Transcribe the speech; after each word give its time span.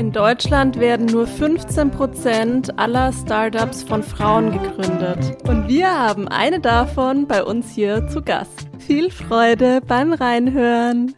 In 0.00 0.12
Deutschland 0.12 0.80
werden 0.80 1.04
nur 1.04 1.26
15% 1.26 2.78
aller 2.78 3.12
Startups 3.12 3.82
von 3.82 4.02
Frauen 4.02 4.50
gegründet. 4.50 5.36
Und 5.46 5.68
wir 5.68 5.90
haben 5.90 6.26
eine 6.26 6.58
davon 6.58 7.26
bei 7.26 7.44
uns 7.44 7.70
hier 7.70 8.08
zu 8.08 8.22
Gast. 8.22 8.66
Viel 8.78 9.10
Freude 9.10 9.82
beim 9.86 10.14
Reinhören. 10.14 11.14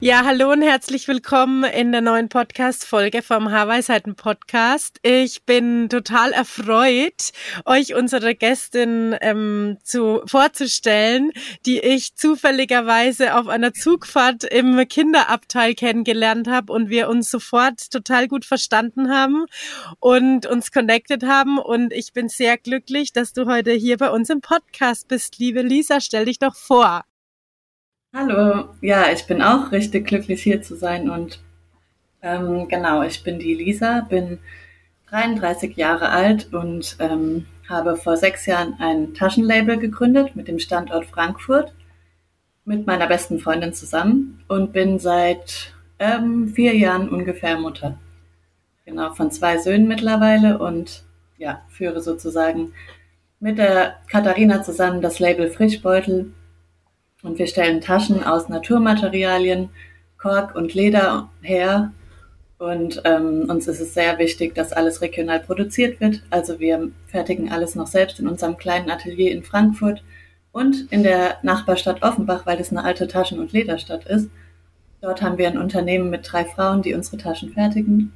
Ja, 0.00 0.24
hallo 0.24 0.52
und 0.52 0.62
herzlich 0.62 1.08
willkommen 1.08 1.64
in 1.64 1.90
der 1.90 2.02
neuen 2.02 2.28
Podcast-Folge 2.28 3.20
vom 3.20 3.50
Haarweisheiten 3.50 4.14
Podcast. 4.14 5.00
Ich 5.02 5.42
bin 5.42 5.88
total 5.88 6.30
erfreut, 6.30 7.32
euch 7.64 7.96
unsere 7.96 8.36
Gästin 8.36 9.16
ähm, 9.20 9.78
zu, 9.82 10.22
vorzustellen, 10.24 11.32
die 11.66 11.80
ich 11.80 12.14
zufälligerweise 12.14 13.34
auf 13.34 13.48
einer 13.48 13.74
Zugfahrt 13.74 14.44
im 14.44 14.86
Kinderabteil 14.86 15.74
kennengelernt 15.74 16.46
habe 16.46 16.72
und 16.72 16.90
wir 16.90 17.08
uns 17.08 17.28
sofort 17.28 17.90
total 17.90 18.28
gut 18.28 18.44
verstanden 18.44 19.10
haben 19.10 19.46
und 19.98 20.46
uns 20.46 20.70
connected 20.70 21.24
haben. 21.24 21.58
Und 21.58 21.92
ich 21.92 22.12
bin 22.12 22.28
sehr 22.28 22.56
glücklich, 22.56 23.12
dass 23.12 23.32
du 23.32 23.46
heute 23.46 23.72
hier 23.72 23.96
bei 23.96 24.10
uns 24.10 24.30
im 24.30 24.42
Podcast 24.42 25.08
bist. 25.08 25.40
Liebe 25.40 25.62
Lisa, 25.62 26.00
stell 26.00 26.26
dich 26.26 26.38
doch 26.38 26.54
vor. 26.54 27.02
Hallo, 28.20 28.70
ja, 28.80 29.12
ich 29.12 29.28
bin 29.28 29.40
auch 29.42 29.70
richtig 29.70 30.08
glücklich 30.08 30.42
hier 30.42 30.60
zu 30.60 30.74
sein 30.74 31.08
und 31.08 31.38
ähm, 32.20 32.66
genau, 32.66 33.04
ich 33.04 33.22
bin 33.22 33.38
die 33.38 33.54
Lisa, 33.54 34.00
bin 34.10 34.40
33 35.08 35.76
Jahre 35.76 36.08
alt 36.08 36.52
und 36.52 36.96
ähm, 36.98 37.46
habe 37.68 37.94
vor 37.94 38.16
sechs 38.16 38.44
Jahren 38.46 38.74
ein 38.80 39.14
Taschenlabel 39.14 39.78
gegründet 39.78 40.34
mit 40.34 40.48
dem 40.48 40.58
Standort 40.58 41.06
Frankfurt 41.06 41.72
mit 42.64 42.88
meiner 42.88 43.06
besten 43.06 43.38
Freundin 43.38 43.72
zusammen 43.72 44.42
und 44.48 44.72
bin 44.72 44.98
seit 44.98 45.72
ähm, 46.00 46.48
vier 46.48 46.74
Jahren 46.76 47.08
ungefähr 47.10 47.56
Mutter. 47.56 47.98
Genau, 48.84 49.14
von 49.14 49.30
zwei 49.30 49.58
Söhnen 49.58 49.86
mittlerweile 49.86 50.58
und 50.58 51.04
ja, 51.36 51.62
führe 51.68 52.02
sozusagen 52.02 52.72
mit 53.38 53.58
der 53.58 53.94
Katharina 54.10 54.64
zusammen 54.64 55.02
das 55.02 55.20
Label 55.20 55.48
Frischbeutel 55.48 56.32
und 57.22 57.38
wir 57.38 57.46
stellen 57.46 57.80
Taschen 57.80 58.22
aus 58.22 58.48
Naturmaterialien, 58.48 59.70
Kork 60.18 60.54
und 60.54 60.74
Leder 60.74 61.30
her. 61.40 61.92
Und 62.58 63.02
ähm, 63.04 63.46
uns 63.48 63.68
ist 63.68 63.80
es 63.80 63.94
sehr 63.94 64.18
wichtig, 64.18 64.54
dass 64.54 64.72
alles 64.72 65.00
regional 65.00 65.40
produziert 65.40 66.00
wird. 66.00 66.22
Also 66.30 66.58
wir 66.58 66.90
fertigen 67.06 67.50
alles 67.50 67.74
noch 67.74 67.86
selbst 67.86 68.18
in 68.18 68.26
unserem 68.26 68.56
kleinen 68.56 68.90
Atelier 68.90 69.30
in 69.30 69.44
Frankfurt 69.44 70.02
und 70.50 70.90
in 70.90 71.04
der 71.04 71.36
Nachbarstadt 71.42 72.02
Offenbach, 72.02 72.46
weil 72.46 72.56
das 72.56 72.70
eine 72.70 72.82
alte 72.82 73.06
Taschen- 73.06 73.38
und 73.38 73.52
Lederstadt 73.52 74.06
ist. 74.06 74.28
Dort 75.00 75.22
haben 75.22 75.38
wir 75.38 75.46
ein 75.46 75.58
Unternehmen 75.58 76.10
mit 76.10 76.30
drei 76.30 76.44
Frauen, 76.44 76.82
die 76.82 76.94
unsere 76.94 77.18
Taschen 77.18 77.52
fertigen. 77.52 78.12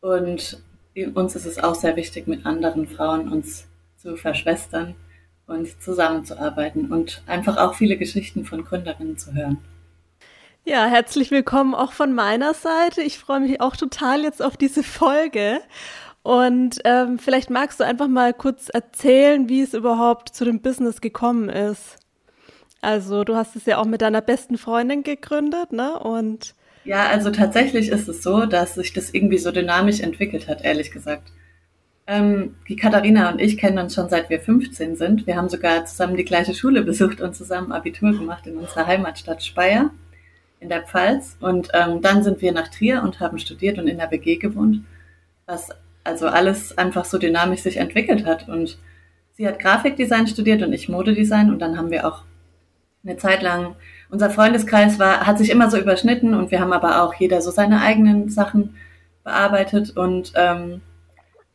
Und 0.00 0.62
uns 1.14 1.34
ist 1.34 1.46
es 1.46 1.58
auch 1.58 1.74
sehr 1.74 1.96
wichtig, 1.96 2.26
mit 2.26 2.44
anderen 2.44 2.86
Frauen 2.86 3.32
uns 3.32 3.66
zu 3.96 4.16
verschwestern 4.16 4.94
und 5.46 5.82
zusammenzuarbeiten 5.82 6.90
und 6.90 7.22
einfach 7.26 7.56
auch 7.56 7.74
viele 7.74 7.96
Geschichten 7.96 8.44
von 8.44 8.64
Gründerinnen 8.64 9.18
zu 9.18 9.34
hören. 9.34 9.58
Ja, 10.64 10.86
herzlich 10.86 11.30
willkommen 11.30 11.74
auch 11.74 11.92
von 11.92 12.14
meiner 12.14 12.54
Seite. 12.54 13.02
Ich 13.02 13.18
freue 13.18 13.40
mich 13.40 13.60
auch 13.60 13.76
total 13.76 14.22
jetzt 14.22 14.42
auf 14.42 14.56
diese 14.56 14.82
Folge. 14.82 15.60
Und 16.22 16.78
ähm, 16.84 17.18
vielleicht 17.18 17.50
magst 17.50 17.80
du 17.80 17.84
einfach 17.84 18.08
mal 18.08 18.32
kurz 18.32 18.70
erzählen, 18.70 19.50
wie 19.50 19.60
es 19.60 19.74
überhaupt 19.74 20.30
zu 20.30 20.46
dem 20.46 20.62
Business 20.62 21.02
gekommen 21.02 21.50
ist. 21.50 21.98
Also 22.80 23.24
du 23.24 23.36
hast 23.36 23.56
es 23.56 23.66
ja 23.66 23.76
auch 23.76 23.84
mit 23.84 24.00
deiner 24.00 24.22
besten 24.22 24.56
Freundin 24.56 25.02
gegründet, 25.02 25.72
ne? 25.72 25.98
Und 25.98 26.54
ja, 26.84 27.08
also 27.08 27.30
tatsächlich 27.30 27.88
ist 27.88 28.08
es 28.08 28.22
so, 28.22 28.46
dass 28.46 28.74
sich 28.74 28.92
das 28.92 29.12
irgendwie 29.12 29.38
so 29.38 29.50
dynamisch 29.50 30.00
entwickelt 30.00 30.48
hat, 30.48 30.64
ehrlich 30.64 30.90
gesagt. 30.90 31.30
Ähm, 32.06 32.56
die 32.68 32.76
Katharina 32.76 33.30
und 33.30 33.40
ich 33.40 33.56
kennen 33.56 33.78
uns 33.78 33.94
schon 33.94 34.10
seit 34.10 34.28
wir 34.28 34.40
15 34.40 34.96
sind. 34.96 35.26
Wir 35.26 35.36
haben 35.36 35.48
sogar 35.48 35.86
zusammen 35.86 36.16
die 36.16 36.24
gleiche 36.24 36.54
Schule 36.54 36.82
besucht 36.84 37.20
und 37.20 37.34
zusammen 37.34 37.72
Abitur 37.72 38.12
gemacht 38.12 38.46
in 38.46 38.56
unserer 38.56 38.86
Heimatstadt 38.86 39.42
Speyer 39.42 39.90
in 40.60 40.68
der 40.68 40.82
Pfalz. 40.82 41.36
Und 41.40 41.68
ähm, 41.72 42.02
dann 42.02 42.22
sind 42.22 42.42
wir 42.42 42.52
nach 42.52 42.68
Trier 42.68 43.02
und 43.02 43.20
haben 43.20 43.38
studiert 43.38 43.78
und 43.78 43.86
in 43.86 43.98
der 43.98 44.10
WG 44.10 44.36
gewohnt, 44.36 44.84
was 45.46 45.70
also 46.04 46.26
alles 46.26 46.76
einfach 46.76 47.06
so 47.06 47.18
dynamisch 47.18 47.60
sich 47.60 47.78
entwickelt 47.78 48.26
hat. 48.26 48.48
Und 48.48 48.78
sie 49.32 49.46
hat 49.46 49.58
Grafikdesign 49.58 50.26
studiert 50.26 50.62
und 50.62 50.72
ich 50.72 50.88
Modedesign. 50.88 51.50
Und 51.50 51.60
dann 51.60 51.78
haben 51.78 51.90
wir 51.90 52.06
auch 52.06 52.22
eine 53.04 53.16
Zeit 53.16 53.42
lang, 53.42 53.76
unser 54.10 54.30
Freundeskreis 54.30 54.98
war, 54.98 55.26
hat 55.26 55.38
sich 55.38 55.50
immer 55.50 55.70
so 55.70 55.78
überschnitten 55.78 56.34
und 56.34 56.50
wir 56.50 56.60
haben 56.60 56.72
aber 56.72 57.02
auch 57.02 57.14
jeder 57.14 57.42
so 57.42 57.50
seine 57.50 57.80
eigenen 57.80 58.28
Sachen 58.30 58.76
bearbeitet 59.24 59.96
und 59.96 60.32
ähm, 60.36 60.80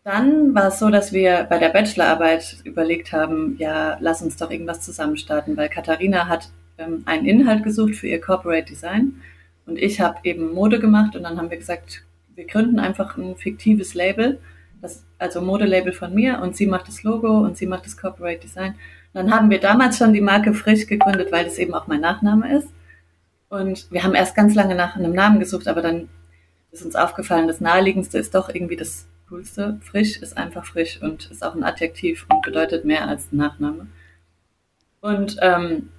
dann 0.03 0.55
war 0.55 0.67
es 0.69 0.79
so, 0.79 0.89
dass 0.89 1.13
wir 1.13 1.45
bei 1.49 1.57
der 1.57 1.69
Bachelorarbeit 1.69 2.57
überlegt 2.63 3.11
haben, 3.11 3.55
ja, 3.57 3.97
lass 3.99 4.21
uns 4.21 4.37
doch 4.37 4.49
irgendwas 4.49 4.81
zusammen 4.81 5.17
starten, 5.17 5.57
weil 5.57 5.69
Katharina 5.69 6.27
hat 6.27 6.49
ähm, 6.77 7.03
einen 7.05 7.25
Inhalt 7.25 7.63
gesucht 7.63 7.95
für 7.95 8.07
ihr 8.07 8.21
Corporate 8.21 8.65
Design 8.65 9.21
und 9.65 9.77
ich 9.77 10.01
habe 10.01 10.19
eben 10.23 10.53
Mode 10.53 10.79
gemacht 10.79 11.15
und 11.15 11.23
dann 11.23 11.37
haben 11.37 11.49
wir 11.49 11.57
gesagt, 11.57 12.03
wir 12.35 12.47
gründen 12.47 12.79
einfach 12.79 13.17
ein 13.17 13.35
fiktives 13.35 13.93
Label, 13.93 14.39
das, 14.81 15.03
also 15.17 15.41
Modelabel 15.41 15.91
von 15.91 16.13
mir 16.13 16.39
und 16.41 16.55
sie 16.55 16.67
macht 16.67 16.87
das 16.87 17.03
Logo 17.03 17.39
und 17.39 17.57
sie 17.57 17.67
macht 17.67 17.85
das 17.85 17.97
Corporate 17.97 18.39
Design. 18.39 18.75
Und 19.13 19.25
dann 19.25 19.31
haben 19.31 19.49
wir 19.49 19.59
damals 19.59 19.97
schon 19.97 20.13
die 20.13 20.21
Marke 20.21 20.53
Frisch 20.53 20.87
gegründet, 20.87 21.31
weil 21.31 21.43
das 21.43 21.57
eben 21.57 21.73
auch 21.73 21.87
mein 21.87 21.99
Nachname 21.99 22.57
ist. 22.57 22.69
Und 23.49 23.91
wir 23.91 24.03
haben 24.03 24.15
erst 24.15 24.35
ganz 24.35 24.55
lange 24.55 24.75
nach 24.75 24.95
einem 24.95 25.13
Namen 25.13 25.39
gesucht, 25.39 25.67
aber 25.67 25.81
dann 25.81 26.07
ist 26.71 26.85
uns 26.85 26.95
aufgefallen, 26.95 27.47
das 27.47 27.59
naheliegendste 27.59 28.19
ist 28.19 28.35
doch 28.35 28.49
irgendwie 28.49 28.75
das 28.75 29.07
Coolste. 29.29 29.79
Frisch 29.83 30.17
ist 30.17 30.37
einfach 30.37 30.65
frisch 30.65 31.01
und 31.01 31.29
ist 31.29 31.43
auch 31.43 31.55
ein 31.55 31.63
Adjektiv 31.63 32.25
und 32.29 32.41
bedeutet 32.41 32.83
mehr 32.83 33.07
als 33.07 33.31
ein 33.31 33.37
Nachname. 33.37 33.87
Und 35.01 35.37
ähm, 35.41 35.89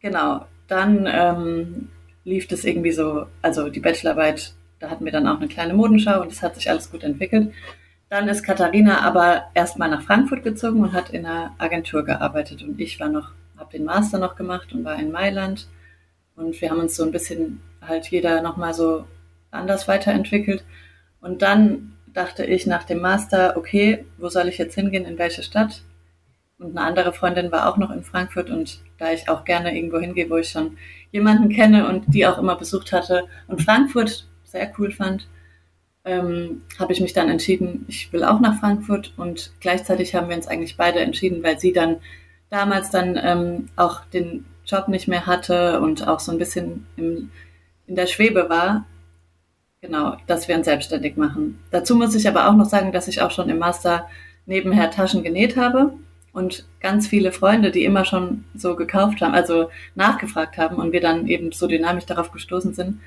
genau, 0.00 0.46
dann 0.66 1.06
ähm, 1.06 1.88
lief 2.24 2.48
das 2.48 2.64
irgendwie 2.64 2.92
so, 2.92 3.26
also 3.42 3.68
die 3.68 3.80
Bachelorarbeit, 3.80 4.54
da 4.78 4.90
hatten 4.90 5.04
wir 5.04 5.12
dann 5.12 5.28
auch 5.28 5.36
eine 5.36 5.48
kleine 5.48 5.74
Modenschau 5.74 6.20
und 6.20 6.32
es 6.32 6.42
hat 6.42 6.56
sich 6.56 6.68
alles 6.68 6.90
gut 6.90 7.04
entwickelt. 7.04 7.52
Dann 8.08 8.28
ist 8.28 8.42
Katharina 8.42 9.00
aber 9.00 9.44
erstmal 9.54 9.90
nach 9.90 10.02
Frankfurt 10.02 10.42
gezogen 10.42 10.80
und 10.80 10.92
hat 10.92 11.10
in 11.10 11.26
einer 11.26 11.54
Agentur 11.58 12.04
gearbeitet 12.04 12.62
und 12.62 12.80
ich 12.80 12.98
war 13.00 13.08
noch, 13.08 13.32
habe 13.56 13.72
den 13.72 13.84
Master 13.84 14.18
noch 14.18 14.36
gemacht 14.36 14.72
und 14.72 14.84
war 14.84 14.98
in 14.98 15.12
Mailand 15.12 15.68
und 16.36 16.60
wir 16.60 16.70
haben 16.70 16.80
uns 16.80 16.96
so 16.96 17.04
ein 17.04 17.10
bisschen 17.10 17.60
halt 17.80 18.08
jeder 18.08 18.42
nochmal 18.42 18.74
so 18.74 19.06
anders 19.50 19.88
weiterentwickelt. 19.88 20.64
Und 21.20 21.42
dann 21.42 21.95
dachte 22.16 22.44
ich 22.46 22.66
nach 22.66 22.84
dem 22.84 23.00
Master, 23.00 23.56
okay, 23.56 24.06
wo 24.16 24.30
soll 24.30 24.48
ich 24.48 24.56
jetzt 24.56 24.74
hingehen, 24.74 25.04
in 25.04 25.18
welche 25.18 25.42
Stadt? 25.42 25.82
Und 26.58 26.76
eine 26.76 26.86
andere 26.86 27.12
Freundin 27.12 27.52
war 27.52 27.68
auch 27.68 27.76
noch 27.76 27.90
in 27.90 28.02
Frankfurt 28.02 28.48
und 28.48 28.80
da 28.96 29.12
ich 29.12 29.28
auch 29.28 29.44
gerne 29.44 29.76
irgendwo 29.76 29.98
hingehe, 29.98 30.30
wo 30.30 30.38
ich 30.38 30.48
schon 30.48 30.78
jemanden 31.12 31.50
kenne 31.50 31.86
und 31.86 32.04
die 32.08 32.26
auch 32.26 32.38
immer 32.38 32.56
besucht 32.56 32.92
hatte 32.92 33.24
und 33.46 33.60
Frankfurt 33.60 34.26
sehr 34.44 34.72
cool 34.78 34.90
fand, 34.90 35.28
ähm, 36.06 36.62
habe 36.78 36.94
ich 36.94 37.00
mich 37.02 37.12
dann 37.12 37.28
entschieden, 37.28 37.84
ich 37.88 38.10
will 38.14 38.24
auch 38.24 38.40
nach 38.40 38.60
Frankfurt 38.60 39.12
und 39.18 39.52
gleichzeitig 39.60 40.14
haben 40.14 40.30
wir 40.30 40.36
uns 40.36 40.48
eigentlich 40.48 40.78
beide 40.78 41.00
entschieden, 41.00 41.42
weil 41.42 41.58
sie 41.58 41.74
dann 41.74 41.96
damals 42.48 42.90
dann 42.90 43.20
ähm, 43.22 43.68
auch 43.76 44.06
den 44.06 44.46
Job 44.64 44.88
nicht 44.88 45.08
mehr 45.08 45.26
hatte 45.26 45.80
und 45.80 46.08
auch 46.08 46.20
so 46.20 46.32
ein 46.32 46.38
bisschen 46.38 46.86
im, 46.96 47.30
in 47.86 47.94
der 47.94 48.06
Schwebe 48.06 48.48
war, 48.48 48.86
Genau, 49.86 50.16
dass 50.26 50.48
wir 50.48 50.56
uns 50.56 50.64
selbstständig 50.64 51.16
machen. 51.16 51.60
Dazu 51.70 51.94
muss 51.94 52.12
ich 52.16 52.26
aber 52.26 52.48
auch 52.48 52.54
noch 52.54 52.64
sagen, 52.64 52.90
dass 52.90 53.06
ich 53.06 53.22
auch 53.22 53.30
schon 53.30 53.48
im 53.48 53.58
Master 53.58 54.08
nebenher 54.44 54.90
Taschen 54.90 55.22
genäht 55.22 55.56
habe 55.56 55.92
und 56.32 56.66
ganz 56.80 57.06
viele 57.06 57.30
Freunde, 57.30 57.70
die 57.70 57.84
immer 57.84 58.04
schon 58.04 58.44
so 58.56 58.74
gekauft 58.74 59.20
haben, 59.20 59.32
also 59.32 59.70
nachgefragt 59.94 60.58
haben 60.58 60.76
und 60.76 60.92
wir 60.92 61.00
dann 61.00 61.28
eben 61.28 61.52
so 61.52 61.68
dynamisch 61.68 62.04
darauf 62.04 62.32
gestoßen 62.32 62.74
sind, 62.74 62.98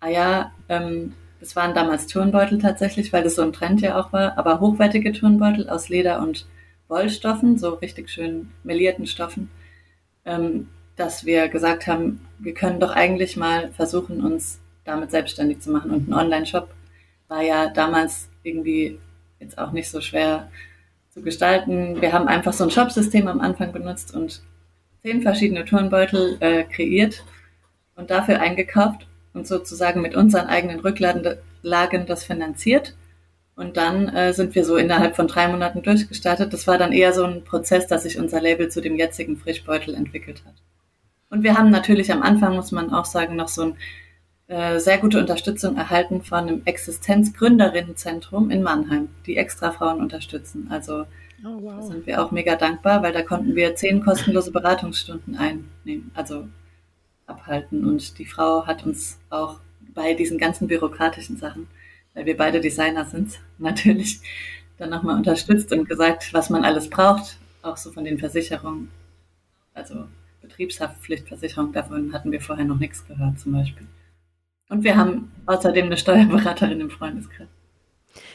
ah 0.00 0.10
ja, 0.10 0.52
ähm, 0.68 1.14
das 1.40 1.56
waren 1.56 1.74
damals 1.74 2.06
Turnbeutel 2.06 2.58
tatsächlich, 2.58 3.14
weil 3.14 3.22
das 3.22 3.36
so 3.36 3.42
ein 3.42 3.54
Trend 3.54 3.80
ja 3.80 3.98
auch 3.98 4.12
war, 4.12 4.36
aber 4.36 4.60
hochwertige 4.60 5.12
Turnbeutel 5.12 5.70
aus 5.70 5.88
Leder 5.88 6.20
und 6.20 6.46
Wollstoffen, 6.88 7.56
so 7.58 7.70
richtig 7.70 8.10
schön 8.10 8.50
melierten 8.62 9.06
Stoffen, 9.06 9.48
ähm, 10.26 10.68
dass 10.96 11.24
wir 11.24 11.48
gesagt 11.48 11.86
haben, 11.86 12.20
wir 12.38 12.52
können 12.52 12.78
doch 12.78 12.90
eigentlich 12.90 13.38
mal 13.38 13.70
versuchen, 13.72 14.22
uns 14.22 14.60
damit 14.86 15.10
selbstständig 15.10 15.60
zu 15.60 15.70
machen 15.70 15.90
und 15.90 16.04
einen 16.04 16.14
Online-Shop 16.14 16.68
war 17.28 17.42
ja 17.42 17.68
damals 17.68 18.28
irgendwie 18.42 18.98
jetzt 19.40 19.58
auch 19.58 19.72
nicht 19.72 19.90
so 19.90 20.00
schwer 20.00 20.48
zu 21.10 21.22
gestalten. 21.22 22.00
Wir 22.00 22.12
haben 22.12 22.28
einfach 22.28 22.52
so 22.52 22.64
ein 22.64 22.70
Shop-System 22.70 23.28
am 23.28 23.40
Anfang 23.40 23.72
benutzt 23.72 24.14
und 24.14 24.42
zehn 25.02 25.22
verschiedene 25.22 25.64
Turnbeutel 25.64 26.36
äh, 26.40 26.64
kreiert 26.64 27.24
und 27.96 28.10
dafür 28.10 28.40
eingekauft 28.40 29.06
und 29.32 29.46
sozusagen 29.46 30.00
mit 30.02 30.14
unseren 30.14 30.46
eigenen 30.46 30.80
Rücklagen 30.80 32.06
das 32.06 32.24
finanziert. 32.24 32.94
Und 33.54 33.78
dann 33.78 34.08
äh, 34.08 34.34
sind 34.34 34.54
wir 34.54 34.64
so 34.66 34.76
innerhalb 34.76 35.16
von 35.16 35.28
drei 35.28 35.48
Monaten 35.48 35.82
durchgestartet. 35.82 36.52
Das 36.52 36.66
war 36.66 36.76
dann 36.76 36.92
eher 36.92 37.14
so 37.14 37.24
ein 37.24 37.42
Prozess, 37.42 37.86
dass 37.86 38.02
sich 38.02 38.18
unser 38.18 38.40
Label 38.40 38.68
zu 38.68 38.82
dem 38.82 38.96
jetzigen 38.96 39.38
Frischbeutel 39.38 39.94
entwickelt 39.94 40.42
hat. 40.44 40.54
Und 41.30 41.42
wir 41.42 41.56
haben 41.56 41.70
natürlich 41.70 42.12
am 42.12 42.22
Anfang, 42.22 42.54
muss 42.54 42.70
man 42.70 42.92
auch 42.92 43.06
sagen, 43.06 43.34
noch 43.34 43.48
so 43.48 43.62
ein 43.62 43.76
sehr 44.48 44.98
gute 44.98 45.18
Unterstützung 45.18 45.76
erhalten 45.76 46.22
von 46.22 46.38
einem 46.38 46.62
Existenzgründerinnenzentrum 46.64 48.50
in 48.50 48.62
Mannheim, 48.62 49.08
die 49.26 49.36
extra 49.36 49.72
Frauen 49.72 50.00
unterstützen. 50.00 50.68
Also 50.70 51.04
oh, 51.44 51.58
wow. 51.60 51.80
da 51.80 51.82
sind 51.82 52.06
wir 52.06 52.22
auch 52.22 52.30
mega 52.30 52.54
dankbar, 52.54 53.02
weil 53.02 53.12
da 53.12 53.22
konnten 53.22 53.56
wir 53.56 53.74
zehn 53.74 54.04
kostenlose 54.04 54.52
Beratungsstunden 54.52 55.36
einnehmen, 55.36 56.12
also 56.14 56.46
abhalten. 57.26 57.84
Und 57.84 58.18
die 58.18 58.24
Frau 58.24 58.66
hat 58.66 58.86
uns 58.86 59.18
auch 59.30 59.58
bei 59.94 60.14
diesen 60.14 60.38
ganzen 60.38 60.68
bürokratischen 60.68 61.36
Sachen, 61.38 61.66
weil 62.14 62.26
wir 62.26 62.36
beide 62.36 62.60
Designer 62.60 63.04
sind, 63.04 63.40
natürlich 63.58 64.20
dann 64.78 64.90
nochmal 64.90 65.16
unterstützt 65.16 65.72
und 65.72 65.88
gesagt, 65.88 66.32
was 66.32 66.50
man 66.50 66.64
alles 66.64 66.88
braucht, 66.88 67.38
auch 67.62 67.76
so 67.76 67.90
von 67.90 68.04
den 68.04 68.18
Versicherungen. 68.18 68.90
Also 69.74 70.06
Betriebshaftpflichtversicherung, 70.42 71.72
davon 71.72 72.12
hatten 72.12 72.30
wir 72.30 72.40
vorher 72.40 72.64
noch 72.64 72.78
nichts 72.78 73.04
gehört 73.06 73.40
zum 73.40 73.52
Beispiel. 73.52 73.86
Und 74.68 74.82
wir 74.82 74.96
haben 74.96 75.32
außerdem 75.46 75.86
eine 75.86 75.96
Steuerberaterin 75.96 76.80
im 76.80 76.90
Freundeskreis. 76.90 77.48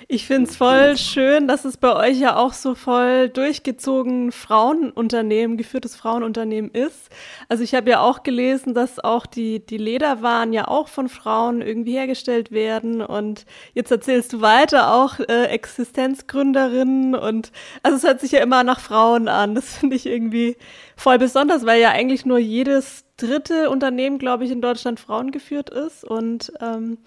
Ich 0.08 0.26
finde 0.26 0.50
es 0.50 0.58
voll 0.58 0.98
schön, 0.98 1.48
dass 1.48 1.66
es 1.66 1.78
bei 1.78 1.96
euch 1.96 2.20
ja 2.20 2.36
auch 2.36 2.54
so 2.54 2.76
voll 2.76 3.30
durchgezogen 3.30 4.32
Frauenunternehmen, 4.32 5.58
geführtes 5.58 5.96
Frauenunternehmen 5.96 6.72
ist. 6.72 7.10
Also 7.50 7.64
ich 7.64 7.74
habe 7.74 7.90
ja 7.92 8.02
auch 8.02 8.24
gelesen, 8.24 8.74
dass 8.74 9.00
auch 9.00 9.26
die, 9.26 9.66
die 9.66 9.78
Lederwaren 9.78 10.54
ja 10.54 10.68
auch 10.68 10.88
von 10.88 11.10
Frauen 11.10 11.62
irgendwie 11.62 11.94
hergestellt 11.94 12.52
werden. 12.52 13.02
Und 13.02 13.46
jetzt 13.74 13.92
erzählst 13.92 14.34
du 14.34 14.42
weiter 14.42 14.94
auch 14.94 15.20
äh, 15.20 15.46
Existenzgründerinnen 15.46 17.16
und 17.16 17.52
also 17.84 17.98
es 17.98 18.04
hört 18.04 18.20
sich 18.22 18.32
ja 18.32 18.42
immer 18.42 18.64
nach 18.64 18.80
Frauen 18.80 19.28
an. 19.28 19.56
Das 19.56 19.78
finde 19.78 19.96
ich 19.96 20.06
irgendwie 20.06 20.58
voll 20.96 21.18
besonders, 21.18 21.66
weil 21.66 21.82
ja 21.82 21.90
eigentlich 21.90 22.26
nur 22.26 22.40
jedes 22.40 23.06
dritte 23.18 23.70
Unternehmen, 23.70 24.18
glaube 24.18 24.46
ich, 24.46 24.52
in 24.52 24.62
Deutschland 24.62 25.00
frauengeführt 25.00 25.70
ist. 25.70 26.04
Und 26.04 26.52
ähm, 26.60 26.98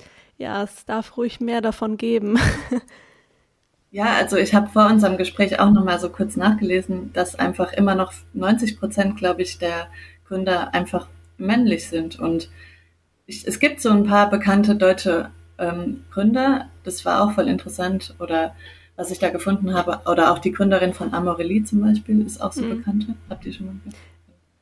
ja, 0.45 0.63
es 0.63 0.85
darf 0.85 1.17
ruhig 1.17 1.41
mehr 1.41 1.61
davon 1.61 1.97
geben. 1.97 2.39
Ja, 3.91 4.17
also 4.17 4.37
ich 4.37 4.53
habe 4.57 4.67
vor 4.71 4.87
unserem 4.87 5.17
Gespräch 5.19 5.61
auch 5.61 5.71
nochmal 5.71 6.01
so 6.01 6.09
kurz 6.09 6.35
nachgelesen, 6.35 7.13
dass 7.13 7.37
einfach 7.37 7.73
immer 7.73 7.95
noch 7.95 8.13
90 8.33 8.81
Prozent, 8.81 9.17
glaube 9.17 9.43
ich, 9.43 9.59
der 9.59 9.87
Gründer 10.27 10.75
einfach 10.75 11.07
männlich 11.39 11.89
sind. 11.89 12.19
Und 12.19 12.51
ich, 13.27 13.47
es 13.47 13.61
gibt 13.61 13.81
so 13.81 13.91
ein 13.91 14.03
paar 14.03 14.29
bekannte 14.29 14.75
deutsche 14.75 15.31
ähm, 15.59 16.03
Gründer, 16.11 16.71
das 16.83 17.05
war 17.05 17.23
auch 17.23 17.35
voll 17.35 17.47
interessant. 17.47 18.17
Oder 18.19 18.57
was 18.97 19.13
ich 19.13 19.21
da 19.21 19.31
gefunden 19.31 19.75
habe, 19.75 20.01
oder 20.11 20.33
auch 20.33 20.41
die 20.41 20.51
Gründerin 20.51 20.93
von 20.93 21.15
Amorelie 21.15 21.63
zum 21.63 21.81
Beispiel 21.81 22.27
ist 22.27 22.43
auch 22.43 22.51
so 22.51 22.65
mhm. 22.65 22.79
bekannte. 22.79 23.15
Habt 23.31 23.47
ihr 23.47 23.53
schon 23.53 23.67
mal 23.67 23.77
gehört? 23.85 23.97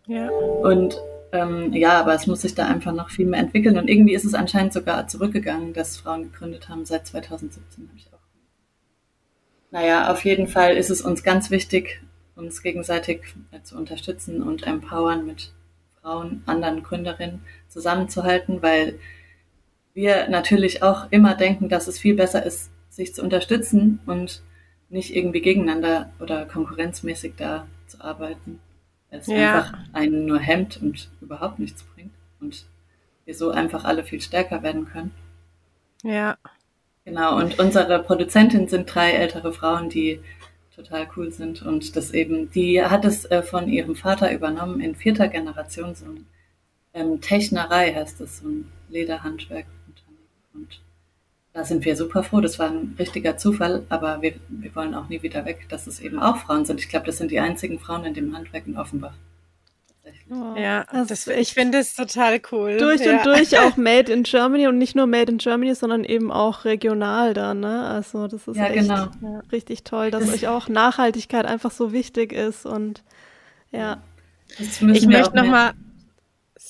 Ja. 0.09 0.29
Und 0.29 1.01
ähm, 1.33 1.73
ja, 1.73 1.99
aber 1.99 2.15
es 2.15 2.27
muss 2.27 2.43
sich 2.43 2.55
da 2.55 2.67
einfach 2.67 2.93
noch 2.93 3.11
viel 3.11 3.27
mehr 3.27 3.41
entwickeln. 3.41 3.79
Und 3.79 3.89
irgendwie 3.89 4.15
ist 4.15 4.25
es 4.25 4.35
anscheinend 4.35 4.75
sogar 4.75 5.09
zurückgegangen, 5.09 5.73
dass 5.73 5.97
Frauen 5.97 6.25
gegründet 6.25 6.69
haben 6.69 6.85
seit 6.85 7.07
2017, 7.07 7.89
habe 7.89 7.99
ich 7.99 8.07
auch. 8.13 8.19
Naja, 9.71 10.13
auf 10.13 10.25
jeden 10.25 10.47
Fall 10.47 10.77
ist 10.77 10.91
es 10.91 11.01
uns 11.01 11.23
ganz 11.23 11.51
wichtig, 11.51 12.03
uns 12.37 12.63
gegenseitig 12.63 13.23
äh, 13.51 13.63
zu 13.63 13.77
unterstützen 13.77 14.43
und 14.43 14.67
empowern 14.67 15.25
mit 15.25 15.53
Frauen, 16.03 16.43
anderen 16.45 16.83
Gründerinnen 16.83 17.41
zusammenzuhalten, 17.69 18.61
weil 18.61 18.99
wir 19.95 20.29
natürlich 20.29 20.83
auch 20.83 21.11
immer 21.11 21.35
denken, 21.35 21.71
dass 21.71 21.87
es 21.87 21.99
viel 21.99 22.15
besser 22.15 22.45
ist, 22.45 22.71
sich 22.91 23.15
zu 23.15 23.23
unterstützen 23.23 24.01
und 24.05 24.43
nicht 24.91 25.17
irgendwie 25.17 25.41
gegeneinander 25.41 26.13
oder 26.21 26.45
konkurrenzmäßig 26.45 27.35
da 27.37 27.67
zu 27.87 28.03
arbeiten 28.03 28.61
es 29.21 29.27
ja. 29.27 29.59
einfach 29.59 29.79
einen 29.93 30.27
nur 30.27 30.39
hemmt 30.39 30.81
und 30.83 31.09
überhaupt 31.21 31.59
nichts 31.59 31.83
bringt 31.83 32.13
und 32.41 32.65
wir 33.25 33.35
so 33.35 33.51
einfach 33.51 33.85
alle 33.85 34.05
viel 34.05 34.21
stärker 34.21 34.63
werden 34.63 34.87
können. 34.87 35.13
Ja. 36.03 36.37
Genau, 37.05 37.37
und 37.37 37.59
unsere 37.59 38.03
Produzentin 38.03 38.69
sind 38.69 38.93
drei 38.93 39.13
ältere 39.13 39.53
Frauen, 39.53 39.89
die 39.89 40.21
total 40.75 41.09
cool 41.17 41.31
sind 41.31 41.63
und 41.63 41.97
das 41.97 42.13
eben, 42.13 42.51
die 42.51 42.83
hat 42.83 43.05
es 43.05 43.25
äh, 43.27 43.43
von 43.43 43.69
ihrem 43.69 43.95
Vater 43.95 44.33
übernommen 44.33 44.81
in 44.81 44.95
vierter 44.95 45.29
Generation, 45.29 45.95
so 45.95 46.07
ein 46.07 46.27
ähm, 46.95 47.21
Technerei 47.21 47.93
heißt 47.95 48.21
es, 48.21 48.39
so 48.39 48.49
ein 48.49 48.73
Lederhandwerk. 48.89 49.67
Und 50.55 50.81
da 51.53 51.65
sind 51.65 51.85
wir 51.85 51.97
super 51.97 52.23
froh. 52.23 52.41
Das 52.41 52.59
war 52.59 52.71
ein 52.71 52.95
richtiger 52.99 53.37
Zufall, 53.37 53.85
aber 53.89 54.23
wir, 54.23 54.35
wir 54.49 54.75
wollen 54.75 54.95
auch 54.95 55.09
nie 55.09 55.23
wieder 55.23 55.45
weg, 55.45 55.67
dass 55.69 55.87
es 55.87 56.01
eben 56.01 56.19
auch 56.19 56.39
Frauen 56.39 56.65
sind. 56.65 56.81
Ich 56.81 56.89
glaube, 56.89 57.07
das 57.07 57.19
sind 57.19 57.31
die 57.31 57.41
einzigen 57.41 57.79
Frauen 57.79 58.05
in 58.05 58.15
dem 58.15 58.37
Handwerk 58.37 58.67
in 58.67 58.77
Offenbach. 58.77 59.15
Oh, 60.31 60.57
ja, 60.57 60.87
das, 60.91 61.27
ich 61.27 61.53
finde 61.53 61.79
es 61.79 61.95
total 61.95 62.41
cool. 62.51 62.79
Durch 62.79 63.03
ja. 63.03 63.19
und 63.19 63.27
durch 63.27 63.59
auch 63.61 63.77
Made 63.77 64.11
in 64.11 64.23
Germany 64.23 64.67
und 64.67 64.79
nicht 64.79 64.97
nur 64.97 65.07
Made 65.07 65.31
in 65.31 65.39
Germany, 65.39 65.75
sondern 65.75 66.05
eben 66.05 66.33
auch 66.33 66.65
regional 66.65 67.35
da, 67.35 67.53
ne? 67.53 67.85
Also 67.85 68.29
das 68.29 68.49
ist 68.49 68.57
ja, 68.57 68.67
echt 68.69 68.89
genau. 68.89 69.09
ja, 69.21 69.43
richtig 69.53 69.85
toll, 69.85 70.11
dass 70.11 70.25
das 70.25 70.35
euch 70.35 70.49
auch 70.49 70.69
Nachhaltigkeit 70.69 71.45
einfach 71.45 71.71
so 71.71 71.93
wichtig 71.93 72.33
ist 72.33 72.65
und 72.65 73.03
ja. 73.73 74.03
Ich 74.59 74.81
möchte 74.81 75.37
nochmal 75.37 75.73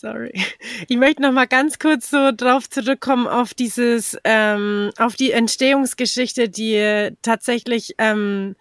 sorry. 0.03 0.33
Ich 0.89 0.97
möchte 0.97 1.23
noch 1.23 1.33
mal 1.33 1.47
ganz 1.47 1.79
kurz 1.79 2.11
so 2.11 2.33
drauf 2.33 2.69
zurückkommen 2.69 3.29
auf 3.29 3.55
dieses, 3.55 4.19
ähm, 4.25 4.91
auf 4.99 5.15
die 5.15 5.31
Entstehungsgeschichte, 5.31 6.49
die 6.49 7.11
tatsächlich, 7.23 7.95
ähm, 7.99 8.57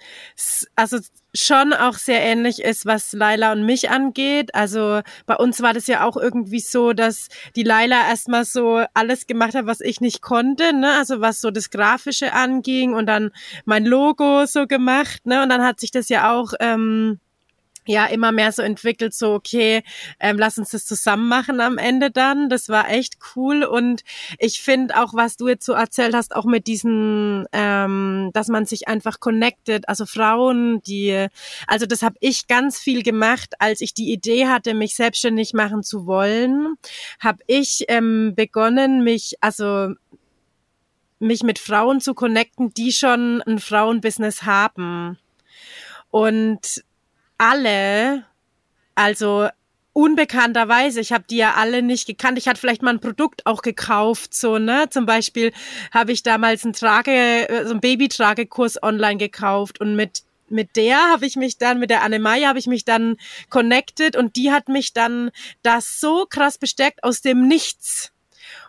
also 0.76 1.00
schon 1.34 1.74
auch 1.74 1.96
sehr 1.96 2.22
ähnlich 2.22 2.62
ist, 2.62 2.86
was 2.86 3.14
Laila 3.14 3.54
und 3.54 3.66
mich 3.66 3.90
angeht. 3.90 4.54
Also 4.54 5.02
bei 5.26 5.36
uns 5.36 5.62
war 5.62 5.74
das 5.74 5.88
ja 5.88 6.06
auch 6.06 6.16
irgendwie 6.16 6.60
so, 6.60 6.94
dass 6.94 7.30
die 7.56 7.64
Laila 7.64 8.08
erstmal 8.08 8.46
so 8.46 8.84
alles 8.94 9.26
gemacht 9.26 9.56
hat, 9.56 9.66
was 9.66 9.82
ich 9.82 10.00
nicht 10.00 10.22
konnte, 10.22 10.74
ne? 10.74 10.98
Also 10.98 11.22
was 11.22 11.42
so 11.42 11.50
das 11.50 11.72
Grafische 11.72 12.34
anging 12.34 12.94
und 12.94 13.08
dann 13.08 13.32
mein 13.66 13.86
Logo 13.86 14.46
so 14.46 14.68
gemacht, 14.68 15.26
ne? 15.26 15.42
Und 15.42 15.50
dann 15.50 15.64
hat 15.64 15.80
sich 15.80 15.92
das 15.92 16.10
ja 16.10 16.32
auch 16.32 16.54
ähm, 16.60 17.20
ja 17.88 18.06
immer 18.06 18.32
mehr 18.32 18.52
so 18.52 18.62
entwickelt, 18.62 19.14
so 19.14 19.34
okay, 19.34 19.84
ähm, 20.20 20.38
lass 20.38 20.58
uns 20.58 20.70
das 20.70 20.86
zusammen 20.86 21.28
machen 21.28 21.60
am 21.60 21.78
Ende 21.78 22.12
dann. 22.12 22.50
Das 22.50 22.70
war 22.70 22.90
echt 22.90 23.18
cool 23.36 23.64
und 23.64 24.04
ich 24.38 24.62
finde 24.62 25.02
auch, 25.02 25.14
was 25.14 25.36
du 25.36 25.48
jetzt 25.48 25.66
so 25.66 25.74
erzählt 25.74 26.14
hast, 26.14 26.36
auch 26.36 26.46
mit 26.46 26.68
diesen, 26.68 27.46
ähm, 27.52 28.30
dass 28.34 28.48
man 28.50 28.66
sich 28.66 28.88
einfach 28.88 29.20
connected, 29.20 29.90
also 29.90 30.06
Frauen, 30.06 30.82
die, 30.84 31.28
also 31.68 31.86
das 31.86 32.04
habe 32.04 32.16
ich 32.20 32.48
ganz 32.48 32.80
viel 32.80 33.02
gemacht, 33.02 33.56
als 33.60 33.82
ich 33.82 33.94
die 33.94 34.12
Idee 34.12 34.48
hatte, 34.48 34.74
mich 34.74 34.96
selbstständig 34.96 35.54
machen 35.54 35.82
zu 35.84 36.06
wollen, 36.06 36.76
habe 37.20 37.40
ich 37.48 37.86
ähm, 37.88 38.34
begonnen, 38.36 39.04
mich, 39.04 39.36
also 39.42 39.94
mich 41.20 41.44
mit 41.44 41.60
Frauen 41.60 42.02
zu 42.02 42.14
connecten, 42.14 42.74
die 42.74 42.92
schon 42.92 43.42
ein 43.44 43.60
Frauenbusiness 43.60 44.44
haben. 44.44 45.18
Und 46.10 46.84
alle, 47.42 48.24
also 48.94 49.50
unbekannterweise, 49.94 51.02
ich 51.02 51.12
habe 51.12 51.26
die 51.28 51.38
ja 51.38 51.56
alle 51.56 51.82
nicht 51.82 52.06
gekannt. 52.06 52.38
Ich 52.38 52.48
hatte 52.48 52.60
vielleicht 52.60 52.84
mal 52.84 52.92
ein 52.94 53.02
Produkt 53.02 53.46
auch 53.48 53.64
gekauft, 53.64 54.34
so, 54.36 54.60
ne? 54.60 54.90
Zum 54.92 55.08
Beispiel 55.08 55.52
habe 55.92 56.12
ich 56.12 56.22
damals 56.22 56.64
einen 56.64 56.74
Trage, 56.74 57.12
äh, 57.12 57.64
so 57.66 57.72
einen 57.72 57.82
Babytragekurs 57.82 58.82
online 58.84 59.18
gekauft 59.18 59.82
und 59.82 59.96
mit 59.96 60.24
mit 60.50 60.76
der 60.76 60.98
habe 60.98 61.26
ich 61.26 61.38
mich 61.38 61.58
dann, 61.58 61.80
mit 61.80 61.90
der 61.90 62.04
Annemaya 62.04 62.50
habe 62.50 62.60
ich 62.60 62.68
mich 62.68 62.84
dann 62.84 63.16
connected 63.50 64.18
und 64.18 64.36
die 64.36 64.52
hat 64.52 64.68
mich 64.68 64.92
dann 64.92 65.32
das 65.64 66.02
so 66.02 66.26
krass 66.30 66.58
bestärkt 66.58 67.06
aus 67.06 67.22
dem 67.22 67.48
Nichts. 67.48 68.11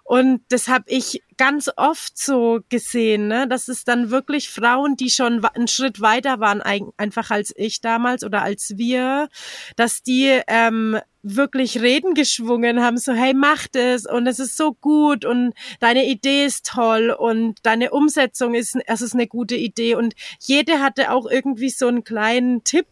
Und 0.04 0.42
das 0.49 0.68
habe 0.68 0.85
ich 0.88 1.23
ganz 1.37 1.71
oft 1.76 2.18
so 2.18 2.61
gesehen, 2.68 3.28
ne? 3.28 3.47
dass 3.49 3.68
es 3.68 3.85
dann 3.85 4.11
wirklich 4.11 4.50
Frauen, 4.50 4.97
die 4.97 5.11
schon 5.11 5.44
einen 5.44 5.68
Schritt 5.68 6.00
weiter 6.00 6.40
waren, 6.40 6.61
einfach 6.97 7.30
als 7.30 7.52
ich 7.56 7.80
damals 7.80 8.25
oder 8.25 8.42
als 8.42 8.76
wir, 8.76 9.28
dass 9.76 10.02
die 10.02 10.40
ähm, 10.49 10.99
wirklich 11.23 11.80
Reden 11.80 12.14
geschwungen 12.14 12.82
haben, 12.82 12.99
so 12.99 13.12
hey, 13.12 13.32
mach 13.32 13.68
das 13.68 14.06
und 14.06 14.26
es 14.26 14.40
ist 14.40 14.56
so 14.56 14.75
gut 14.75 15.25
und 15.25 15.54
deine 15.78 16.06
Idee 16.06 16.47
ist 16.47 16.66
toll 16.66 17.11
und 17.11 17.59
deine 17.62 17.92
Umsetzung 17.92 18.54
ist, 18.54 18.76
es 18.87 19.02
ist 19.02 19.14
eine 19.14 19.28
gute 19.28 19.54
Idee 19.54 19.94
und 19.94 20.14
jede 20.40 20.80
hatte 20.80 21.12
auch 21.12 21.26
irgendwie 21.26 21.71
so 21.71 21.87
einen 21.87 22.02
kleinen 22.02 22.64
Tipp 22.64 22.87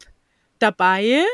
dabei, 0.61 1.25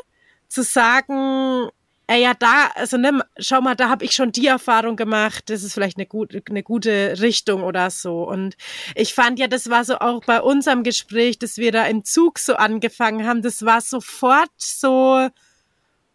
zu 0.48 0.62
sagen, 0.62 1.68
äh, 2.08 2.22
ja, 2.22 2.34
da, 2.34 2.70
also 2.74 2.96
ne, 2.96 3.24
schau 3.38 3.60
mal, 3.60 3.74
da 3.74 3.88
habe 3.88 4.04
ich 4.04 4.12
schon 4.12 4.30
die 4.30 4.46
Erfahrung 4.46 4.96
gemacht, 4.96 5.44
das 5.50 5.64
ist 5.64 5.74
vielleicht 5.74 5.96
eine, 5.96 6.06
gut, 6.06 6.36
eine 6.48 6.62
gute 6.62 7.20
Richtung 7.20 7.62
oder 7.64 7.90
so. 7.90 8.22
Und 8.22 8.56
ich 8.94 9.12
fand 9.14 9.38
ja, 9.38 9.48
das 9.48 9.70
war 9.70 9.84
so 9.84 9.98
auch 9.98 10.24
bei 10.24 10.40
unserem 10.40 10.84
Gespräch, 10.84 11.38
dass 11.38 11.56
wir 11.56 11.72
da 11.72 11.86
im 11.86 12.04
Zug 12.04 12.38
so 12.38 12.54
angefangen 12.54 13.26
haben, 13.26 13.42
das 13.42 13.64
war 13.64 13.80
sofort 13.80 14.50
so, 14.56 15.28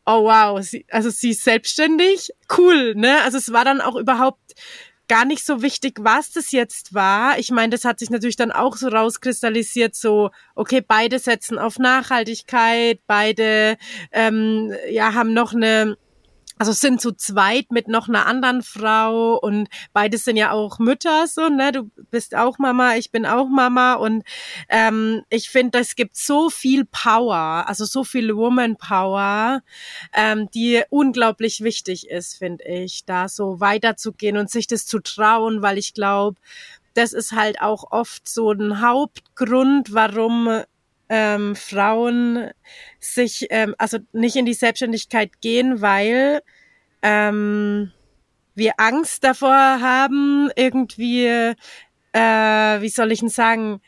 oh 0.06 0.24
wow, 0.24 0.62
sie, 0.64 0.86
also 0.90 1.10
sie 1.10 1.32
ist 1.32 1.44
selbstständig, 1.44 2.32
cool, 2.58 2.96
ne? 2.96 3.22
Also 3.24 3.38
es 3.38 3.52
war 3.52 3.66
dann 3.66 3.82
auch 3.82 3.96
überhaupt 3.96 4.54
gar 5.12 5.25
nicht 5.25 5.46
so 5.46 5.62
wichtig, 5.62 5.98
was 6.00 6.32
das 6.32 6.53
jetzt 6.53 6.94
war. 6.94 7.38
Ich 7.38 7.51
meine, 7.51 7.72
das 7.72 7.84
hat 7.84 8.00
sich 8.00 8.10
natürlich 8.10 8.38
dann 8.38 8.53
auch 8.53 8.77
so 8.77 8.88
rauskristallisiert, 8.88 9.94
so, 9.94 10.30
okay, 10.56 10.80
beide 10.80 11.20
setzen 11.20 11.60
auf 11.60 11.77
Nachhaltigkeit, 11.77 13.01
beide 13.08 13.75
ähm, 14.13 14.72
ja, 14.89 15.13
haben 15.13 15.34
noch 15.34 15.53
eine 15.53 15.98
also 16.62 16.74
sind 16.74 17.01
zu 17.01 17.12
zweit 17.13 17.72
mit 17.72 17.88
noch 17.88 18.08
einer 18.08 18.27
anderen 18.27 18.62
Frau 18.62 19.36
und 19.36 19.68
beides 19.94 20.25
sind 20.25 20.38
ja 20.38 20.51
auch 20.51 20.77
Mütter 20.77 21.25
so, 21.25 21.50
ne? 21.50 21.72
Du 21.72 21.89
bist 22.12 22.36
auch 22.36 22.60
Mama, 22.60 22.98
ich 22.98 23.10
bin 23.10 23.25
auch 23.25 23.50
Mama 23.50 23.96
und 23.96 24.24
ähm, 24.70 25.24
ich 25.32 25.50
finde, 25.50 25.80
es 25.80 25.96
gibt 25.96 26.15
so 26.15 26.51
viel 26.51 26.86
Power, 26.86 27.63
also 27.68 27.86
so 27.86 28.03
viel 28.03 28.36
Woman 28.36 28.75
Power, 28.75 29.63
ähm, 30.13 30.51
die 30.53 30.84
unglaublich 30.91 31.62
wichtig 31.62 32.08
ist, 32.12 32.38
finde 32.38 32.63
ich, 32.65 33.06
da 33.06 33.27
so 33.27 33.60
weiterzugehen 33.60 34.38
und 34.38 34.51
sich 34.51 34.68
das 34.68 34.86
zu 34.86 35.00
trauen, 35.00 35.63
weil 35.63 35.80
ich 35.80 35.96
glaube, 35.96 36.39
das 36.94 37.13
ist 37.13 37.32
halt 37.32 37.60
auch 37.60 37.86
oft 37.89 38.30
so 38.30 38.51
ein 38.51 38.82
Hauptgrund, 38.82 39.96
warum 39.96 40.62
ähm, 41.13 41.58
Frauen 41.58 42.51
sich, 43.01 43.48
ähm, 43.50 43.75
also 43.77 43.98
nicht 44.13 44.38
in 44.38 44.46
die 44.46 44.53
Selbstständigkeit 44.53 45.41
gehen, 45.41 45.82
weil 45.82 46.41
ähm, 47.01 47.91
wir 48.56 48.74
Angst 48.77 49.25
davor 49.25 49.51
haben, 49.51 50.50
irgendwie, 50.56 51.25
äh, 51.25 52.82
wie 52.82 52.89
soll 52.89 53.12
ich 53.12 53.20
denn 53.20 53.27
sagen, 53.27 53.82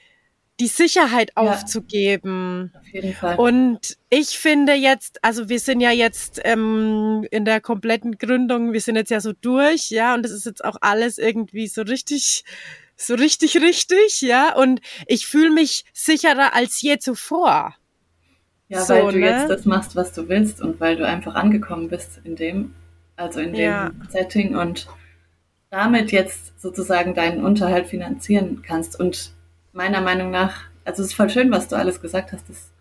die 0.60 0.68
Sicherheit 0.68 1.32
ja, 1.38 1.44
aufzugeben. 1.44 2.74
Auf 2.78 2.88
jeden 2.88 3.14
Fall. 3.14 3.38
Und 3.38 3.98
ich 4.10 4.38
finde 4.38 4.74
jetzt, 4.74 5.24
also 5.24 5.48
wir 5.48 5.60
sind 5.60 5.80
ja 5.80 5.92
jetzt 5.92 6.42
ähm, 6.44 7.26
in 7.32 7.46
der 7.46 7.62
kompletten 7.62 8.18
Gründung, 8.18 8.74
wir 8.74 8.82
sind 8.82 8.98
jetzt 8.98 9.12
ja 9.12 9.22
so 9.22 9.32
durch, 9.32 9.92
ja, 9.92 10.14
und 10.14 10.24
das 10.24 10.32
ist 10.34 10.46
jetzt 10.46 10.64
auch 10.64 10.76
alles 10.82 11.18
irgendwie 11.18 11.68
so 11.68 11.84
richtig 11.84 12.44
so 13.04 13.16
richtig, 13.16 13.58
richtig, 13.62 14.22
ja. 14.22 14.56
Und 14.56 14.82
ich 15.08 15.28
fühle 15.28 15.52
mich 15.52 15.86
sicherer 15.94 16.54
als 16.56 16.82
je 16.82 16.98
zuvor. 16.98 17.76
Ja, 18.70 18.82
so, 18.82 18.94
weil 18.94 19.12
du 19.14 19.20
ne? 19.20 19.26
jetzt 19.26 19.50
das 19.50 19.66
machst, 19.66 19.96
was 19.96 20.14
du 20.14 20.30
willst 20.30 20.62
und 20.62 20.80
weil 20.80 20.96
du 20.96 21.06
einfach 21.06 21.36
angekommen 21.36 21.90
bist 21.90 22.22
in 22.24 22.36
dem, 22.36 22.74
also 23.16 23.40
in 23.40 23.54
dem 23.54 23.62
ja. 23.62 23.92
Setting 24.10 24.56
und 24.56 24.88
damit 25.70 26.12
jetzt 26.12 26.60
sozusagen 26.62 27.14
deinen 27.14 27.44
Unterhalt 27.44 27.88
finanzieren 27.88 28.62
kannst. 28.66 29.00
Und 29.00 29.32
meiner 29.74 30.02
Meinung 30.02 30.32
nach, 30.32 30.64
also 30.86 31.02
es 31.02 31.10
ist 31.10 31.16
voll 31.16 31.30
schön, 31.30 31.52
was 31.52 31.68
du 31.68 31.76
alles 31.76 32.02
gesagt 32.02 32.32
hast. 32.32 32.50
Das, 32.50 32.72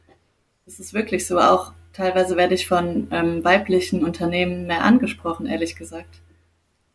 das 0.65 0.79
ist 0.79 0.95
wirklich 0.95 1.27
so. 1.27 1.39
Auch 1.39 1.73
teilweise 1.93 2.37
werde 2.37 2.55
ich 2.55 2.67
von 2.67 3.09
ähm, 3.11 3.45
weiblichen 3.45 4.05
Unternehmen 4.05 4.67
mehr 4.67 4.85
angesprochen, 4.85 5.47
ehrlich 5.47 5.77
gesagt 5.77 6.22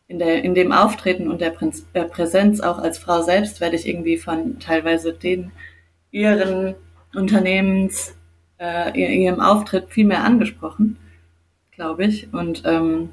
in, 0.08 0.18
der, 0.18 0.42
in 0.42 0.54
dem 0.54 0.72
Auftreten 0.72 1.30
und 1.30 1.40
der 1.40 1.50
Präsenz 1.50 2.60
auch 2.60 2.78
als 2.78 2.98
Frau 2.98 3.22
selbst 3.22 3.60
werde 3.60 3.76
ich 3.76 3.86
irgendwie 3.86 4.16
von 4.16 4.58
teilweise 4.58 5.12
den 5.12 5.52
ihren 6.10 6.74
Unternehmens, 7.14 8.14
äh, 8.58 8.98
ihrem 8.98 9.40
Auftritt 9.40 9.90
viel 9.90 10.06
mehr 10.06 10.24
angesprochen, 10.24 10.96
glaube 11.70 12.06
ich. 12.06 12.32
Und 12.32 12.62
ähm, 12.64 13.10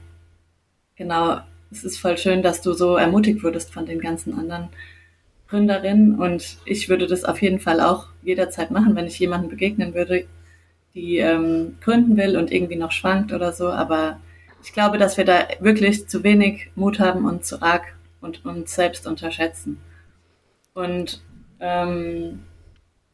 genau, 0.96 1.40
es 1.70 1.84
ist 1.84 2.00
voll 2.00 2.18
schön, 2.18 2.42
dass 2.42 2.62
du 2.62 2.72
so 2.72 2.96
ermutigt 2.96 3.44
wurdest 3.44 3.74
von 3.74 3.86
den 3.86 4.00
ganzen 4.00 4.34
anderen 4.34 4.70
Gründerinnen. 5.50 6.16
Und 6.18 6.58
ich 6.64 6.88
würde 6.88 7.08
das 7.08 7.26
auf 7.26 7.42
jeden 7.42 7.60
Fall 7.60 7.82
auch 7.82 8.08
jederzeit 8.24 8.72
machen, 8.72 8.96
wenn 8.96 9.08
ich 9.08 9.20
jemanden 9.20 9.50
begegnen 9.50 9.94
würde, 9.94 10.26
die 10.94 11.18
ähm, 11.18 11.76
gründen 11.82 12.16
will 12.16 12.38
und 12.38 12.54
irgendwie 12.54 12.78
noch 12.78 12.94
schwankt 12.94 13.34
oder 13.34 13.52
so. 13.52 13.68
Aber 13.68 14.22
ich 14.66 14.74
glaube, 14.74 14.98
dass 14.98 15.16
wir 15.16 15.26
da 15.26 15.48
wirklich 15.60 16.08
zu 16.08 16.24
wenig 16.24 16.72
Mut 16.76 17.00
haben 17.00 17.26
und 17.26 17.46
zu 17.46 17.62
arg 17.62 17.84
und 18.20 18.44
uns 18.46 18.74
selbst 18.74 19.06
unterschätzen. 19.06 19.80
Und 20.74 21.22
ähm, 21.60 22.40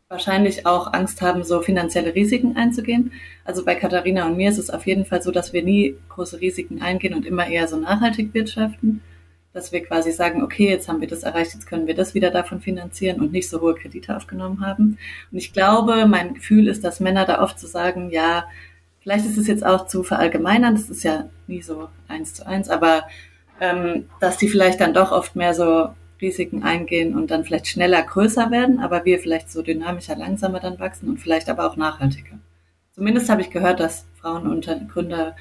wahrscheinlich 0.08 0.66
auch 0.66 0.94
Angst 0.94 1.22
haben, 1.22 1.44
so 1.44 1.62
finanzielle 1.62 2.16
Risiken 2.16 2.56
einzugehen. 2.56 3.12
Also 3.44 3.66
bei 3.66 3.76
Katharina 3.76 4.28
und 4.28 4.38
mir 4.38 4.50
ist 4.50 4.60
es 4.60 4.70
auf 4.70 4.88
jeden 4.88 5.04
Fall 5.04 5.22
so, 5.22 5.32
dass 5.32 5.52
wir 5.52 5.62
nie 5.62 5.98
große 6.08 6.40
Risiken 6.40 6.82
eingehen 6.82 7.14
und 7.14 7.26
immer 7.26 7.46
eher 7.48 7.68
so 7.68 7.76
nachhaltig 7.76 8.34
wirtschaften. 8.34 9.02
Dass 9.52 9.74
wir 9.74 9.84
quasi 9.84 10.14
sagen, 10.14 10.44
okay, 10.44 10.70
jetzt 10.70 10.88
haben 10.88 11.02
wir 11.02 11.10
das 11.10 11.24
erreicht, 11.24 11.54
jetzt 11.54 11.68
können 11.68 11.86
wir 11.86 11.96
das 11.96 12.14
wieder 12.14 12.32
davon 12.32 12.62
finanzieren 12.62 13.20
und 13.20 13.34
nicht 13.34 13.50
so 13.50 13.60
hohe 13.60 13.76
Kredite 13.76 14.16
aufgenommen 14.16 14.66
haben. 14.66 14.98
Und 15.30 15.38
ich 15.38 15.52
glaube, 15.52 16.06
mein 16.08 16.34
Gefühl 16.34 16.70
ist, 16.70 16.86
dass 16.86 17.02
Männer 17.02 17.26
da 17.26 17.44
oft 17.44 17.60
zu 17.60 17.68
so 17.68 17.74
sagen, 17.74 18.10
ja, 18.10 18.46
Vielleicht 19.02 19.26
ist 19.26 19.38
es 19.38 19.48
jetzt 19.48 19.66
auch 19.66 19.88
zu 19.88 20.04
verallgemeinern, 20.04 20.76
das 20.76 20.90
ist 20.90 21.04
ja 21.04 21.30
nie 21.48 21.62
so 21.62 21.90
eins 22.08 22.34
zu 22.34 22.46
eins, 22.46 22.70
aber 22.70 23.04
ähm, 23.60 24.10
dass 24.20 24.38
die 24.38 24.48
vielleicht 24.48 24.80
dann 24.80 24.94
doch 24.94 25.12
oft 25.12 25.36
mehr 25.36 25.54
so 25.54 25.90
Risiken 26.22 26.64
eingehen 26.64 27.16
und 27.16 27.32
dann 27.32 27.44
vielleicht 27.44 27.68
schneller 27.68 28.04
größer 28.04 28.52
werden, 28.52 28.80
aber 28.80 29.06
wir 29.06 29.20
vielleicht 29.20 29.52
so 29.52 29.64
dynamischer, 29.64 30.16
langsamer 30.16 30.60
dann 30.60 30.80
wachsen 30.80 31.10
und 31.10 31.20
vielleicht 31.20 31.50
aber 31.50 31.66
auch 31.66 31.76
nachhaltiger. 31.76 32.38
Zumindest 32.92 33.30
habe 33.30 33.42
ich 33.42 33.50
gehört, 33.50 33.80
dass 33.80 34.06
Frauen 34.20 34.48
unter 34.48 34.76
Gründer 34.76 35.36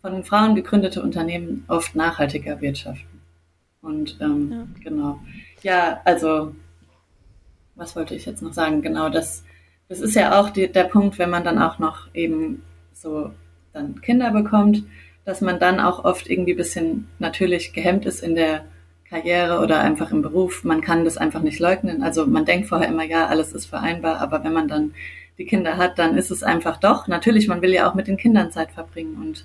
von 0.00 0.24
Frauen 0.24 0.54
gegründete 0.54 1.02
Unternehmen 1.02 1.64
oft 1.68 1.94
nachhaltiger 1.94 2.60
wirtschaften. 2.60 3.20
Und 3.82 4.16
ähm, 4.20 4.50
ja. 4.50 4.66
genau. 4.82 5.20
Ja, 5.62 6.00
also 6.04 6.54
was 7.74 7.96
wollte 7.96 8.14
ich 8.14 8.26
jetzt 8.26 8.42
noch 8.42 8.52
sagen? 8.52 8.80
Genau, 8.80 9.08
das, 9.08 9.44
das 9.88 10.00
ist 10.00 10.14
ja 10.14 10.40
auch 10.40 10.50
die, 10.50 10.70
der 10.70 10.84
Punkt, 10.84 11.18
wenn 11.18 11.30
man 11.30 11.44
dann 11.44 11.58
auch 11.58 11.78
noch 11.78 12.12
eben 12.14 12.62
so 13.00 13.32
dann 13.72 14.00
Kinder 14.00 14.30
bekommt, 14.30 14.84
dass 15.24 15.40
man 15.40 15.58
dann 15.58 15.80
auch 15.80 16.04
oft 16.04 16.28
irgendwie 16.28 16.54
bisschen 16.54 17.08
natürlich 17.18 17.72
gehemmt 17.72 18.06
ist 18.06 18.22
in 18.22 18.34
der 18.34 18.64
Karriere 19.08 19.60
oder 19.60 19.80
einfach 19.80 20.10
im 20.10 20.22
Beruf. 20.22 20.64
Man 20.64 20.80
kann 20.80 21.04
das 21.04 21.16
einfach 21.16 21.42
nicht 21.42 21.58
leugnen. 21.60 22.02
Also 22.02 22.26
man 22.26 22.44
denkt 22.44 22.68
vorher 22.68 22.88
immer, 22.88 23.04
ja, 23.04 23.26
alles 23.26 23.52
ist 23.52 23.66
vereinbar, 23.66 24.20
aber 24.20 24.44
wenn 24.44 24.52
man 24.52 24.68
dann 24.68 24.94
die 25.38 25.46
Kinder 25.46 25.76
hat, 25.76 25.98
dann 25.98 26.16
ist 26.16 26.30
es 26.30 26.42
einfach 26.42 26.78
doch. 26.78 27.08
Natürlich, 27.08 27.48
man 27.48 27.62
will 27.62 27.72
ja 27.72 27.88
auch 27.88 27.94
mit 27.94 28.08
den 28.08 28.16
Kindern 28.16 28.50
Zeit 28.50 28.72
verbringen 28.72 29.16
und 29.16 29.44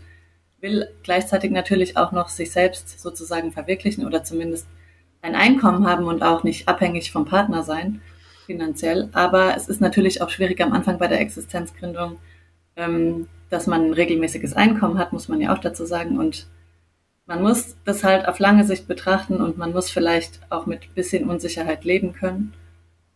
will 0.59 0.87
gleichzeitig 1.03 1.51
natürlich 1.51 1.97
auch 1.97 2.11
noch 2.11 2.29
sich 2.29 2.51
selbst 2.51 2.99
sozusagen 2.99 3.51
verwirklichen 3.51 4.05
oder 4.05 4.23
zumindest 4.23 4.67
ein 5.21 5.35
Einkommen 5.35 5.87
haben 5.87 6.05
und 6.05 6.23
auch 6.23 6.43
nicht 6.43 6.67
abhängig 6.67 7.11
vom 7.11 7.25
Partner 7.25 7.63
sein, 7.63 8.01
finanziell. 8.45 9.09
Aber 9.13 9.55
es 9.55 9.69
ist 9.69 9.81
natürlich 9.81 10.21
auch 10.21 10.29
schwierig 10.29 10.61
am 10.61 10.73
Anfang 10.73 10.97
bei 10.97 11.07
der 11.07 11.21
Existenzgründung, 11.21 12.17
ähm, 12.75 13.27
dass 13.53 13.67
man 13.67 13.85
ein 13.85 13.93
regelmäßiges 13.93 14.53
Einkommen 14.53 14.97
hat, 14.97 15.13
muss 15.13 15.27
man 15.27 15.39
ja 15.39 15.53
auch 15.53 15.59
dazu 15.59 15.85
sagen. 15.85 16.17
Und 16.17 16.47
man 17.27 17.43
muss 17.43 17.77
das 17.85 18.03
halt 18.03 18.27
auf 18.27 18.39
lange 18.39 18.65
Sicht 18.65 18.87
betrachten 18.87 19.35
und 19.35 19.59
man 19.59 19.73
muss 19.73 19.91
vielleicht 19.91 20.39
auch 20.49 20.65
mit 20.65 20.95
bisschen 20.95 21.29
Unsicherheit 21.29 21.83
leben 21.83 22.13
können. 22.13 22.53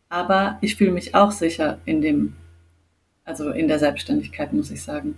Aber 0.09 0.59
ich 0.61 0.75
fühle 0.75 0.91
mich 0.91 1.15
auch 1.15 1.31
sicher 1.31 1.79
in 1.85 2.01
dem, 2.01 2.35
also 3.25 3.49
in 3.49 3.67
der 3.67 3.79
Selbstständigkeit, 3.79 4.53
muss 4.53 4.69
ich 4.69 4.83
sagen. 4.83 5.15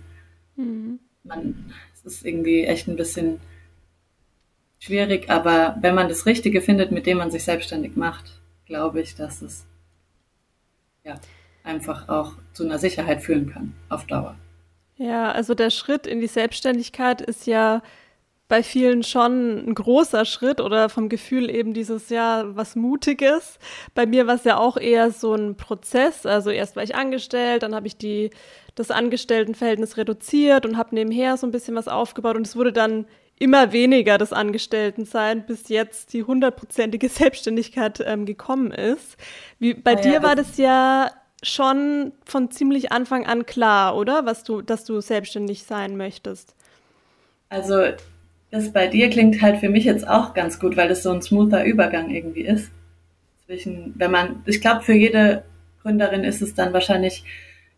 Mhm. 0.56 1.00
Man, 1.22 1.70
es 1.92 2.02
ist 2.14 2.24
irgendwie 2.24 2.64
echt 2.64 2.88
ein 2.88 2.96
bisschen 2.96 3.40
schwierig, 4.78 5.28
aber 5.28 5.76
wenn 5.82 5.94
man 5.94 6.08
das 6.08 6.24
Richtige 6.24 6.62
findet, 6.62 6.92
mit 6.92 7.04
dem 7.04 7.18
man 7.18 7.30
sich 7.30 7.44
selbstständig 7.44 7.94
macht, 7.94 8.40
glaube 8.64 9.02
ich, 9.02 9.16
dass 9.16 9.42
es 9.42 9.66
ja 11.04 11.20
einfach 11.62 12.08
auch 12.08 12.32
zu 12.54 12.64
einer 12.64 12.78
Sicherheit 12.78 13.22
führen 13.22 13.52
kann 13.52 13.74
auf 13.90 14.06
Dauer. 14.06 14.34
Ja, 15.00 15.32
also 15.32 15.54
der 15.54 15.70
Schritt 15.70 16.06
in 16.06 16.20
die 16.20 16.26
Selbstständigkeit 16.26 17.22
ist 17.22 17.46
ja 17.46 17.80
bei 18.48 18.62
vielen 18.62 19.02
schon 19.02 19.66
ein 19.66 19.74
großer 19.74 20.26
Schritt 20.26 20.60
oder 20.60 20.90
vom 20.90 21.08
Gefühl 21.08 21.48
eben 21.48 21.72
dieses 21.72 22.10
ja 22.10 22.44
was 22.54 22.76
Mutiges. 22.76 23.58
Bei 23.94 24.04
mir 24.04 24.26
war 24.26 24.34
es 24.34 24.44
ja 24.44 24.58
auch 24.58 24.76
eher 24.76 25.10
so 25.10 25.34
ein 25.34 25.56
Prozess. 25.56 26.26
Also 26.26 26.50
erst 26.50 26.76
war 26.76 26.82
ich 26.82 26.96
angestellt, 26.96 27.62
dann 27.62 27.74
habe 27.74 27.86
ich 27.86 27.96
die 27.96 28.28
das 28.74 28.90
Angestelltenverhältnis 28.90 29.96
reduziert 29.96 30.66
und 30.66 30.76
habe 30.76 30.94
nebenher 30.94 31.38
so 31.38 31.46
ein 31.46 31.50
bisschen 31.50 31.76
was 31.76 31.88
aufgebaut 31.88 32.36
und 32.36 32.46
es 32.46 32.54
wurde 32.54 32.72
dann 32.72 33.06
immer 33.38 33.72
weniger 33.72 34.18
das 34.18 34.34
Angestelltensein, 34.34 35.46
bis 35.46 35.70
jetzt 35.70 36.12
die 36.12 36.24
hundertprozentige 36.24 37.08
Selbstständigkeit 37.08 38.04
ähm, 38.04 38.26
gekommen 38.26 38.70
ist. 38.70 39.16
Wie, 39.58 39.72
bei 39.72 39.96
ah, 39.96 40.00
dir 40.00 40.12
ja, 40.14 40.22
war 40.22 40.36
das 40.36 40.58
ja 40.58 41.10
schon 41.42 42.12
von 42.24 42.50
ziemlich 42.50 42.92
Anfang 42.92 43.26
an 43.26 43.46
klar, 43.46 43.96
oder? 43.96 44.26
Was 44.26 44.44
du, 44.44 44.62
dass 44.62 44.84
du 44.84 45.00
selbstständig 45.00 45.64
sein 45.64 45.96
möchtest. 45.96 46.54
Also, 47.48 47.82
das 48.50 48.72
bei 48.72 48.86
dir 48.86 49.10
klingt 49.10 49.40
halt 49.42 49.58
für 49.58 49.68
mich 49.68 49.84
jetzt 49.84 50.06
auch 50.06 50.34
ganz 50.34 50.58
gut, 50.58 50.76
weil 50.76 50.88
das 50.88 51.02
so 51.02 51.10
ein 51.10 51.22
smoother 51.22 51.64
Übergang 51.64 52.10
irgendwie 52.10 52.42
ist. 52.42 52.70
Zwischen, 53.46 53.94
wenn 53.96 54.10
man, 54.10 54.42
ich 54.46 54.60
glaube, 54.60 54.82
für 54.82 54.92
jede 54.92 55.44
Gründerin 55.82 56.24
ist 56.24 56.42
es 56.42 56.54
dann 56.54 56.72
wahrscheinlich 56.72 57.24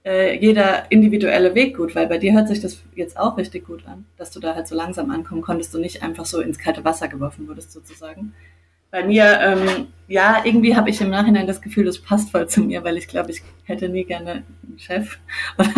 äh, 0.05 0.37
jeder 0.37 0.91
individuelle 0.91 1.55
Weg 1.55 1.77
gut, 1.77 1.95
weil 1.95 2.07
bei 2.07 2.19
dir 2.19 2.33
hört 2.33 2.49
sich 2.49 2.61
das 2.61 2.83
jetzt 2.95 3.17
auch 3.17 3.37
richtig 3.37 3.67
gut 3.67 3.87
an, 3.87 4.05
dass 4.17 4.31
du 4.31 4.41
da 4.41 4.55
halt 4.55 4.67
so 4.67 4.75
langsam 4.75 5.11
ankommen 5.11 5.43
konntest 5.43 5.75
und 5.75 5.83
nicht 5.83 6.03
einfach 6.03 6.27
so 6.27 6.41
ins 6.41 6.59
kalte 6.59 6.85
Wasser 6.85 7.09
geworfen 7.09 7.47
wurdest 7.49 7.73
sozusagen. 7.73 8.35
Bei 8.93 9.03
mir, 9.03 9.41
ähm, 9.41 9.87
ja, 10.07 10.43
irgendwie 10.45 10.77
habe 10.77 10.91
ich 10.91 11.01
im 11.01 11.09
Nachhinein 11.09 11.47
das 11.47 11.63
Gefühl, 11.63 11.87
das 11.87 11.99
passt 11.99 12.31
voll 12.31 12.47
zu 12.47 12.61
mir, 12.61 12.85
weil 12.85 12.99
ich 12.99 13.09
glaube, 13.09 13.31
ich 13.31 13.43
hätte 13.65 13.89
nie 13.89 14.05
gerne 14.05 14.43
einen 14.63 14.79
Chef. 14.79 15.19
Oder 15.59 15.71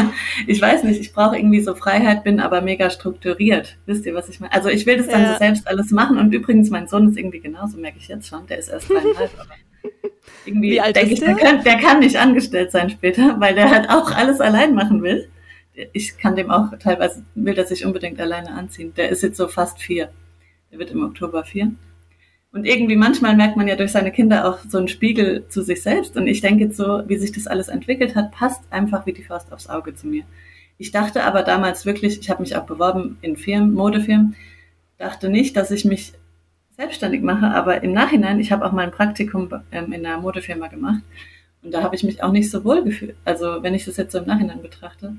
ich 0.49 0.61
weiß 0.61 0.83
nicht, 0.83 1.01
ich 1.01 1.13
brauche 1.13 1.37
irgendwie 1.37 1.61
so 1.61 1.77
Freiheit, 1.77 2.25
bin 2.25 2.41
aber 2.41 2.61
mega 2.61 2.91
strukturiert. 2.91 3.77
Wisst 3.87 4.05
ihr, 4.05 4.15
was 4.15 4.29
ich 4.29 4.41
meine? 4.41 4.53
Also 4.53 4.69
ich 4.69 4.85
will 4.85 4.97
das 4.97 5.07
dann 5.07 5.23
ja. 5.23 5.33
so 5.33 5.39
selbst 5.39 5.69
alles 5.69 5.93
machen 5.93 6.19
und 6.19 6.35
übrigens, 6.35 6.71
mein 6.71 6.89
Sohn 6.89 7.09
ist 7.09 7.17
irgendwie 7.17 7.39
genauso, 7.39 7.79
merke 7.79 7.99
ich 7.99 8.09
jetzt 8.09 8.27
schon, 8.27 8.49
der 8.49 8.59
ist 8.59 8.69
erst 8.69 8.91
dreieinhalb, 8.91 9.31
aber 9.39 9.55
irgendwie 10.45 10.81
denke 10.93 11.13
ich, 11.13 11.21
der? 11.21 11.35
Der, 11.35 11.37
kann, 11.37 11.63
der 11.63 11.77
kann 11.77 12.01
nicht 12.01 12.17
angestellt 12.17 12.73
sein 12.73 12.91
später, 12.91 13.37
weil 13.39 13.55
der 13.55 13.71
halt 13.71 13.91
auch 13.91 14.11
alles 14.11 14.41
allein 14.41 14.75
machen 14.75 15.05
will. 15.05 15.29
Ich 15.93 16.19
kann 16.19 16.35
dem 16.35 16.51
auch 16.51 16.77
teilweise, 16.81 17.25
will 17.37 17.55
der 17.55 17.67
sich 17.67 17.87
unbedingt 17.87 18.21
alleine 18.21 18.51
anziehen. 18.51 18.93
Der 18.97 19.11
ist 19.11 19.23
jetzt 19.23 19.37
so 19.37 19.47
fast 19.47 19.81
vier. 19.81 20.11
Der 20.73 20.81
wird 20.81 20.91
im 20.91 21.05
Oktober 21.05 21.45
vier. 21.45 21.71
Und 22.55 22.67
irgendwie 22.67 22.95
manchmal 22.95 23.35
merkt 23.35 23.57
man 23.57 23.67
ja 23.67 23.75
durch 23.75 23.91
seine 23.91 24.13
Kinder 24.13 24.49
auch 24.49 24.59
so 24.69 24.79
einen 24.79 24.87
Spiegel 24.87 25.45
zu 25.49 25.63
sich 25.63 25.83
selbst. 25.83 26.17
Und 26.17 26.29
ich 26.29 26.41
denke 26.41 26.65
jetzt 26.65 26.77
so, 26.77 27.03
wie 27.09 27.17
sich 27.17 27.33
das 27.33 27.49
alles 27.49 27.67
entwickelt 27.67 28.15
hat, 28.15 28.31
passt 28.31 28.63
einfach 28.71 29.07
wie 29.07 29.13
die 29.13 29.25
Faust 29.25 29.53
aufs 29.53 29.69
Auge 29.69 29.97
zu 29.97 30.07
mir. 30.07 30.23
Ich 30.79 30.93
dachte 30.93 31.25
aber 31.25 31.43
damals 31.43 31.85
wirklich, 31.85 32.21
ich 32.21 32.31
habe 32.31 32.43
mich 32.43 32.55
auch 32.57 32.65
beworben 32.65 33.19
in 33.23 33.37
Firmen, 33.37 33.75
Modefirmen, 33.75 34.37
dachte 34.99 35.29
nicht, 35.29 35.57
dass 35.57 35.73
ich 35.73 35.85
mich 35.85 36.13
selbstständig 36.77 37.23
mache, 37.23 37.47
aber 37.47 37.83
im 37.83 37.93
Nachhinein, 37.93 38.39
ich 38.39 38.53
habe 38.53 38.65
auch 38.65 38.73
mal 38.73 38.85
ein 38.85 38.93
Praktikum 38.93 39.49
ähm, 39.73 39.93
in 39.93 40.07
einer 40.07 40.19
Modefirma 40.19 40.69
gemacht 40.69 41.03
und 41.63 41.73
da 41.73 41.83
habe 41.83 41.97
ich 41.97 42.05
mich 42.05 42.23
auch 42.23 42.33
nicht 42.33 42.51
so 42.51 42.65
wohl 42.65 42.85
gefühlt. 42.85 43.17
Also 43.25 43.63
wenn 43.63 43.75
ich 43.75 43.85
das 43.85 43.97
jetzt 43.97 44.13
so 44.13 44.19
im 44.19 44.27
Nachhinein 44.27 44.63
betrachte, 44.63 45.15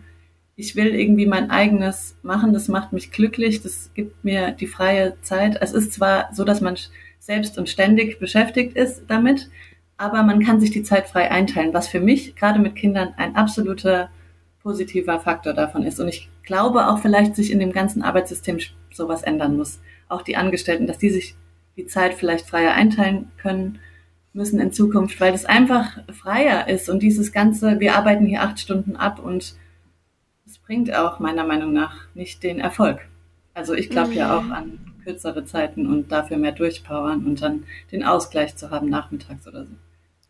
ich 0.57 0.75
will 0.75 0.87
irgendwie 0.87 1.25
mein 1.25 1.49
eigenes 1.49 2.17
machen, 2.23 2.53
das 2.53 2.67
macht 2.67 2.93
mich 2.93 3.11
glücklich, 3.11 3.61
das 3.61 3.91
gibt 3.93 4.23
mir 4.23 4.51
die 4.51 4.67
freie 4.67 5.19
Zeit. 5.21 5.57
Es 5.61 5.73
ist 5.73 5.93
zwar 5.93 6.29
so, 6.33 6.43
dass 6.43 6.61
man 6.61 6.77
selbst 7.25 7.57
und 7.57 7.69
ständig 7.69 8.19
beschäftigt 8.19 8.77
ist 8.77 9.03
damit, 9.07 9.49
aber 9.97 10.21
man 10.21 10.43
kann 10.43 10.59
sich 10.59 10.69
die 10.69 10.83
Zeit 10.83 11.07
frei 11.07 11.31
einteilen, 11.31 11.73
was 11.73 11.87
für 11.87 11.99
mich 11.99 12.35
gerade 12.35 12.59
mit 12.59 12.75
Kindern 12.75 13.13
ein 13.17 13.35
absoluter 13.35 14.09
positiver 14.61 15.19
Faktor 15.19 15.53
davon 15.53 15.83
ist. 15.83 15.99
Und 15.99 16.07
ich 16.07 16.29
glaube 16.43 16.87
auch 16.87 16.99
vielleicht 16.99 17.35
sich 17.35 17.51
in 17.51 17.59
dem 17.59 17.71
ganzen 17.71 18.03
Arbeitssystem 18.03 18.59
sowas 18.93 19.23
ändern 19.23 19.57
muss. 19.57 19.79
Auch 20.07 20.21
die 20.21 20.37
Angestellten, 20.37 20.85
dass 20.85 20.99
die 20.99 21.09
sich 21.09 21.35
die 21.77 21.87
Zeit 21.87 22.13
vielleicht 22.13 22.47
freier 22.47 22.73
einteilen 22.73 23.31
können 23.37 23.79
müssen 24.33 24.59
in 24.59 24.71
Zukunft, 24.71 25.19
weil 25.19 25.31
das 25.31 25.45
einfach 25.45 25.97
freier 26.13 26.67
ist 26.67 26.89
und 26.89 27.01
dieses 27.01 27.31
ganze, 27.31 27.79
wir 27.79 27.95
arbeiten 27.95 28.25
hier 28.25 28.41
acht 28.41 28.59
Stunden 28.59 28.95
ab 28.95 29.19
und 29.19 29.55
es 30.45 30.59
bringt 30.59 30.93
auch 30.93 31.19
meiner 31.19 31.45
Meinung 31.45 31.73
nach 31.73 32.07
nicht 32.13 32.43
den 32.43 32.59
Erfolg. 32.59 33.07
Also 33.53 33.73
ich 33.73 33.89
glaube 33.89 34.11
mhm. 34.11 34.17
ja 34.17 34.37
auch 34.37 34.49
an 34.49 34.84
kürzere 35.05 35.45
Zeiten 35.45 35.87
und 35.87 36.11
dafür 36.11 36.37
mehr 36.37 36.51
durchpowern 36.51 37.25
und 37.25 37.41
dann 37.41 37.63
den 37.91 38.03
Ausgleich 38.03 38.55
zu 38.55 38.71
haben 38.71 38.89
nachmittags 38.89 39.47
oder 39.47 39.63
so. 39.63 39.71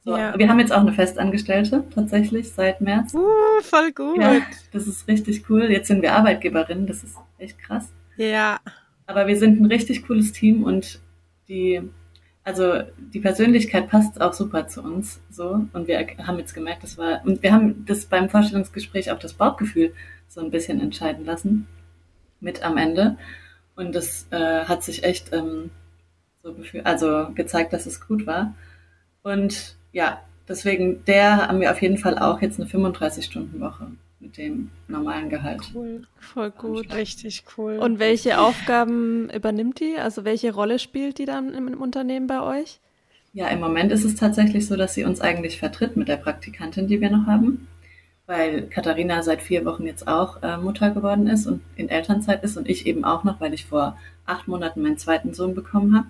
So, 0.06 0.16
ja. 0.16 0.38
Wir 0.38 0.48
haben 0.50 0.60
jetzt 0.60 0.72
auch 0.72 0.82
eine 0.82 0.94
Festangestellte 0.94 1.84
tatsächlich 1.94 2.52
seit 2.52 2.80
März. 2.80 3.16
Uh, 3.16 3.62
voll 3.62 3.92
gut. 3.92 4.22
Ja, 4.22 4.40
das 4.72 4.86
ist 4.86 5.08
richtig 5.08 5.50
cool. 5.50 5.64
Jetzt 5.64 5.88
sind 5.88 6.04
wir 6.04 6.14
Arbeitgeberin, 6.14 6.86
das 6.86 7.04
ist 7.04 7.18
echt 7.40 7.58
krass. 7.58 7.90
Ja. 8.16 8.60
Aber 9.08 9.26
wir 9.26 9.36
sind 9.36 9.60
ein 9.60 9.66
richtig 9.66 10.06
cooles 10.06 10.32
Team 10.32 10.64
und 10.64 11.00
die, 11.48 11.82
also 12.44 12.84
die 12.98 13.20
Persönlichkeit 13.20 13.90
passt 13.90 14.22
auch 14.22 14.34
super 14.34 14.68
zu 14.68 14.84
uns 14.84 15.20
so 15.32 15.66
und 15.74 15.88
wir 15.88 16.06
haben 16.20 16.38
jetzt 16.38 16.54
gemerkt, 16.54 16.84
das 16.84 16.98
war 17.00 17.22
und 17.26 17.42
wir 17.42 17.52
haben 17.52 17.86
das 17.88 18.06
beim 18.06 18.30
Vorstellungsgespräch 18.30 19.12
auch 19.12 19.20
das 19.20 19.34
Bauchgefühl 19.34 19.94
so 20.28 20.42
ein 20.42 20.52
bisschen 20.52 20.82
entscheiden 20.82 21.26
lassen 21.26 21.68
mit 22.40 22.64
am 22.64 22.78
Ende 22.78 23.18
und 23.76 23.94
das 23.94 24.28
äh, 24.32 24.66
hat 24.66 24.84
sich 24.84 25.04
echt 25.04 25.34
ähm, 25.34 25.72
so 26.44 26.54
gefühlt, 26.54 26.86
also 26.86 27.30
gezeigt, 27.34 27.74
dass 27.74 27.86
es 27.86 28.06
gut 28.06 28.26
war 28.26 28.54
und 29.24 29.76
ja, 29.92 30.22
deswegen 30.48 31.04
der 31.06 31.48
haben 31.48 31.60
wir 31.60 31.72
auf 31.72 31.82
jeden 31.82 31.98
Fall 31.98 32.18
auch 32.18 32.42
jetzt 32.42 32.60
eine 32.60 32.70
35 32.70 33.26
Stunden 33.26 33.60
Woche 33.60 33.88
mit 34.20 34.38
dem 34.38 34.72
normalen 34.88 35.30
Gehalt. 35.30 35.62
Cool, 35.74 36.04
voll 36.20 36.52
gut, 36.52 36.94
richtig 36.94 37.44
cool. 37.58 37.78
Und 37.78 38.00
welche 38.00 38.40
Aufgaben 38.40 39.30
übernimmt 39.30 39.80
die? 39.80 39.98
Also 39.98 40.26
welche 40.26 40.54
Rolle 40.54 40.80
spielt 40.80 41.20
die 41.20 41.26
dann 41.26 41.54
im 41.54 41.80
Unternehmen 41.80 42.28
bei 42.28 42.42
euch? 42.42 42.80
Ja, 43.34 43.50
im 43.50 43.60
Moment 43.60 43.92
ist 43.92 44.06
es 44.06 44.16
tatsächlich 44.16 44.66
so, 44.66 44.78
dass 44.78 44.94
sie 44.94 45.04
uns 45.04 45.20
eigentlich 45.22 45.60
vertritt 45.60 45.98
mit 45.98 46.08
der 46.08 46.16
Praktikantin, 46.18 46.88
die 46.88 47.02
wir 47.02 47.10
noch 47.10 47.28
haben, 47.28 47.68
weil 48.28 48.68
Katharina 48.68 49.22
seit 49.24 49.42
vier 49.42 49.66
Wochen 49.66 49.86
jetzt 49.86 50.08
auch 50.08 50.42
äh, 50.42 50.58
Mutter 50.58 50.92
geworden 50.92 51.28
ist 51.28 51.46
und 51.46 51.62
in 51.76 51.90
Elternzeit 51.90 52.44
ist 52.44 52.58
und 52.58 52.68
ich 52.68 52.88
eben 52.88 53.06
auch 53.06 53.24
noch, 53.24 53.40
weil 53.40 53.54
ich 53.54 53.66
vor 53.66 53.98
acht 54.26 54.48
Monaten 54.48 54.82
meinen 54.82 54.98
zweiten 54.98 55.34
Sohn 55.34 55.54
bekommen 55.54 55.96
habe. 55.96 56.08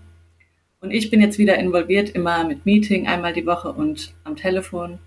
Und 0.80 0.92
ich 0.92 1.10
bin 1.10 1.22
jetzt 1.22 1.38
wieder 1.38 1.58
involviert, 1.58 2.10
immer 2.10 2.44
mit 2.44 2.66
Meeting 2.66 3.08
einmal 3.08 3.34
die 3.34 3.46
Woche 3.46 3.72
und 3.72 4.14
am 4.24 4.36
Telefon 4.36 5.00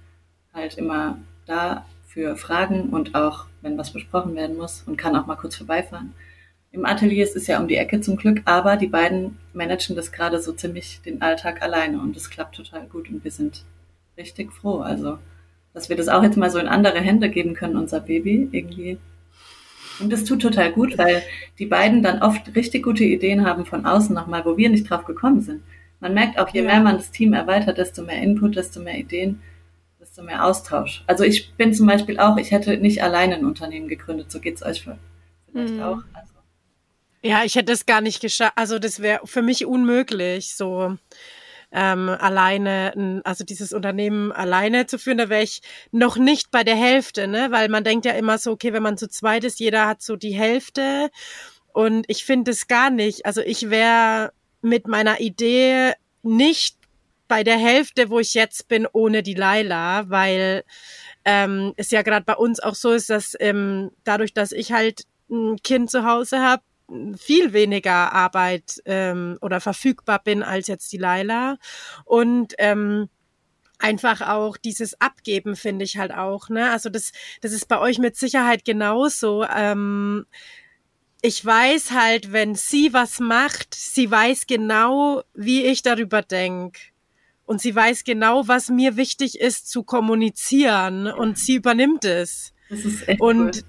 halt 0.53 0.77
immer 0.77 1.19
da 1.47 1.87
für 2.07 2.37
Fragen 2.37 2.91
und 2.91 3.15
auch, 3.15 3.47
wenn 3.63 3.79
was 3.79 3.93
besprochen 3.93 4.35
werden 4.35 4.57
muss 4.57 4.83
und 4.87 4.97
kann 4.97 5.15
auch 5.15 5.27
mal 5.27 5.37
kurz 5.37 5.57
vorbeifahren. 5.57 6.15
Im 6.73 6.85
Atelier 6.85 7.25
ist 7.25 7.37
es 7.37 7.47
ja 7.47 7.61
um 7.61 7.69
die 7.69 7.77
Ecke 7.77 8.01
zum 8.01 8.17
Glück, 8.17 8.43
aber 8.45 8.77
die 8.77 8.89
beiden 8.89 9.39
managen 9.53 9.97
das 9.97 10.13
gerade 10.13 10.41
so 10.41 10.53
ziemlich 10.53 11.01
den 11.03 11.23
Alltag 11.23 11.63
alleine 11.63 12.01
und 12.01 12.17
es 12.17 12.29
klappt 12.29 12.57
total 12.57 12.87
gut 12.87 13.09
und 13.09 13.25
wir 13.25 13.31
sind 13.31 13.65
richtig 14.17 14.53
froh. 14.53 14.81
Also, 14.81 15.19
dass 15.79 15.89
wir 15.89 15.97
das 15.97 16.09
auch 16.09 16.23
jetzt 16.23 16.37
mal 16.37 16.51
so 16.51 16.59
in 16.59 16.69
andere 16.69 17.01
Hände 17.01 17.31
geben 17.31 17.55
können, 17.55 17.77
unser 17.77 18.01
Baby 18.01 18.49
irgendwie. 18.53 18.99
Und 20.01 20.13
das 20.13 20.25
tut 20.25 20.43
total 20.43 20.73
gut, 20.73 20.99
weil 20.99 21.23
die 21.59 21.67
beiden 21.67 22.03
dann 22.03 22.23
oft 22.23 22.55
richtig 22.55 22.85
gute 22.85 23.05
Ideen 23.05 23.47
haben 23.47 23.65
von 23.65 23.87
außen 23.87 24.15
nochmal, 24.15 24.45
wo 24.45 24.57
wir 24.57 24.69
nicht 24.69 24.91
drauf 24.91 25.05
gekommen 25.05 25.41
sind. 25.41 25.63
Man 26.01 26.15
merkt 26.15 26.39
auch, 26.39 26.49
je 26.51 26.63
mehr 26.63 26.81
man 26.81 26.97
das 26.97 27.11
Team 27.11 27.33
erweitert, 27.33 27.79
desto 27.79 28.03
mehr 28.03 28.21
Input, 28.23 28.57
desto 28.57 28.81
mehr 28.81 28.99
Ideen 28.99 29.41
desto 30.01 30.23
mehr 30.23 30.45
Austausch. 30.45 31.03
Also 31.07 31.25
ich 31.25 31.53
bin 31.55 31.75
zum 31.75 31.87
Beispiel 31.87 32.19
auch, 32.19 32.37
ich 32.37 32.51
hätte 32.51 32.77
nicht 32.77 33.03
alleine 33.03 33.37
ein 33.37 33.45
Unternehmen 33.45 33.89
gegründet, 33.89 34.31
so 34.31 34.41
geht 34.41 34.57
es 34.57 34.63
euch 34.63 34.83
vielleicht 34.83 35.01
mhm. 35.53 35.83
auch. 35.83 35.99
Also. 36.13 36.33
Ja, 37.23 37.45
ich 37.45 37.57
hätte 37.57 37.73
es 37.73 37.87
gar 37.87 38.01
nicht 38.01 38.21
geschafft, 38.21 38.53
also 38.57 38.79
das 38.79 39.01
wäre 39.01 39.21
für 39.25 39.43
mich 39.43 39.67
unmöglich, 39.67 40.55
so 40.55 40.97
ähm, 41.71 42.09
alleine, 42.09 43.23
also 43.25 43.45
dieses 43.45 43.73
Unternehmen 43.73 44.33
alleine 44.33 44.87
zu 44.87 44.99
führen, 44.99 45.19
da 45.19 45.29
wäre 45.29 45.43
ich 45.43 45.61
noch 45.91 46.17
nicht 46.17 46.51
bei 46.51 46.65
der 46.65 46.77
Hälfte, 46.77 47.29
ne? 47.29 47.49
Weil 47.51 47.69
man 47.69 47.85
denkt 47.85 48.07
ja 48.07 48.13
immer 48.13 48.39
so, 48.39 48.53
okay, 48.53 48.73
wenn 48.73 48.83
man 48.83 48.97
zu 48.97 49.09
zweit 49.09 49.45
ist, 49.45 49.61
jeder 49.61 49.87
hat 49.87 50.03
so 50.03 50.17
die 50.17 50.35
Hälfte. 50.35 51.11
Und 51.73 52.05
ich 52.09 52.25
finde 52.25 52.51
es 52.51 52.67
gar 52.69 52.91
nicht. 52.91 53.27
Also 53.27 53.41
ich 53.43 53.71
wäre 53.71 54.33
mit 54.63 54.89
meiner 54.89 55.21
Idee 55.21 55.93
nicht 56.23 56.77
bei 57.29 57.45
der 57.45 57.59
Hälfte, 57.59 58.11
wo 58.11 58.19
ich 58.19 58.35
jetzt 58.35 58.69
bin, 58.69 58.87
ohne 58.91 59.23
die 59.23 59.35
Laila, 59.35 60.09
weil 60.09 60.65
ähm, 61.25 61.75
es 61.77 61.91
ja 61.91 62.03
gerade 62.03 62.25
bei 62.25 62.35
uns 62.35 62.59
auch 62.59 62.75
so 62.75 62.93
ist, 62.93 63.11
dass 63.11 63.37
ähm, 63.39 63.91
dadurch, 64.05 64.33
dass 64.33 64.53
ich 64.53 64.73
halt 64.73 65.03
ein 65.31 65.57
Kind 65.63 65.91
zu 65.91 66.05
Hause 66.05 66.41
habe, 66.41 66.63
viel 67.17 67.53
weniger 67.53 68.13
Arbeit 68.13 68.81
ähm, 68.85 69.39
oder 69.41 69.61
verfügbar 69.61 70.21
bin 70.23 70.43
als 70.43 70.69
jetzt 70.69 70.93
die 70.93 70.99
Laila. 70.99 71.59
Und 72.05 72.55
ähm, 72.59 73.09
einfach 73.79 74.23
auch 74.23 74.57
dieses 74.57 75.01
Abgeben 75.01 75.57
finde 75.57 75.85
ich 75.85 75.99
halt 75.99 76.13
auch, 76.13 76.49
ne? 76.49 76.71
Also 76.71 76.89
das, 76.89 77.13
das 77.41 77.53
ist 77.53 77.69
bei 77.69 77.79
euch 77.79 77.99
mit 77.99 78.17
Sicherheit 78.17 78.65
genauso. 78.65 79.45
Ähm, 79.45 80.27
ich 81.21 81.45
weiß 81.45 81.93
halt, 81.93 82.33
wenn 82.33 82.55
sie 82.55 82.93
was 82.93 83.19
macht, 83.21 83.75
sie 83.75 84.11
weiß 84.11 84.47
genau, 84.47 85.23
wie 85.35 85.65
ich 85.65 85.83
darüber 85.83 86.23
denke 86.23 86.81
und 87.45 87.61
sie 87.61 87.75
weiß 87.75 88.05
genau, 88.05 88.47
was 88.47 88.69
mir 88.69 88.97
wichtig 88.97 89.41
ist 89.41 89.71
zu 89.71 89.83
kommunizieren 89.83 91.07
und 91.07 91.39
sie 91.39 91.55
übernimmt 91.55 92.05
es. 92.05 92.53
Das 92.69 92.81
ist 92.81 93.09
echt 93.09 93.21
und 93.21 93.65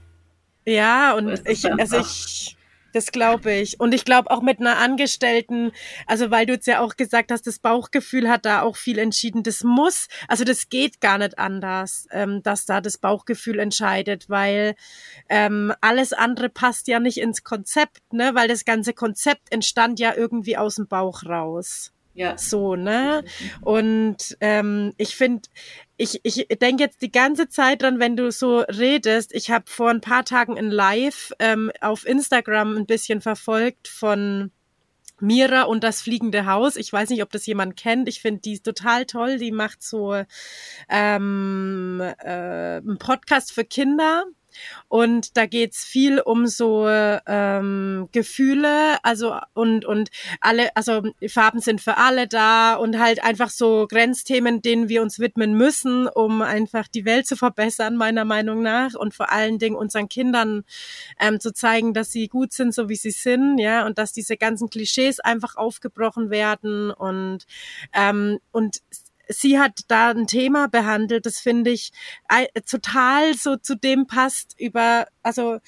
cool. 0.68 0.74
ja, 0.74 1.14
und 1.14 1.48
ich, 1.48 1.72
also 1.72 2.00
ich, 2.00 2.58
das 3.00 3.14
glaube 3.14 3.54
ich. 3.54 3.80
Und 3.80 3.94
ich 3.94 4.04
glaube 4.04 4.30
auch 4.30 4.42
mit 4.42 4.60
einer 4.60 4.78
Angestellten, 4.78 5.72
also 6.06 6.32
weil 6.32 6.46
du 6.46 6.54
jetzt 6.54 6.68
ja 6.68 6.82
auch 6.82 6.98
gesagt 6.98 7.32
hast, 7.32 7.48
das 7.48 7.60
Bauchgefühl 7.60 8.30
hat 8.30 8.44
da 8.44 8.62
auch 8.62 8.76
viel 8.76 9.00
entschieden. 9.00 9.42
Das 9.42 9.64
muss, 9.64 10.10
also 10.28 10.44
das 10.44 10.68
geht 10.68 11.00
gar 11.00 11.18
nicht 11.18 11.40
anders, 11.40 12.08
ähm, 12.12 12.44
dass 12.44 12.66
da 12.66 12.82
das 12.82 12.98
Bauchgefühl 12.98 13.60
entscheidet, 13.60 14.30
weil 14.30 14.76
ähm, 15.30 15.74
alles 15.80 16.12
andere 16.12 16.50
passt 16.50 16.90
ja 16.90 17.00
nicht 17.00 17.20
ins 17.20 17.46
Konzept, 17.46 18.02
ne? 18.12 18.32
Weil 18.36 18.50
das 18.50 18.66
ganze 18.66 18.94
Konzept 18.94 19.50
entstand 19.50 20.00
ja 20.02 20.14
irgendwie 20.14 20.58
aus 20.58 20.76
dem 20.76 20.88
Bauch 20.88 21.24
raus. 21.24 21.94
Ja. 22.16 22.38
So, 22.38 22.76
ne? 22.76 23.24
Und 23.62 24.36
ähm, 24.42 24.94
ich 24.98 25.16
finde, 25.16 25.48
ich, 26.00 26.22
ich 26.24 26.48
denke 26.60 26.82
jetzt 26.82 27.02
die 27.02 27.12
ganze 27.12 27.50
Zeit 27.50 27.82
dran, 27.82 28.00
wenn 28.00 28.16
du 28.16 28.32
so 28.32 28.60
redest. 28.60 29.34
Ich 29.34 29.52
habe 29.52 29.66
vor 29.68 29.90
ein 29.90 30.00
paar 30.00 30.24
Tagen 30.24 30.58
ein 30.58 30.72
Live 30.72 31.34
ähm, 31.40 31.72
auf 31.82 32.08
Instagram 32.08 32.78
ein 32.78 32.86
bisschen 32.86 33.20
verfolgt 33.20 33.90
von 33.90 34.52
Mira 35.20 35.64
und 35.64 35.84
das 35.84 36.02
fliegende 36.02 36.46
Haus. 36.46 36.78
Ich 36.78 36.94
weiß 36.94 37.10
nicht, 37.10 37.22
ob 37.22 37.32
das 37.32 37.46
jemand 37.46 37.76
kennt. 37.76 38.08
Ich 38.08 38.22
finde 38.22 38.40
die 38.40 38.60
total 38.60 39.06
toll. 39.06 39.40
Die 39.40 39.52
macht 39.52 39.84
so 39.84 40.24
ähm, 40.88 42.02
äh, 42.02 42.78
einen 42.78 42.98
Podcast 42.98 43.52
für 43.52 43.66
Kinder 43.66 44.24
und 44.88 45.38
da 45.38 45.46
geht's 45.46 45.84
viel 45.86 46.20
um 46.20 46.48
so 46.48 46.88
ähm, 46.88 48.10
Gefühle, 48.12 48.98
also 49.04 49.36
und 49.54 49.86
und 49.86 50.10
alle, 50.42 50.76
also 50.76 51.04
Farben 51.28 51.60
sind 51.60 51.82
für 51.82 51.98
alle 51.98 52.28
da 52.28 52.76
und 52.76 53.00
halt 53.00 53.24
einfach 53.24 53.50
so 53.50 53.88
Grenzthemen, 53.88 54.62
denen 54.62 54.90
wir 54.90 55.02
uns 55.02 55.20
widmen 55.20 55.54
müssen, 55.54 56.08
um 56.08 56.42
einfach 56.42 56.88
die 56.88 57.06
Welt 57.06 57.28
zu 57.28 57.36
verbessern, 57.36 57.96
meiner 57.96 58.26
Meinung 58.26 58.62
nach. 58.62 58.96
Und 58.96 59.14
vor 59.14 59.32
allen 59.32 59.60
Dingen 59.60 59.76
unseren 59.76 60.10
Kindern 60.10 60.64
ähm, 61.20 61.40
zu 61.40 61.54
zeigen, 61.54 61.94
dass 61.94 62.12
sie 62.12 62.28
gut 62.28 62.54
sind, 62.54 62.74
so 62.74 62.90
wie 62.90 62.96
sie 62.96 63.12
sind, 63.12 63.60
ja, 63.60 63.86
und 63.86 63.98
dass 63.98 64.14
diese 64.14 64.38
ganzen 64.38 64.70
Klischees 64.70 65.20
einfach 65.20 65.56
aufgebrochen 65.56 66.30
werden. 66.30 66.92
Und 66.92 67.46
ähm, 67.94 68.40
und 68.52 68.82
sie 69.30 69.60
hat 69.60 69.82
da 69.88 70.10
ein 70.10 70.28
Thema 70.28 70.68
behandelt, 70.68 71.26
das 71.26 71.40
finde 71.40 71.72
ich 71.72 71.92
total 72.70 73.36
so 73.36 73.56
zu 73.56 73.76
dem 73.76 74.08
passt 74.08 74.60
über, 74.60 75.08
also 75.24 75.60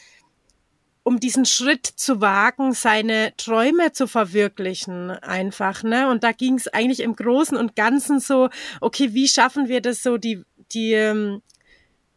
um 1.03 1.19
diesen 1.19 1.45
Schritt 1.45 1.85
zu 1.85 2.21
wagen, 2.21 2.73
seine 2.73 3.33
Träume 3.37 3.91
zu 3.91 4.07
verwirklichen, 4.07 5.09
einfach, 5.09 5.83
ne? 5.83 6.07
Und 6.09 6.23
da 6.23 6.31
ging 6.31 6.55
es 6.55 6.67
eigentlich 6.67 6.99
im 6.99 7.15
Großen 7.15 7.57
und 7.57 7.75
Ganzen 7.75 8.19
so, 8.19 8.49
okay, 8.81 9.13
wie 9.13 9.27
schaffen 9.27 9.67
wir 9.67 9.81
das 9.81 10.03
so, 10.03 10.17
die, 10.17 10.43
die, 10.73 10.93
ähm, 10.93 11.41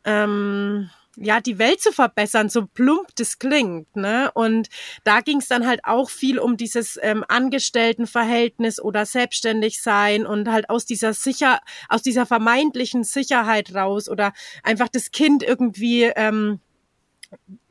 ähm 0.05 0.91
ja, 1.17 1.41
die 1.41 1.59
Welt 1.59 1.81
zu 1.81 1.93
verbessern, 1.93 2.49
so 2.49 2.67
plump 2.67 3.09
das 3.17 3.39
klingt, 3.39 3.95
ne? 3.97 4.31
Und 4.35 4.69
da 5.05 5.21
ging 5.21 5.39
es 5.39 5.49
dann 5.49 5.67
halt 5.67 5.81
auch 5.85 6.11
viel 6.11 6.39
um 6.39 6.57
dieses 6.57 6.99
ähm, 7.03 7.25
Angestelltenverhältnis 7.29 8.81
oder 8.81 9.07
selbstständig 9.07 9.83
sein 9.83 10.27
und 10.27 10.51
halt 10.51 10.71
aus 10.71 10.87
dieser 10.87 11.15
sicher, 11.15 11.61
aus 11.89 12.03
dieser 12.03 12.27
vermeintlichen 12.27 13.05
Sicherheit 13.05 13.75
raus 13.75 14.09
oder 14.09 14.33
einfach 14.63 14.89
das 14.89 15.11
Kind 15.11 15.43
irgendwie 15.43 16.05
ähm, 16.05 16.61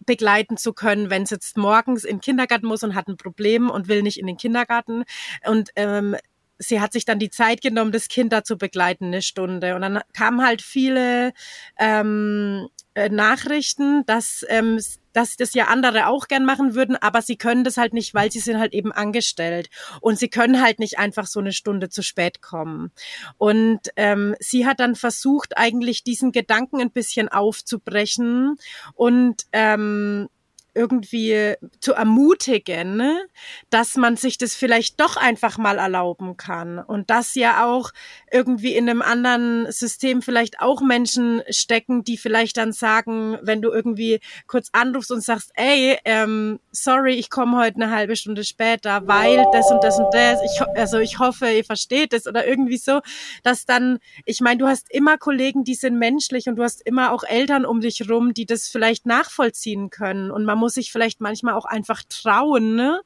begleiten 0.06 0.58
zu 0.58 0.73
können, 0.73 1.10
wenn 1.10 1.23
es 1.23 1.29
jetzt 1.29 1.58
morgens 1.58 2.03
in 2.03 2.17
den 2.17 2.21
Kindergarten 2.21 2.67
muss 2.67 2.84
und 2.84 2.95
hat 2.95 3.08
ein 3.08 3.17
Problem 3.17 3.69
und 3.69 3.88
will 3.88 4.03
nicht 4.03 4.19
in 4.19 4.27
den 4.27 4.38
Kindergarten 4.38 5.03
und 5.45 5.69
ähm, 5.75 6.15
sie 6.60 6.82
hat 6.82 6.93
sich 6.93 7.06
dann 7.06 7.19
die 7.19 7.29
Zeit 7.29 7.62
genommen, 7.62 7.91
das 7.91 8.08
Kind 8.08 8.34
da 8.34 8.43
zu 8.43 8.58
begleiten, 8.58 9.06
eine 9.06 9.21
Stunde. 9.21 9.75
Und 9.75 9.82
dann 9.82 10.01
kamen 10.13 10.45
halt 10.45 10.62
viele 10.62 11.34
ähm, 11.77 12.67
äh, 12.95 13.10
Nachrichten, 13.10 14.06
dass, 14.06 14.45
ähm, 14.49 14.79
dass 15.13 15.36
das 15.36 15.53
ja 15.53 15.65
andere 15.65 16.08
auch 16.08 16.27
gern 16.27 16.45
machen 16.45 16.75
würden, 16.75 16.95
aber 16.95 17.21
sie 17.21 17.38
können 17.38 17.63
das 17.63 17.77
halt 17.77 17.93
nicht, 17.93 18.13
weil 18.13 18.32
sie 18.32 18.39
sind 18.39 18.60
halt 18.60 18.73
eben 18.73 18.91
angestellt 18.91 19.69
und 20.01 20.17
sie 20.17 20.29
können 20.29 20.62
halt 20.62 20.79
nicht 20.79 20.99
einfach 20.99 21.27
so 21.27 21.39
eine 21.39 21.53
Stunde 21.53 21.89
zu 21.89 22.01
spät 22.01 22.41
kommen. 22.41 22.91
Und 23.38 23.79
ähm, 23.95 24.36
sie 24.39 24.65
hat 24.65 24.79
dann 24.79 24.95
versucht, 24.95 25.58
eigentlich 25.58 26.03
diesen 26.03 26.32
Gedanken 26.32 26.82
ein 26.82 26.91
bisschen 26.91 27.29
aufzubrechen 27.29 28.58
und 28.93 29.43
ähm, 29.51 30.29
irgendwie 30.75 31.55
zu 31.79 31.93
ermutigen, 31.93 32.97
ne? 32.97 33.25
dass 33.69 33.95
man 33.95 34.15
sich 34.15 34.38
das 34.38 34.55
vielleicht 34.55 34.99
doch 34.99 35.17
einfach 35.17 35.57
mal 35.57 35.77
erlauben 35.77 36.38
kann 36.38 36.79
und 36.79 37.09
dass 37.09 37.36
ja 37.36 37.65
auch 37.65 37.91
irgendwie 38.31 38.75
in 38.75 38.89
einem 38.89 39.01
anderen 39.01 39.71
System 39.71 40.21
vielleicht 40.21 40.59
auch 40.59 40.81
Menschen 40.81 41.43
stecken, 41.49 42.03
die 42.03 42.17
vielleicht 42.17 42.57
dann 42.57 42.71
sagen, 42.71 43.38
wenn 43.41 43.62
du 43.62 43.71
irgendwie 43.71 44.19
kurz 44.47 44.69
anrufst 44.71 45.12
und 45.12 45.21
sagst, 45.21 45.51
ey, 45.55 45.97
ähm, 46.05 46.59
sorry, 46.71 47.13
ich 47.13 47.29
komme 47.29 47.57
heute 47.57 47.75
eine 47.75 47.91
halbe 47.91 48.15
Stunde 48.15 48.43
später, 48.43 49.07
weil 49.07 49.45
das 49.53 49.69
und 49.71 49.83
das 49.83 49.99
und 49.99 50.13
das, 50.13 50.39
ich, 50.43 50.62
also 50.75 50.97
ich 50.99 51.19
hoffe, 51.19 51.49
ihr 51.49 51.63
versteht 51.63 52.13
es 52.13 52.27
oder 52.27 52.47
irgendwie 52.47 52.77
so, 52.77 53.01
dass 53.43 53.65
dann, 53.65 53.99
ich 54.25 54.41
meine, 54.41 54.57
du 54.57 54.67
hast 54.67 54.91
immer 54.91 55.17
Kollegen, 55.17 55.63
die 55.63 55.75
sind 55.75 55.99
menschlich 55.99 56.47
und 56.47 56.55
du 56.55 56.63
hast 56.63 56.81
immer 56.86 57.12
auch 57.12 57.23
Eltern 57.23 57.65
um 57.65 57.81
dich 57.81 58.09
rum, 58.09 58.33
die 58.33 58.45
das 58.45 58.67
vielleicht 58.67 59.05
nachvollziehen 59.05 59.89
können 59.89 60.31
und 60.31 60.45
man 60.45 60.62
muss 60.63 60.76
sich 60.76 60.93
vielleicht 60.93 61.19
manchmal 61.19 61.56
auch 61.56 61.65
einfach 61.65 62.04
trauen, 62.08 62.76
ne? 62.76 63.02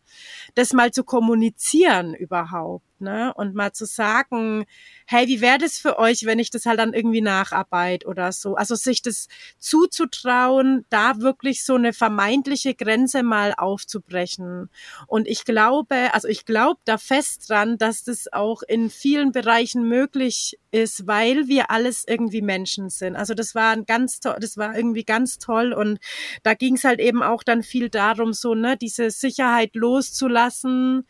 das 0.53 0.73
mal 0.73 0.91
zu 0.91 1.03
kommunizieren 1.03 2.13
überhaupt 2.13 2.85
ne? 3.01 3.33
Und 3.35 3.55
mal 3.55 3.73
zu 3.73 3.85
sagen, 3.85 4.65
hey, 5.05 5.27
wie 5.27 5.41
wäre 5.41 5.57
das 5.57 5.77
für 5.77 5.97
euch, 5.99 6.25
wenn 6.25 6.39
ich 6.39 6.49
das 6.49 6.65
halt 6.65 6.79
dann 6.79 6.93
irgendwie 6.93 7.21
nacharbeite 7.21 8.07
oder 8.07 8.31
so? 8.31 8.55
Also 8.55 8.75
sich 8.75 9.01
das 9.01 9.27
zuzutrauen, 9.57 10.85
da 10.89 11.19
wirklich 11.19 11.63
so 11.63 11.75
eine 11.75 11.93
vermeintliche 11.93 12.75
Grenze 12.75 13.23
mal 13.23 13.53
aufzubrechen. 13.55 14.69
Und 15.07 15.27
ich 15.27 15.45
glaube, 15.45 16.13
also 16.13 16.27
ich 16.27 16.45
glaube 16.45 16.79
da 16.85 16.97
fest 16.97 17.49
dran, 17.49 17.77
dass 17.77 18.03
das 18.03 18.31
auch 18.31 18.61
in 18.63 18.89
vielen 18.89 19.31
Bereichen 19.31 19.87
möglich 19.87 20.59
ist, 20.71 21.07
weil 21.07 21.47
wir 21.47 21.71
alles 21.71 22.03
irgendwie 22.07 22.41
Menschen 22.41 22.89
sind. 22.89 23.15
Also 23.15 23.33
das 23.33 23.55
war 23.55 23.71
ein 23.71 23.85
ganz 23.85 24.19
toll, 24.19 24.35
das 24.39 24.57
war 24.57 24.75
irgendwie 24.75 25.03
ganz 25.03 25.39
toll 25.39 25.73
und 25.73 25.99
da 26.43 26.53
ging 26.53 26.75
es 26.75 26.83
halt 26.83 26.99
eben 26.99 27.23
auch 27.23 27.43
dann 27.43 27.63
viel 27.63 27.89
darum, 27.89 28.33
so 28.33 28.55
ne, 28.55 28.77
diese 28.77 29.11
Sicherheit 29.11 29.75
loszulassen, 29.75 31.07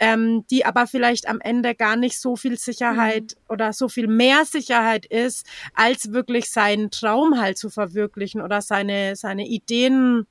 ähm, 0.00 0.46
die 0.50 0.64
aber 0.64 0.86
vielleicht 0.86 1.28
am 1.28 1.40
Ende 1.40 1.74
gar 1.74 1.94
nicht 1.94 2.18
so 2.18 2.34
viel 2.34 2.58
Sicherheit 2.58 3.36
mhm. 3.36 3.52
oder 3.52 3.72
so 3.72 3.88
viel 3.88 4.08
mehr 4.08 4.44
Sicherheit 4.46 5.06
ist, 5.06 5.46
als 5.74 6.12
wirklich 6.12 6.50
seinen 6.50 6.90
Traum 6.90 7.38
halt 7.38 7.58
zu 7.58 7.68
verwirklichen 7.68 8.40
oder 8.40 8.62
seine, 8.62 9.14
seine 9.14 9.46
Ideen 9.46 10.26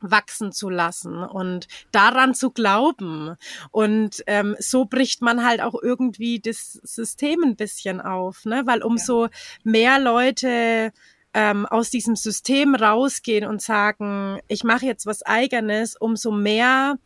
wachsen 0.00 0.52
zu 0.52 0.68
lassen 0.68 1.24
und 1.24 1.66
daran 1.92 2.34
zu 2.34 2.50
glauben. 2.50 3.36
Und 3.70 4.22
ähm, 4.26 4.56
so 4.58 4.84
bricht 4.84 5.22
man 5.22 5.44
halt 5.44 5.60
auch 5.60 5.74
irgendwie 5.80 6.40
das 6.40 6.74
System 6.82 7.42
ein 7.42 7.56
bisschen 7.56 8.00
auf, 8.00 8.44
ne? 8.44 8.62
Weil 8.64 8.82
umso 8.82 9.24
ja. 9.24 9.30
mehr 9.64 9.98
Leute 9.98 10.92
ähm, 11.34 11.66
aus 11.66 11.90
diesem 11.90 12.16
System 12.16 12.74
rausgehen 12.74 13.48
und 13.48 13.60
sagen, 13.60 14.40
ich 14.48 14.64
mache 14.64 14.86
jetzt 14.86 15.06
was 15.06 15.22
eigenes, 15.22 15.96
umso 15.96 16.30
mehr 16.30 16.96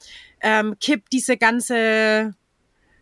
ähm, 0.42 0.76
kippt 0.80 1.12
diese 1.12 1.36
ganze 1.36 2.34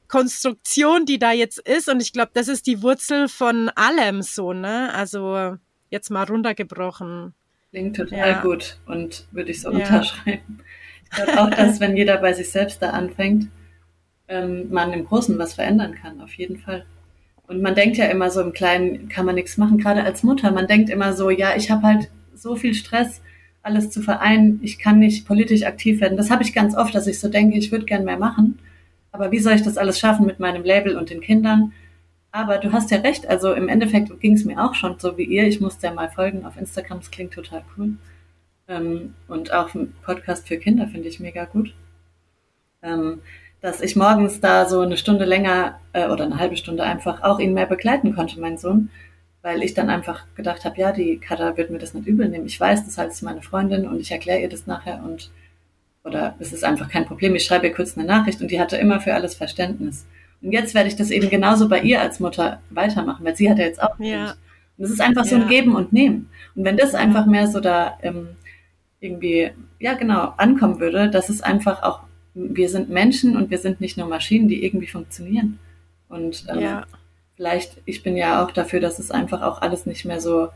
Konstruktion, 0.09 1.07
die 1.07 1.19
da 1.19 1.33
jetzt 1.33 1.59
ist. 1.59 1.89
Und 1.89 2.01
ich 2.01 2.13
glaube, 2.13 2.33
das 2.35 2.49
ist 2.49 2.67
die 2.67 2.83
Wurzel 2.83 3.29
von 3.29 3.71
allem 3.71 4.23
so, 4.23 4.53
ne? 4.53 4.93
Also 4.95 5.57
jetzt 5.89 6.11
mal 6.11 6.25
runtergebrochen. 6.25 7.35
Klingt 7.71 7.97
total 7.97 8.31
ja. 8.31 8.41
gut 8.41 8.79
und 8.87 9.27
würde 9.31 9.51
ich 9.51 9.63
so 9.63 9.71
ja. 9.71 9.79
unterschreiben. 9.79 10.59
Ich 11.05 11.11
glaube 11.11 11.41
auch, 11.41 11.51
dass 11.51 11.81
wenn 11.81 11.97
jeder 11.97 12.19
bei 12.19 12.33
sich 12.33 12.51
selbst 12.51 12.83
da 12.83 12.91
anfängt, 12.91 13.49
ähm, 14.29 14.71
man 14.71 14.93
im 14.93 15.07
Großen 15.07 15.39
was 15.39 15.55
verändern 15.55 15.95
kann, 15.95 16.21
auf 16.21 16.35
jeden 16.35 16.59
Fall. 16.59 16.85
Und 17.47 17.63
man 17.63 17.75
denkt 17.75 17.97
ja 17.97 18.07
immer 18.07 18.31
so 18.31 18.41
im 18.41 18.53
Kleinen, 18.53 19.09
kann 19.09 19.27
man 19.27 19.35
nichts 19.35 19.57
machen, 19.57 19.79
gerade 19.79 20.05
als 20.05 20.23
Mutter. 20.23 20.53
Man 20.53 20.69
denkt 20.69 20.89
immer 20.89 21.15
so, 21.15 21.31
ja, 21.31 21.57
ich 21.57 21.71
habe 21.71 21.83
halt 21.83 22.11
so 22.33 22.55
viel 22.55 22.75
Stress, 22.75 23.23
alles 23.63 23.91
zu 23.91 24.01
vereinen, 24.01 24.61
ich 24.63 24.79
kann 24.79 24.99
nicht 24.99 25.27
politisch 25.27 25.65
aktiv 25.65 26.01
werden. 26.01 26.17
Das 26.17 26.31
habe 26.31 26.43
ich 26.43 26.55
ganz 26.55 26.77
oft, 26.77 26.95
dass 26.95 27.07
ich 27.07 27.21
so 27.21 27.29
denke, 27.29 27.59
ich 27.59 27.71
würde 27.71 27.85
gern 27.85 28.05
mehr 28.05 28.19
machen. 28.19 28.59
Aber 29.13 29.33
wie 29.33 29.39
soll 29.39 29.55
ich 29.55 29.63
das 29.63 29.77
alles 29.77 29.99
schaffen 29.99 30.27
mit 30.27 30.41
meinem 30.41 30.65
Label 30.65 30.97
und 30.97 31.11
den 31.11 31.21
Kindern? 31.21 31.73
Aber 32.33 32.59
du 32.59 32.73
hast 32.73 32.91
ja 32.91 32.99
recht, 32.99 33.27
also 33.27 33.53
im 33.53 33.69
Endeffekt 33.69 34.21
ging 34.21 34.35
es 34.35 34.45
mir 34.45 34.65
auch 34.65 34.75
schon 34.75 34.99
so 34.99 35.19
wie 35.19 35.25
ihr. 35.25 35.47
Ich 35.47 35.61
musste 35.61 35.89
ja 35.89 35.93
mal 35.93 36.11
folgen 36.11 36.45
auf 36.45 36.57
Instagram, 36.57 36.99
das 36.99 37.11
klingt 37.11 37.35
total 37.35 37.63
cool. 37.77 37.95
Ähm, 38.69 39.15
und 39.27 39.53
auch 39.53 39.75
ein 39.75 39.93
Podcast 40.03 40.47
für 40.47 40.57
Kinder 40.57 40.87
finde 40.87 41.09
ich 41.09 41.21
mega 41.21 41.45
gut. 41.45 41.75
Ähm, 42.83 43.21
dass 43.61 43.81
ich 43.81 43.97
morgens 43.97 44.41
da 44.41 44.67
so 44.67 44.81
eine 44.81 44.97
Stunde 44.97 45.25
länger 45.25 45.81
äh, 45.93 46.09
oder 46.09 46.25
eine 46.25 46.39
halbe 46.39 46.57
Stunde 46.57 46.85
einfach 46.85 47.23
auch 47.23 47.41
ihn 47.41 47.53
mehr 47.53 47.67
begleiten 47.67 48.15
konnte, 48.15 48.41
mein 48.41 48.57
Sohn, 48.57 48.91
weil 49.43 49.63
ich 49.63 49.75
dann 49.75 49.89
einfach 49.89 50.25
gedacht 50.35 50.65
habe, 50.65 50.81
ja, 50.81 50.93
die 50.93 51.19
Katha 51.19 51.57
wird 51.57 51.71
mir 51.71 51.79
das 51.79 51.95
nicht 51.95 52.07
übel 52.07 52.29
nehmen. 52.29 52.47
Ich 52.47 52.61
weiß, 52.61 52.85
das 52.85 52.99
heißt, 52.99 53.23
meine 53.23 53.43
Freundin 53.43 53.89
und 53.89 54.01
ich 54.01 54.11
erkläre 54.11 54.41
ihr 54.41 54.49
das 54.49 54.67
nachher 54.67 55.03
und 55.05 55.31
oder 56.03 56.35
es 56.39 56.53
ist 56.53 56.65
einfach 56.65 56.89
kein 56.89 57.05
Problem. 57.05 57.35
Ich 57.35 57.45
schreibe 57.45 57.67
ihr 57.67 57.75
kurz 57.75 57.97
eine 57.97 58.07
Nachricht 58.07 58.41
und 58.41 58.51
die 58.51 58.61
hatte 58.61 58.77
immer 58.77 59.01
für 59.01 59.15
alles 59.15 59.35
Verständnis. 59.35 60.07
Und 60.41 60.53
jetzt 60.53 60.75
werde 60.75 60.89
ich 60.89 60.97
das 60.97 61.11
eben 61.11 61.29
genauso 61.29 61.69
bei 61.69 61.81
ihr 61.83 62.01
als 62.01 62.21
Mutter 62.21 62.61
weitermachen, 62.71 63.25
weil 63.25 63.37
sie 63.37 63.51
hat 63.51 63.59
ja 63.59 63.67
jetzt 63.67 63.83
auch 63.83 63.99
ja. 63.99 64.35
Und 64.79 64.85
es 64.85 64.93
ist 64.93 65.03
einfach 65.03 65.27
so 65.27 65.37
ein 65.37 65.47
Geben 65.47 65.77
und 65.77 65.93
Nehmen. 65.93 66.31
Und 66.55 66.65
wenn 66.65 66.79
das 66.79 66.95
einfach 66.95 67.27
mehr 67.27 67.49
so 67.49 67.61
da 67.61 67.99
ähm, 68.01 68.29
irgendwie, 69.01 69.51
ja 69.79 69.93
genau, 69.93 70.33
ankommen 70.39 70.81
würde, 70.81 71.11
dass 71.11 71.29
es 71.29 71.43
einfach 71.43 71.83
auch 71.83 72.01
wir 72.33 72.69
sind 72.69 72.89
Menschen 72.89 73.37
und 73.37 73.51
wir 73.51 73.59
sind 73.59 73.81
nicht 73.81 73.99
nur 73.99 74.07
Maschinen, 74.07 74.49
die 74.49 74.65
irgendwie 74.65 74.87
funktionieren. 74.87 75.59
Und 76.09 76.47
ähm, 76.49 76.61
ja. 76.61 76.87
Vielleicht, 77.41 77.79
ich 77.87 78.03
bin 78.03 78.19
ja 78.19 78.45
auch 78.45 78.51
dafür, 78.51 78.81
dass 78.81 78.99
es 78.99 79.11
einfach 79.11 79.41
auch 79.41 79.63
alles 79.63 79.87
nicht 79.87 80.05
mehr 80.05 80.21
so, 80.21 80.49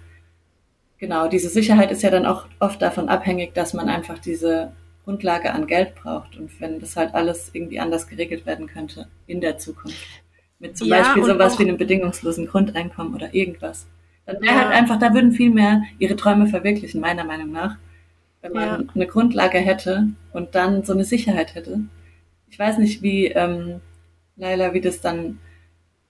genau, 0.99 1.29
diese 1.29 1.49
Sicherheit 1.49 1.91
ist 1.91 2.03
ja 2.03 2.11
dann 2.11 2.27
auch 2.27 2.45
oft 2.61 2.83
davon 2.83 3.09
abhängig, 3.09 3.55
dass 3.55 3.73
man 3.73 3.89
einfach 3.89 4.19
diese 4.19 4.73
Grundlage 5.05 5.55
an 5.55 5.67
Geld 5.67 5.95
braucht. 5.95 6.37
Und 6.37 6.61
wenn 6.61 6.81
das 6.81 6.95
halt 6.95 7.15
alles 7.15 7.49
irgendwie 7.55 7.81
anders 7.81 8.07
geregelt 8.07 8.45
werden 8.45 8.67
könnte 8.67 9.09
in 9.27 9.41
der 9.41 9.57
Zukunft. 9.57 9.97
Mit 10.59 10.77
zum 10.77 10.89
ja, 10.89 10.99
Beispiel 10.99 11.25
sowas 11.25 11.59
wie 11.59 11.63
einem 11.63 11.79
bedingungslosen 11.79 12.47
Grundeinkommen 12.47 13.15
oder 13.15 13.33
irgendwas. 13.33 13.87
Dann 14.27 14.43
wäre 14.43 14.55
ja. 14.55 14.61
halt 14.65 14.73
einfach, 14.75 14.99
da 14.99 15.15
würden 15.15 15.33
viel 15.33 15.51
mehr 15.51 15.85
ihre 15.99 16.17
Träume 16.17 16.49
verwirklichen, 16.49 17.01
meiner 17.01 17.25
Meinung 17.25 17.51
nach 17.51 17.79
wenn 18.45 18.53
man 18.53 18.67
ja. 18.67 18.95
eine 18.95 19.07
Grundlage 19.07 19.57
hätte 19.57 20.09
und 20.35 20.55
dann 20.55 20.85
so 20.85 20.93
eine 20.93 21.05
Sicherheit 21.05 21.55
hätte. 21.55 21.81
ich 22.51 22.59
weiß 22.59 22.77
nicht, 22.77 23.01
wie, 23.01 23.29
ähm, 23.29 23.81
Laila, 24.37 24.75
wie 24.75 24.83
das 24.83 25.01
dann 25.01 25.39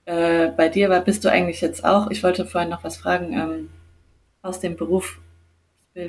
äh, 0.05 0.47
bei 0.47 0.69
dir 0.69 0.89
war. 0.89 1.01
Bist 1.01 1.25
du 1.25 1.29
eigentlich 1.29 1.61
jetzt 1.61 1.83
auch, 1.83 2.09
ich 2.09 2.23
wollte 2.23 2.45
vorhin 2.45 2.69
noch 2.69 2.83
was 2.83 2.97
fragen, 2.97 3.33
ähm, 3.33 3.69
aus 4.41 4.59
dem 4.59 4.75
Beruf 4.75 5.19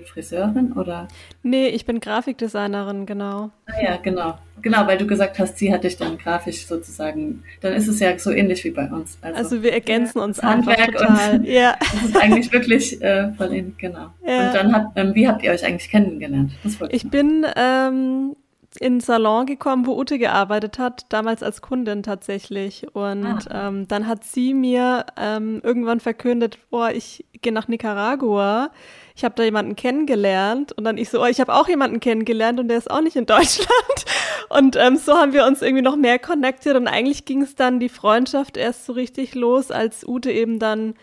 Friseurin 0.04 0.72
oder? 0.72 1.06
Nee, 1.44 1.68
ich 1.68 1.86
bin 1.86 2.00
Grafikdesignerin, 2.00 3.06
genau. 3.06 3.50
Ah 3.66 3.80
ja, 3.80 3.96
genau. 3.96 4.36
Genau, 4.60 4.84
weil 4.86 4.98
du 4.98 5.06
gesagt 5.06 5.38
hast, 5.38 5.58
sie 5.58 5.72
hat 5.72 5.84
dich 5.84 5.96
dann 5.96 6.18
grafisch 6.18 6.66
sozusagen, 6.66 7.44
dann 7.60 7.72
ist 7.74 7.86
es 7.86 8.00
ja 8.00 8.18
so 8.18 8.32
ähnlich 8.32 8.64
wie 8.64 8.72
bei 8.72 8.90
uns. 8.90 9.16
Also, 9.20 9.38
also 9.38 9.62
wir 9.62 9.72
ergänzen 9.72 10.18
uns 10.18 10.42
Handwerk 10.42 10.90
total. 10.92 11.36
Und 11.36 11.44
ja. 11.46 11.76
Das 11.78 12.02
ist 12.02 12.16
eigentlich 12.16 12.52
wirklich 12.52 13.00
äh, 13.00 13.32
voll 13.34 13.52
ähnlich, 13.52 13.76
genau. 13.78 14.08
Ja. 14.26 14.48
Und 14.48 14.54
dann 14.56 14.72
hat, 14.72 14.86
ähm, 14.96 15.14
wie 15.14 15.28
habt 15.28 15.44
ihr 15.44 15.52
euch 15.52 15.64
eigentlich 15.64 15.88
kennengelernt? 15.88 16.50
ich 16.88 17.08
bin 17.08 17.46
ähm, 17.54 18.34
in 18.80 18.94
einen 18.94 19.00
Salon 19.00 19.46
gekommen, 19.46 19.86
wo 19.86 19.98
Ute 19.98 20.18
gearbeitet 20.18 20.78
hat, 20.78 21.06
damals 21.10 21.42
als 21.42 21.62
Kundin 21.62 22.02
tatsächlich. 22.02 22.86
Und 22.94 23.50
ah. 23.50 23.68
ähm, 23.68 23.88
dann 23.88 24.06
hat 24.06 24.24
sie 24.24 24.54
mir 24.54 25.06
ähm, 25.16 25.60
irgendwann 25.62 26.00
verkündet, 26.00 26.58
oh, 26.70 26.86
ich 26.86 27.24
gehe 27.42 27.52
nach 27.52 27.68
Nicaragua. 27.68 28.70
Ich 29.14 29.24
habe 29.24 29.34
da 29.34 29.42
jemanden 29.42 29.76
kennengelernt 29.76 30.72
und 30.72 30.84
dann 30.84 30.98
ich 30.98 31.08
so, 31.08 31.22
oh, 31.22 31.26
ich 31.26 31.40
habe 31.40 31.54
auch 31.54 31.68
jemanden 31.68 32.00
kennengelernt 32.00 32.60
und 32.60 32.68
der 32.68 32.78
ist 32.78 32.90
auch 32.90 33.00
nicht 33.00 33.16
in 33.16 33.26
Deutschland. 33.26 33.70
Und 34.48 34.76
ähm, 34.76 34.96
so 34.96 35.14
haben 35.14 35.32
wir 35.32 35.44
uns 35.44 35.60
irgendwie 35.60 35.82
noch 35.82 35.96
mehr 35.96 36.20
connected 36.20 36.76
und 36.76 36.86
eigentlich 36.86 37.24
ging 37.24 37.42
es 37.42 37.56
dann 37.56 37.80
die 37.80 37.88
Freundschaft 37.88 38.56
erst 38.56 38.86
so 38.86 38.92
richtig 38.92 39.34
los, 39.34 39.72
als 39.72 40.06
Ute 40.06 40.30
eben 40.30 40.60
dann 40.60 40.94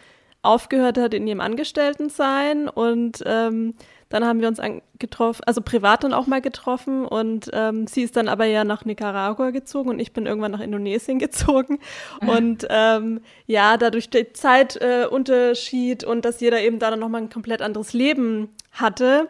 aufgehört 0.44 0.98
hat 0.98 1.14
in 1.14 1.28
ihrem 1.28 1.42
Angestelltensein 1.42 2.70
und 2.70 3.22
ähm, 3.26 3.76
dann 4.14 4.26
haben 4.26 4.42
wir 4.42 4.48
uns 4.48 4.62
getroffen, 5.00 5.42
also 5.48 5.62
privat 5.62 6.04
dann 6.04 6.14
auch 6.14 6.28
mal 6.28 6.40
getroffen 6.40 7.04
und 7.04 7.50
ähm, 7.52 7.88
sie 7.88 8.04
ist 8.04 8.16
dann 8.16 8.28
aber 8.28 8.46
ja 8.46 8.64
nach 8.64 8.86
Nicaragua 8.86 9.50
gezogen 9.50 9.90
und 9.90 10.00
ich 10.00 10.14
bin 10.14 10.28
irgendwann 10.28 10.52
nach 10.52 10.60
Indonesien 10.60 11.18
gezogen. 11.20 11.80
Und 12.22 12.68
ähm, 12.70 13.22
ja, 13.48 13.76
dadurch 13.76 14.12
der 14.12 14.32
Zeitunterschied 14.36 16.04
äh, 16.04 16.06
und 16.06 16.26
dass 16.26 16.42
jeder 16.42 16.62
eben 16.62 16.78
da 16.78 16.92
dann 16.92 17.00
nochmal 17.00 17.24
ein 17.24 17.32
komplett 17.32 17.64
anderes 17.64 17.94
Leben 17.94 18.50
hatte, 18.72 19.30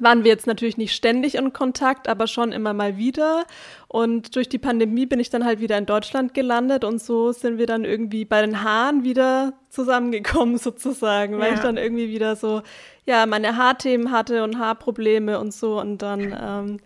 waren 0.00 0.24
wir 0.24 0.30
jetzt 0.30 0.46
natürlich 0.46 0.76
nicht 0.76 0.94
ständig 0.94 1.34
in 1.36 1.52
Kontakt, 1.52 2.08
aber 2.08 2.26
schon 2.26 2.52
immer 2.52 2.72
mal 2.72 2.96
wieder. 2.96 3.44
Und 3.88 4.36
durch 4.36 4.48
die 4.48 4.58
Pandemie 4.58 5.06
bin 5.06 5.20
ich 5.20 5.30
dann 5.30 5.44
halt 5.44 5.60
wieder 5.60 5.78
in 5.78 5.86
Deutschland 5.86 6.34
gelandet 6.34 6.84
und 6.84 7.00
so 7.00 7.32
sind 7.32 7.58
wir 7.58 7.66
dann 7.66 7.84
irgendwie 7.84 8.24
bei 8.24 8.40
den 8.40 8.62
Haaren 8.62 9.04
wieder 9.04 9.54
zusammengekommen 9.70 10.58
sozusagen, 10.58 11.38
weil 11.38 11.50
ja. 11.50 11.54
ich 11.54 11.60
dann 11.60 11.76
irgendwie 11.76 12.08
wieder 12.08 12.36
so, 12.36 12.62
ja, 13.06 13.26
meine 13.26 13.56
Haarthemen 13.56 14.10
hatte 14.10 14.44
und 14.44 14.58
Haarprobleme 14.58 15.38
und 15.38 15.52
so 15.52 15.80
und 15.80 16.02
dann 16.02 16.20
ähm, 16.20 16.80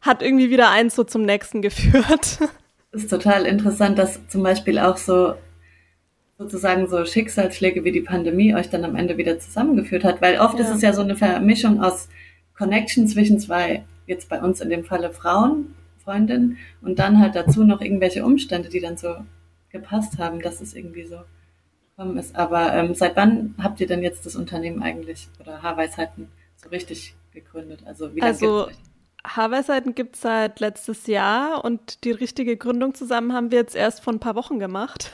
hat 0.00 0.22
irgendwie 0.22 0.50
wieder 0.50 0.70
eins 0.70 0.94
so 0.94 1.04
zum 1.04 1.22
nächsten 1.22 1.62
geführt. 1.62 2.38
Das 2.92 3.02
ist 3.02 3.10
total 3.10 3.46
interessant, 3.46 3.98
dass 3.98 4.26
zum 4.28 4.42
Beispiel 4.42 4.78
auch 4.78 4.96
so 4.96 5.34
sozusagen 6.42 6.88
so 6.88 7.04
Schicksalsschläge 7.04 7.84
wie 7.84 7.92
die 7.92 8.00
Pandemie 8.00 8.54
euch 8.54 8.68
dann 8.68 8.84
am 8.84 8.96
Ende 8.96 9.16
wieder 9.16 9.38
zusammengeführt 9.38 10.04
hat, 10.04 10.20
weil 10.20 10.38
oft 10.38 10.58
ja. 10.58 10.64
ist 10.64 10.74
es 10.74 10.82
ja 10.82 10.92
so 10.92 11.02
eine 11.02 11.16
Vermischung 11.16 11.82
aus 11.82 12.08
Connection 12.62 13.08
zwischen 13.08 13.40
zwei, 13.40 13.84
jetzt 14.06 14.28
bei 14.28 14.40
uns 14.40 14.60
in 14.60 14.70
dem 14.70 14.84
Falle 14.84 15.10
Frauen, 15.10 15.74
Freundinnen, 16.04 16.58
und 16.80 17.00
dann 17.00 17.18
halt 17.18 17.34
dazu 17.34 17.64
noch 17.64 17.80
irgendwelche 17.80 18.24
Umstände, 18.24 18.68
die 18.68 18.78
dann 18.78 18.96
so 18.96 19.16
gepasst 19.70 20.18
haben, 20.18 20.40
dass 20.40 20.60
es 20.60 20.72
irgendwie 20.72 21.04
so 21.04 21.16
gekommen 21.90 22.16
ist. 22.18 22.36
Aber 22.36 22.72
ähm, 22.72 22.94
seit 22.94 23.16
wann 23.16 23.56
habt 23.60 23.80
ihr 23.80 23.88
denn 23.88 24.00
jetzt 24.00 24.26
das 24.26 24.36
Unternehmen 24.36 24.80
eigentlich 24.80 25.26
oder 25.40 25.60
Haarweisheiten 25.60 26.28
so 26.54 26.68
richtig 26.68 27.16
gegründet? 27.32 27.80
Also 27.84 28.14
wie 28.14 28.20
lange 28.20 28.32
also, 28.32 28.66
gibt's 28.66 28.78
euch? 28.78 28.91
Haarweisheiten 29.24 29.94
gibt 29.94 30.16
es 30.16 30.22
seit 30.22 30.58
letztes 30.58 31.06
Jahr 31.06 31.64
und 31.64 32.02
die 32.02 32.10
richtige 32.10 32.56
Gründung 32.56 32.94
zusammen 32.94 33.32
haben 33.32 33.52
wir 33.52 33.58
jetzt 33.58 33.76
erst 33.76 34.02
vor 34.02 34.12
ein 34.12 34.18
paar 34.18 34.34
Wochen 34.34 34.58
gemacht. 34.58 35.10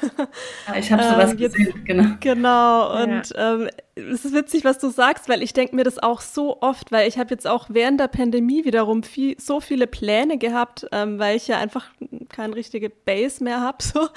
Ja, 0.67 0.77
ich 0.77 0.93
habe 0.93 1.03
sowas 1.03 1.33
ähm, 1.33 1.37
gesehen, 1.37 1.85
genau. 1.85 2.05
Genau, 2.21 3.03
und 3.03 3.31
ja. 3.31 3.55
ähm, 3.55 3.69
es 3.97 4.25
ist 4.25 4.35
witzig, 4.35 4.65
was 4.65 4.79
du 4.79 4.89
sagst, 4.89 5.29
weil 5.29 5.43
ich 5.43 5.53
denke 5.53 5.75
mir 5.77 5.85
das 5.85 5.99
auch 5.99 6.21
so 6.21 6.61
oft, 6.61 6.93
weil 6.93 7.09
ich 7.09 7.19
habe 7.19 7.31
jetzt 7.31 7.47
auch 7.47 7.67
während 7.69 8.01
der 8.01 8.09
Pandemie 8.09 8.65
wiederum 8.65 9.03
viel, 9.03 9.39
so 9.39 9.61
viele 9.61 9.87
Pläne 9.87 10.39
gehabt, 10.39 10.87
ähm, 10.93 11.19
weil 11.19 11.37
ich 11.37 11.49
ja 11.49 11.59
einfach 11.59 11.91
keine 12.29 12.55
richtige 12.55 12.91
Base 12.91 13.43
mehr 13.43 13.61
habe, 13.61 13.79
so 13.83 14.09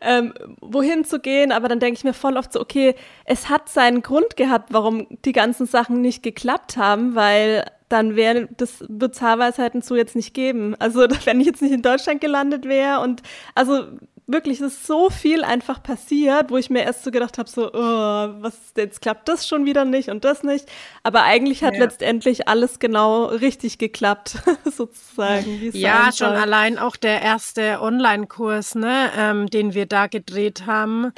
ähm, 0.00 0.34
wohin 0.60 1.04
zu 1.04 1.18
gehen. 1.18 1.52
Aber 1.52 1.68
dann 1.68 1.80
denke 1.80 1.98
ich 1.98 2.04
mir 2.04 2.14
voll 2.14 2.36
oft 2.36 2.52
so, 2.52 2.60
okay, 2.60 2.94
es 3.24 3.48
hat 3.48 3.68
seinen 3.68 4.02
Grund 4.02 4.36
gehabt, 4.36 4.72
warum 4.72 5.06
die 5.24 5.32
ganzen 5.32 5.66
Sachen 5.66 6.00
nicht 6.00 6.22
geklappt 6.22 6.76
haben, 6.76 7.14
weil 7.14 7.64
dann 7.92 8.16
wäre 8.16 8.48
das 8.56 8.84
wird 8.88 9.20
Haarweisheiten 9.20 9.82
so 9.82 9.94
jetzt 9.94 10.16
nicht 10.16 10.34
geben. 10.34 10.74
Also 10.78 11.00
wenn 11.24 11.40
ich 11.40 11.46
jetzt 11.46 11.62
nicht 11.62 11.72
in 11.72 11.82
Deutschland 11.82 12.20
gelandet 12.20 12.64
wäre 12.64 13.00
und 13.00 13.22
also 13.54 13.84
wirklich 14.26 14.60
es 14.60 14.74
ist 14.74 14.86
so 14.86 15.10
viel 15.10 15.44
einfach 15.44 15.82
passiert, 15.82 16.50
wo 16.50 16.56
ich 16.56 16.70
mir 16.70 16.82
erst 16.82 17.04
so 17.04 17.10
gedacht 17.10 17.38
habe, 17.38 17.48
so 17.48 17.70
oh, 17.72 17.76
was 17.76 18.54
jetzt 18.76 19.02
klappt 19.02 19.28
das 19.28 19.46
schon 19.46 19.66
wieder 19.66 19.84
nicht 19.84 20.08
und 20.08 20.24
das 20.24 20.42
nicht. 20.42 20.70
Aber 21.02 21.24
eigentlich 21.24 21.62
hat 21.62 21.74
ja. 21.74 21.80
letztendlich 21.80 22.48
alles 22.48 22.78
genau 22.78 23.26
richtig 23.26 23.78
geklappt, 23.78 24.36
sozusagen. 24.64 25.70
Ja, 25.72 26.10
schon 26.12 26.28
allein 26.28 26.78
auch 26.78 26.96
der 26.96 27.20
erste 27.20 27.80
Online-Kurs, 27.80 28.74
ne, 28.74 29.10
ähm, 29.16 29.46
den 29.48 29.74
wir 29.74 29.86
da 29.86 30.06
gedreht 30.06 30.66
haben. 30.66 31.12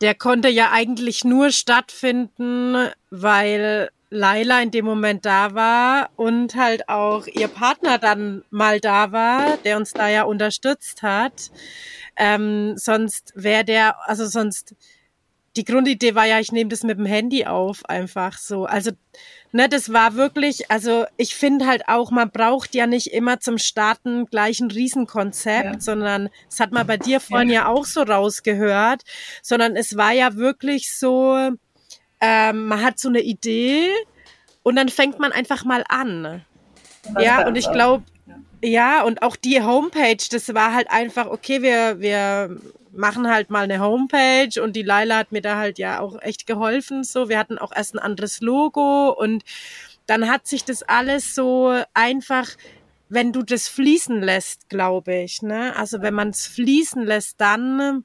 Der 0.00 0.14
konnte 0.14 0.48
ja 0.48 0.70
eigentlich 0.72 1.24
nur 1.24 1.50
stattfinden, 1.50 2.88
weil 3.10 3.90
Laila 4.14 4.62
in 4.62 4.70
dem 4.70 4.84
Moment 4.84 5.26
da 5.26 5.54
war 5.54 6.10
und 6.16 6.54
halt 6.54 6.88
auch 6.88 7.26
ihr 7.26 7.48
Partner 7.48 7.98
dann 7.98 8.44
mal 8.50 8.80
da 8.80 9.12
war, 9.12 9.56
der 9.58 9.76
uns 9.76 9.92
da 9.92 10.08
ja 10.08 10.22
unterstützt 10.22 11.02
hat. 11.02 11.50
Ähm, 12.16 12.74
sonst 12.76 13.32
wäre 13.34 13.64
der, 13.64 13.96
also 14.08 14.26
sonst, 14.26 14.74
die 15.56 15.64
Grundidee 15.64 16.14
war 16.14 16.26
ja, 16.26 16.40
ich 16.40 16.52
nehme 16.52 16.70
das 16.70 16.82
mit 16.82 16.98
dem 16.98 17.06
Handy 17.06 17.44
auf, 17.44 17.84
einfach 17.88 18.38
so. 18.38 18.66
Also, 18.66 18.92
ne, 19.52 19.68
das 19.68 19.92
war 19.92 20.14
wirklich, 20.14 20.70
also 20.70 21.06
ich 21.16 21.34
finde 21.34 21.66
halt 21.66 21.88
auch, 21.88 22.10
man 22.10 22.30
braucht 22.30 22.74
ja 22.74 22.86
nicht 22.86 23.08
immer 23.08 23.40
zum 23.40 23.58
Starten 23.58 24.26
gleich 24.26 24.60
ein 24.60 24.70
Riesenkonzept, 24.70 25.74
ja. 25.74 25.80
sondern 25.80 26.28
das 26.48 26.60
hat 26.60 26.72
man 26.72 26.86
bei 26.86 26.96
dir 26.96 27.20
vorhin 27.20 27.50
ja. 27.50 27.62
ja 27.62 27.68
auch 27.68 27.84
so 27.84 28.02
rausgehört, 28.02 29.02
sondern 29.42 29.76
es 29.76 29.96
war 29.96 30.12
ja 30.12 30.36
wirklich 30.36 30.96
so, 30.96 31.50
ähm, 32.24 32.66
man 32.66 32.82
hat 32.82 32.98
so 32.98 33.10
eine 33.10 33.20
Idee 33.20 33.90
und 34.62 34.76
dann 34.76 34.88
fängt 34.88 35.18
man 35.18 35.30
einfach 35.30 35.64
mal 35.64 35.84
an. 35.88 36.42
Ja, 37.20 37.46
und 37.46 37.54
ich 37.56 37.70
glaube, 37.70 38.04
ja, 38.62 39.02
und 39.02 39.20
auch 39.20 39.36
die 39.36 39.62
Homepage, 39.62 40.24
das 40.30 40.54
war 40.54 40.72
halt 40.72 40.90
einfach, 40.90 41.26
okay, 41.26 41.60
wir, 41.60 42.00
wir 42.00 42.56
machen 42.92 43.30
halt 43.30 43.50
mal 43.50 43.64
eine 43.64 43.80
Homepage 43.80 44.62
und 44.62 44.74
die 44.74 44.82
Laila 44.82 45.18
hat 45.18 45.32
mir 45.32 45.42
da 45.42 45.58
halt 45.58 45.78
ja 45.78 46.00
auch 46.00 46.20
echt 46.22 46.46
geholfen. 46.46 47.04
So, 47.04 47.28
wir 47.28 47.38
hatten 47.38 47.58
auch 47.58 47.72
erst 47.76 47.94
ein 47.94 47.98
anderes 47.98 48.40
Logo 48.40 49.10
und 49.10 49.44
dann 50.06 50.30
hat 50.30 50.46
sich 50.46 50.64
das 50.64 50.82
alles 50.82 51.34
so 51.34 51.78
einfach, 51.92 52.48
wenn 53.10 53.32
du 53.32 53.42
das 53.42 53.68
fließen 53.68 54.22
lässt, 54.22 54.70
glaube 54.70 55.14
ich, 55.14 55.42
ne? 55.42 55.76
Also 55.76 56.00
wenn 56.00 56.14
man 56.14 56.30
es 56.30 56.46
fließen 56.46 57.04
lässt, 57.04 57.38
dann 57.38 58.04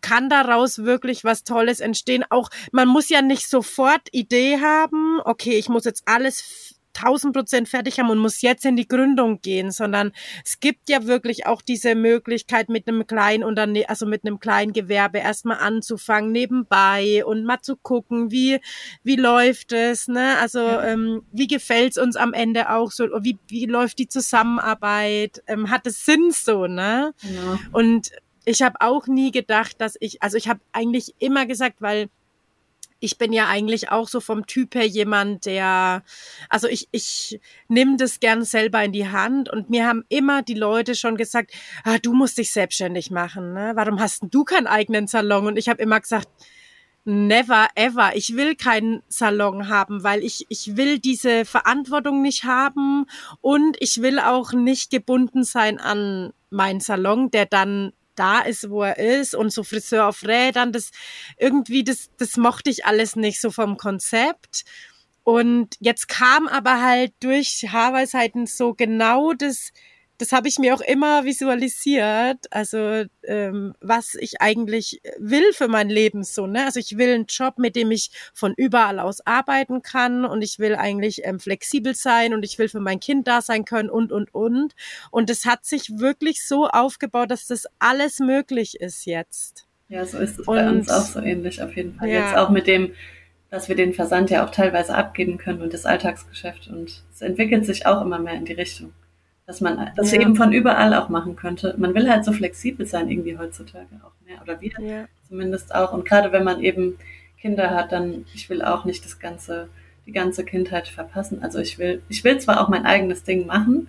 kann 0.00 0.28
daraus 0.28 0.78
wirklich 0.78 1.24
was 1.24 1.44
Tolles 1.44 1.80
entstehen. 1.80 2.24
Auch 2.30 2.50
man 2.72 2.88
muss 2.88 3.08
ja 3.08 3.22
nicht 3.22 3.48
sofort 3.48 4.08
Idee 4.12 4.60
haben, 4.60 5.20
okay, 5.24 5.58
ich 5.58 5.68
muss 5.68 5.84
jetzt 5.84 6.02
alles 6.06 6.74
1000 6.96 7.34
Prozent 7.34 7.68
fertig 7.68 7.98
haben 7.98 8.10
und 8.10 8.18
muss 8.18 8.40
jetzt 8.40 8.64
in 8.64 8.76
die 8.76 8.88
Gründung 8.88 9.40
gehen, 9.40 9.70
sondern 9.70 10.12
es 10.44 10.60
gibt 10.60 10.88
ja 10.88 11.06
wirklich 11.06 11.46
auch 11.46 11.60
diese 11.60 11.94
Möglichkeit 11.94 12.68
mit 12.68 12.88
einem 12.88 13.06
kleinen 13.06 13.44
Unternehmen, 13.44 13.88
also 13.88 14.06
mit 14.06 14.24
einem 14.24 14.38
kleinen 14.38 14.72
Gewerbe 14.72 15.18
erstmal 15.18 15.58
anzufangen 15.58 16.32
nebenbei 16.32 17.24
und 17.24 17.44
mal 17.44 17.60
zu 17.60 17.76
gucken, 17.76 18.30
wie 18.30 18.60
wie 19.02 19.16
läuft 19.16 19.72
es, 19.72 20.08
ne? 20.08 20.38
Also 20.38 20.60
ja. 20.60 20.84
ähm, 20.84 21.22
wie 21.32 21.48
gefällt's 21.48 21.98
uns 21.98 22.16
am 22.16 22.32
Ende 22.32 22.70
auch 22.70 22.92
so, 22.92 23.04
wie 23.22 23.38
wie 23.48 23.66
läuft 23.66 23.98
die 23.98 24.08
Zusammenarbeit, 24.08 25.42
ähm, 25.46 25.70
hat 25.70 25.86
es 25.86 26.04
Sinn 26.04 26.30
so, 26.30 26.66
ne? 26.66 27.12
Ja. 27.22 27.58
Und 27.72 28.12
ich 28.44 28.62
habe 28.62 28.76
auch 28.80 29.06
nie 29.06 29.30
gedacht, 29.30 29.80
dass 29.80 29.96
ich, 30.00 30.22
also 30.22 30.36
ich 30.36 30.48
habe 30.48 30.60
eigentlich 30.72 31.14
immer 31.18 31.46
gesagt, 31.46 31.80
weil 31.80 32.08
ich 33.00 33.18
bin 33.18 33.32
ja 33.32 33.48
eigentlich 33.48 33.90
auch 33.90 34.08
so 34.08 34.20
vom 34.20 34.46
Typ 34.46 34.74
her 34.74 34.86
jemand, 34.86 35.44
der, 35.44 36.02
also 36.48 36.68
ich, 36.68 36.88
ich 36.90 37.38
nehme 37.68 37.96
das 37.96 38.18
gern 38.18 38.44
selber 38.44 38.82
in 38.82 38.92
die 38.92 39.08
Hand 39.08 39.50
und 39.50 39.68
mir 39.68 39.86
haben 39.86 40.04
immer 40.08 40.42
die 40.42 40.54
Leute 40.54 40.94
schon 40.94 41.16
gesagt, 41.16 41.52
ah, 41.84 41.98
du 41.98 42.14
musst 42.14 42.38
dich 42.38 42.52
selbstständig 42.52 43.10
machen, 43.10 43.52
ne? 43.52 43.72
Warum 43.74 44.00
hast 44.00 44.22
denn 44.22 44.30
du 44.30 44.44
keinen 44.44 44.66
eigenen 44.66 45.06
Salon? 45.06 45.46
Und 45.46 45.58
ich 45.58 45.68
habe 45.68 45.82
immer 45.82 46.00
gesagt, 46.00 46.28
never 47.04 47.68
ever. 47.74 48.16
Ich 48.16 48.36
will 48.36 48.54
keinen 48.54 49.02
Salon 49.08 49.68
haben, 49.68 50.02
weil 50.02 50.24
ich, 50.24 50.46
ich 50.48 50.76
will 50.76 50.98
diese 50.98 51.44
Verantwortung 51.44 52.22
nicht 52.22 52.44
haben 52.44 53.06
und 53.42 53.76
ich 53.80 54.00
will 54.00 54.18
auch 54.18 54.52
nicht 54.52 54.90
gebunden 54.90 55.44
sein 55.44 55.78
an 55.78 56.32
meinen 56.48 56.80
Salon, 56.80 57.30
der 57.30 57.44
dann 57.44 57.92
da 58.14 58.40
ist, 58.40 58.70
wo 58.70 58.82
er 58.82 58.98
ist 58.98 59.34
und 59.34 59.50
so 59.50 59.64
Friseur 59.64 60.06
auf 60.08 60.24
Rädern, 60.24 60.72
das 60.72 60.90
irgendwie, 61.38 61.84
das, 61.84 62.10
das 62.18 62.36
mochte 62.36 62.70
ich 62.70 62.84
alles 62.86 63.16
nicht 63.16 63.40
so 63.40 63.50
vom 63.50 63.76
Konzept. 63.76 64.64
Und 65.22 65.76
jetzt 65.80 66.08
kam 66.08 66.48
aber 66.48 66.82
halt 66.82 67.12
durch 67.20 67.66
Haarweisheiten 67.70 68.46
so 68.46 68.74
genau 68.74 69.32
das, 69.32 69.72
das 70.18 70.32
habe 70.32 70.46
ich 70.46 70.58
mir 70.58 70.74
auch 70.74 70.80
immer 70.80 71.24
visualisiert, 71.24 72.46
also 72.50 73.04
ähm, 73.24 73.74
was 73.80 74.14
ich 74.14 74.40
eigentlich 74.40 75.00
will 75.18 75.52
für 75.52 75.66
mein 75.66 75.88
Leben 75.88 76.22
so, 76.22 76.46
ne? 76.46 76.64
Also 76.64 76.78
ich 76.78 76.96
will 76.96 77.12
einen 77.12 77.26
Job, 77.26 77.58
mit 77.58 77.74
dem 77.74 77.90
ich 77.90 78.10
von 78.32 78.54
überall 78.56 79.00
aus 79.00 79.26
arbeiten 79.26 79.82
kann 79.82 80.24
und 80.24 80.42
ich 80.42 80.58
will 80.58 80.76
eigentlich 80.76 81.24
ähm, 81.24 81.40
flexibel 81.40 81.94
sein 81.94 82.32
und 82.32 82.44
ich 82.44 82.58
will 82.58 82.68
für 82.68 82.80
mein 82.80 83.00
Kind 83.00 83.26
da 83.26 83.42
sein 83.42 83.64
können 83.64 83.90
und 83.90 84.12
und 84.12 84.32
und 84.32 84.74
und 85.10 85.30
es 85.30 85.46
hat 85.46 85.64
sich 85.64 85.98
wirklich 85.98 86.46
so 86.46 86.68
aufgebaut, 86.68 87.30
dass 87.30 87.46
das 87.48 87.66
alles 87.80 88.20
möglich 88.20 88.80
ist 88.80 89.06
jetzt. 89.06 89.66
Ja, 89.88 90.04
so 90.06 90.18
ist 90.18 90.38
es 90.38 90.46
und, 90.46 90.56
bei 90.56 90.68
uns 90.68 90.90
auch 90.90 91.04
so 91.04 91.20
ähnlich 91.20 91.60
auf 91.60 91.76
jeden 91.76 91.94
Fall. 91.94 92.08
Ja. 92.08 92.26
Jetzt 92.26 92.36
auch 92.36 92.50
mit 92.50 92.68
dem, 92.68 92.92
dass 93.50 93.68
wir 93.68 93.74
den 93.74 93.92
Versand 93.92 94.30
ja 94.30 94.46
auch 94.46 94.50
teilweise 94.50 94.94
abgeben 94.94 95.38
können 95.38 95.60
und 95.60 95.74
das 95.74 95.86
Alltagsgeschäft 95.86 96.68
und 96.68 97.02
es 97.12 97.20
entwickelt 97.20 97.66
sich 97.66 97.84
auch 97.86 98.00
immer 98.00 98.20
mehr 98.20 98.34
in 98.34 98.44
die 98.44 98.52
Richtung 98.52 98.92
dass 99.46 99.60
man 99.60 99.90
das 99.96 100.12
ja. 100.12 100.20
eben 100.20 100.36
von 100.36 100.52
überall 100.52 100.94
auch 100.94 101.08
machen 101.08 101.36
könnte. 101.36 101.74
Man 101.76 101.94
will 101.94 102.08
halt 102.08 102.24
so 102.24 102.32
flexibel 102.32 102.86
sein 102.86 103.10
irgendwie 103.10 103.36
heutzutage 103.36 103.88
auch 104.02 104.12
mehr 104.26 104.40
oder 104.42 104.60
wir 104.60 104.72
ja. 104.80 105.04
zumindest 105.28 105.74
auch. 105.74 105.92
Und 105.92 106.06
gerade 106.06 106.32
wenn 106.32 106.44
man 106.44 106.60
eben 106.62 106.98
Kinder 107.38 107.70
hat, 107.70 107.92
dann 107.92 108.24
ich 108.34 108.48
will 108.48 108.62
auch 108.62 108.84
nicht 108.84 109.04
das 109.04 109.18
ganze 109.18 109.68
die 110.06 110.12
ganze 110.12 110.44
Kindheit 110.44 110.88
verpassen. 110.88 111.42
Also 111.42 111.58
ich 111.58 111.78
will 111.78 112.02
ich 112.08 112.24
will 112.24 112.38
zwar 112.38 112.60
auch 112.60 112.68
mein 112.68 112.86
eigenes 112.86 113.22
Ding 113.22 113.46
machen, 113.46 113.88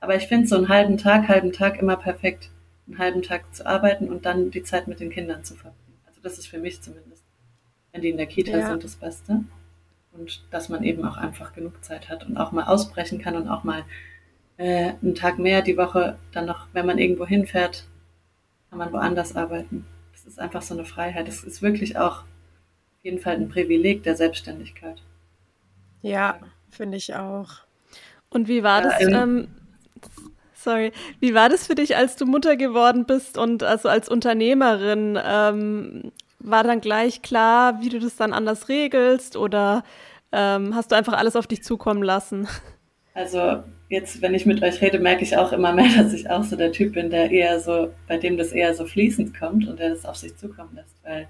aber 0.00 0.16
ich 0.16 0.26
finde 0.26 0.48
so 0.48 0.56
einen 0.56 0.68
halben 0.68 0.98
Tag, 0.98 1.28
halben 1.28 1.52
Tag 1.52 1.80
immer 1.80 1.96
perfekt, 1.96 2.50
einen 2.86 2.98
halben 2.98 3.22
Tag 3.22 3.54
zu 3.54 3.66
arbeiten 3.66 4.08
und 4.08 4.26
dann 4.26 4.50
die 4.50 4.62
Zeit 4.62 4.86
mit 4.86 5.00
den 5.00 5.10
Kindern 5.10 5.44
zu 5.44 5.54
verbringen. 5.54 5.98
Also 6.06 6.20
das 6.22 6.38
ist 6.38 6.46
für 6.46 6.58
mich 6.58 6.82
zumindest, 6.82 7.24
wenn 7.92 8.02
die 8.02 8.10
in 8.10 8.18
der 8.18 8.26
Kita 8.26 8.56
ja. 8.56 8.68
sind, 8.68 8.84
das 8.84 8.96
Beste. 8.96 9.44
Und 10.12 10.42
dass 10.50 10.68
man 10.68 10.82
eben 10.82 11.04
auch 11.04 11.16
einfach 11.16 11.54
genug 11.54 11.84
Zeit 11.84 12.08
hat 12.08 12.26
und 12.26 12.36
auch 12.36 12.52
mal 12.52 12.64
ausbrechen 12.64 13.20
kann 13.20 13.36
und 13.36 13.48
auch 13.48 13.62
mal 13.64 13.84
äh, 14.60 14.92
einen 15.00 15.14
Tag 15.14 15.38
mehr 15.38 15.62
die 15.62 15.78
Woche 15.78 16.18
dann 16.32 16.44
noch, 16.44 16.66
wenn 16.74 16.84
man 16.84 16.98
irgendwo 16.98 17.26
hinfährt, 17.26 17.84
kann 18.68 18.78
man 18.78 18.92
woanders 18.92 19.34
arbeiten. 19.34 19.86
Das 20.12 20.26
ist 20.26 20.38
einfach 20.38 20.60
so 20.60 20.74
eine 20.74 20.84
Freiheit. 20.84 21.28
Das 21.28 21.42
ist 21.42 21.62
wirklich 21.62 21.96
auch 21.96 22.18
auf 22.20 23.02
jeden 23.02 23.20
Fall 23.20 23.36
ein 23.36 23.48
Privileg 23.48 24.02
der 24.02 24.16
Selbstständigkeit. 24.16 25.00
Ja, 26.02 26.38
finde 26.68 26.98
ich 26.98 27.14
auch. 27.14 27.48
Und 28.28 28.48
wie 28.48 28.62
war 28.62 28.82
das? 28.82 29.00
Ähm, 29.00 29.14
ähm, 29.14 29.48
sorry, 30.54 30.92
wie 31.20 31.34
war 31.34 31.48
das 31.48 31.66
für 31.66 31.74
dich, 31.74 31.96
als 31.96 32.16
du 32.16 32.26
Mutter 32.26 32.56
geworden 32.56 33.06
bist 33.06 33.38
und 33.38 33.62
also 33.62 33.88
als 33.88 34.10
Unternehmerin? 34.10 35.18
Ähm, 35.24 36.12
war 36.38 36.64
dann 36.64 36.82
gleich 36.82 37.22
klar, 37.22 37.80
wie 37.80 37.88
du 37.88 37.98
das 37.98 38.16
dann 38.16 38.34
anders 38.34 38.68
regelst 38.68 39.36
oder 39.36 39.84
ähm, 40.32 40.74
hast 40.74 40.92
du 40.92 40.96
einfach 40.96 41.14
alles 41.14 41.34
auf 41.34 41.46
dich 41.46 41.64
zukommen 41.64 42.02
lassen? 42.02 42.46
Also 43.14 43.64
jetzt, 43.90 44.22
wenn 44.22 44.34
ich 44.34 44.46
mit 44.46 44.62
euch 44.62 44.80
rede, 44.80 44.98
merke 44.98 45.24
ich 45.24 45.36
auch 45.36 45.52
immer 45.52 45.74
mehr, 45.74 45.90
dass 45.98 46.14
ich 46.14 46.30
auch 46.30 46.44
so 46.44 46.56
der 46.56 46.72
Typ 46.72 46.94
bin, 46.94 47.10
der 47.10 47.30
eher 47.30 47.60
so, 47.60 47.90
bei 48.08 48.16
dem 48.16 48.38
das 48.38 48.52
eher 48.52 48.74
so 48.74 48.86
fließend 48.86 49.38
kommt 49.38 49.68
und 49.68 49.78
der 49.78 49.90
das 49.90 50.06
auf 50.06 50.16
sich 50.16 50.34
zukommen 50.38 50.74
lässt. 50.74 50.94
Weil 51.04 51.28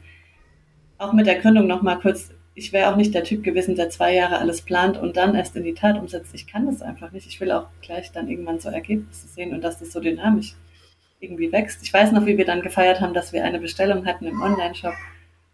auch 0.98 1.12
mit 1.12 1.26
der 1.26 1.40
Gründung 1.40 1.66
nochmal 1.66 1.98
kurz, 1.98 2.30
ich 2.54 2.72
wäre 2.72 2.92
auch 2.92 2.96
nicht 2.96 3.14
der 3.14 3.24
Typ 3.24 3.42
gewesen, 3.42 3.74
der 3.74 3.88
zwei 3.88 4.14
Jahre 4.14 4.38
alles 4.38 4.60
plant 4.60 4.98
und 4.98 5.16
dann 5.16 5.34
erst 5.34 5.56
in 5.56 5.64
die 5.64 5.74
Tat 5.74 5.98
umsetzt. 5.98 6.34
Ich 6.34 6.46
kann 6.46 6.66
das 6.66 6.82
einfach 6.82 7.10
nicht. 7.10 7.26
Ich 7.26 7.40
will 7.40 7.50
auch 7.50 7.68
gleich 7.80 8.12
dann 8.12 8.28
irgendwann 8.28 8.60
so 8.60 8.68
Ergebnisse 8.68 9.26
sehen 9.28 9.54
und 9.54 9.62
dass 9.62 9.78
das 9.78 9.92
so 9.92 10.00
dynamisch 10.00 10.54
irgendwie 11.20 11.50
wächst. 11.52 11.82
Ich 11.82 11.92
weiß 11.92 12.12
noch, 12.12 12.26
wie 12.26 12.36
wir 12.36 12.44
dann 12.44 12.60
gefeiert 12.60 13.00
haben, 13.00 13.14
dass 13.14 13.32
wir 13.32 13.44
eine 13.44 13.58
Bestellung 13.58 14.04
hatten 14.04 14.26
im 14.26 14.42
Online-Shop. 14.42 14.94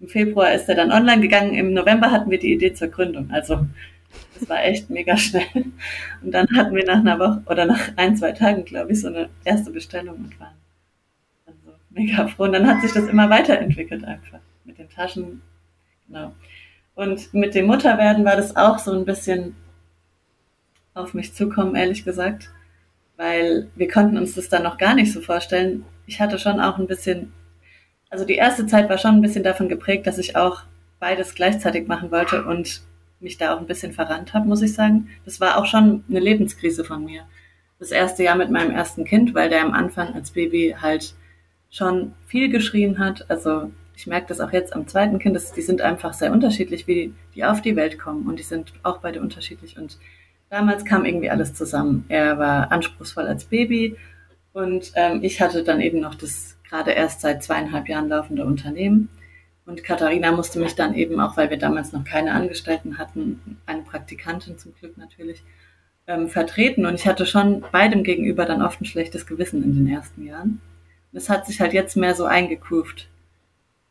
Im 0.01 0.09
Februar 0.09 0.53
ist 0.53 0.69
er 0.69 0.75
dann 0.75 0.93
online 0.93 1.23
gegangen. 1.23 1.55
Im 1.55 1.73
November 1.73 2.11
hatten 2.11 2.31
wir 2.31 2.39
die 2.39 2.53
Idee 2.53 2.73
zur 2.73 2.89
Gründung. 2.89 3.31
Also 3.31 3.67
das 4.39 4.49
war 4.49 4.65
echt 4.65 4.91
mega 4.91 5.17
schnell. 5.17 5.45
Und 6.23 6.33
dann 6.33 6.47
hatten 6.57 6.75
wir 6.75 6.85
nach 6.85 7.01
einer 7.01 7.19
Woche 7.19 7.43
oder 7.47 7.67
nach 7.67 7.91
ein, 7.97 8.17
zwei 8.17 8.33
Tagen, 8.33 8.65
glaube 8.65 8.93
ich, 8.93 9.01
so 9.01 9.09
eine 9.09 9.29
erste 9.45 9.71
Bestellung 9.71 10.17
und 10.17 10.41
waren 10.41 10.55
dann 11.47 11.55
so 11.65 11.73
mega 11.91 12.29
froh. 12.29 12.45
Und 12.45 12.53
dann 12.53 12.67
hat 12.67 12.83
sich 12.83 12.93
das 12.93 13.09
immer 13.09 13.31
weiterentwickelt 13.31 14.05
einfach 14.05 14.41
mit 14.65 14.79
den 14.79 14.89
Taschen. 14.91 15.43
Genau. 16.07 16.33
Und 16.95 17.33
mit 17.35 17.55
dem 17.55 17.67
Mutterwerden 17.67 18.25
war 18.25 18.37
das 18.37 18.57
auch 18.57 18.79
so 18.79 18.93
ein 18.93 19.05
bisschen 19.05 19.55
auf 20.95 21.15
mich 21.15 21.35
zukommen, 21.35 21.77
ehrlich 21.77 22.05
gesagt, 22.05 22.51
weil 23.17 23.69
wir 23.75 23.89
konnten 23.89 24.17
uns 24.17 24.35
das 24.35 24.49
dann 24.49 24.63
noch 24.63 24.79
gar 24.79 24.95
nicht 24.95 25.13
so 25.13 25.21
vorstellen. 25.21 25.85
Ich 26.07 26.21
hatte 26.21 26.39
schon 26.39 26.59
auch 26.61 26.79
ein 26.79 26.87
bisschen, 26.87 27.33
also 28.09 28.25
die 28.25 28.37
erste 28.37 28.67
Zeit 28.67 28.89
war 28.89 28.99
schon 28.99 29.17
ein 29.17 29.21
bisschen 29.21 29.45
davon 29.45 29.69
geprägt, 29.69 30.07
dass 30.07 30.19
ich 30.19 30.37
auch 30.37 30.63
beides 30.99 31.35
gleichzeitig 31.35 31.87
machen 31.87 32.11
wollte 32.11 32.45
und 32.45 32.81
mich 33.21 33.39
da 33.39 33.55
auch 33.55 33.61
ein 33.61 33.67
bisschen 33.67 33.93
verrannt 33.93 34.35
habe, 34.35 34.47
muss 34.47 34.63
ich 34.63 34.75
sagen. 34.75 35.09
Das 35.25 35.41
war 35.41 35.59
auch 35.59 35.67
schon 35.67 36.05
eine 36.09 36.21
Lebenskrise 36.21 36.85
von 36.85 37.05
mir. 37.05 37.23
Das 37.79 37.91
erste 37.91 38.23
Jahr 38.23 38.37
mit 38.37 38.51
meinem 38.51 38.71
ersten 38.71 39.05
Kind, 39.05 39.35
weil 39.35 39.51
der 39.51 39.63
am 39.63 39.73
Anfang 39.73 40.15
als 40.15 40.31
Baby 40.31 40.77
halt 40.81 41.15
schon 41.71 42.15
viel 42.27 42.49
geschrien 42.49 42.99
hat. 42.99 43.31
Also 43.31 43.71
ich 43.97 44.07
merke 44.07 44.29
das 44.29 44.41
auch 44.41 44.53
jetzt 44.53 44.75
am 44.75 44.87
zweiten 44.87 45.19
Kind, 45.19 45.37
dass 45.37 45.53
die 45.53 45.63
sind 45.63 45.81
einfach 45.81 46.13
sehr 46.13 46.33
unterschiedlich, 46.33 46.87
wie 46.87 47.13
die 47.35 47.45
auf 47.45 47.63
die 47.63 47.77
Welt 47.77 47.99
kommen. 47.99 48.27
Und 48.27 48.39
die 48.39 48.45
sind 48.45 48.73
auch 48.83 48.99
beide 48.99 49.21
unterschiedlich. 49.21 49.79
Und 49.79 49.99
damals 50.49 50.85
kam 50.85 51.05
irgendwie 51.05 51.31
alles 51.31 51.55
zusammen. 51.55 52.05
Er 52.09 52.39
war 52.39 52.73
anspruchsvoll 52.73 53.27
als 53.27 53.45
Baby 53.45 53.97
und 54.57 54.93
ähm, 54.95 55.19
ich 55.23 55.43
hatte 55.43 55.63
dann 55.65 55.83
eben 55.83 56.01
noch 56.01 56.15
das 56.15 56.57
gerade 56.67 56.93
erst 56.93 57.21
seit 57.21 57.43
zweieinhalb 57.43 57.91
Jahren 57.91 58.09
laufende 58.09 58.47
Unternehmen. 58.47 59.11
Und 59.67 59.83
Katharina 59.83 60.31
musste 60.31 60.61
mich 60.61 60.77
dann 60.77 60.95
eben, 60.95 61.19
auch 61.21 61.37
weil 61.37 61.51
wir 61.51 61.59
damals 61.59 61.93
noch 61.93 62.05
keine 62.05 62.33
Angestellten 62.33 62.99
hatten, 62.99 63.59
eine 63.67 63.83
Praktikantin 63.83 64.59
zum 64.59 64.73
Glück 64.75 64.97
natürlich, 64.97 65.43
ähm, 66.07 66.29
vertreten. 66.29 66.87
Und 66.87 66.95
ich 66.95 67.07
hatte 67.07 67.27
schon 67.27 67.65
beidem 67.73 68.05
gegenüber 68.05 68.45
dann 68.45 68.63
oft 68.63 68.81
ein 68.81 68.85
schlechtes 68.85 69.27
Gewissen 69.27 69.65
in 69.65 69.75
den 69.75 69.93
ersten 69.93 70.25
Jahren. 70.25 70.61
Und 71.13 71.19
es 71.19 71.29
hat 71.29 71.47
sich 71.47 71.61
halt 71.61 71.73
jetzt 71.73 71.97
mehr 71.97 72.15
so 72.15 72.27
eingegroovt. 72.27 73.09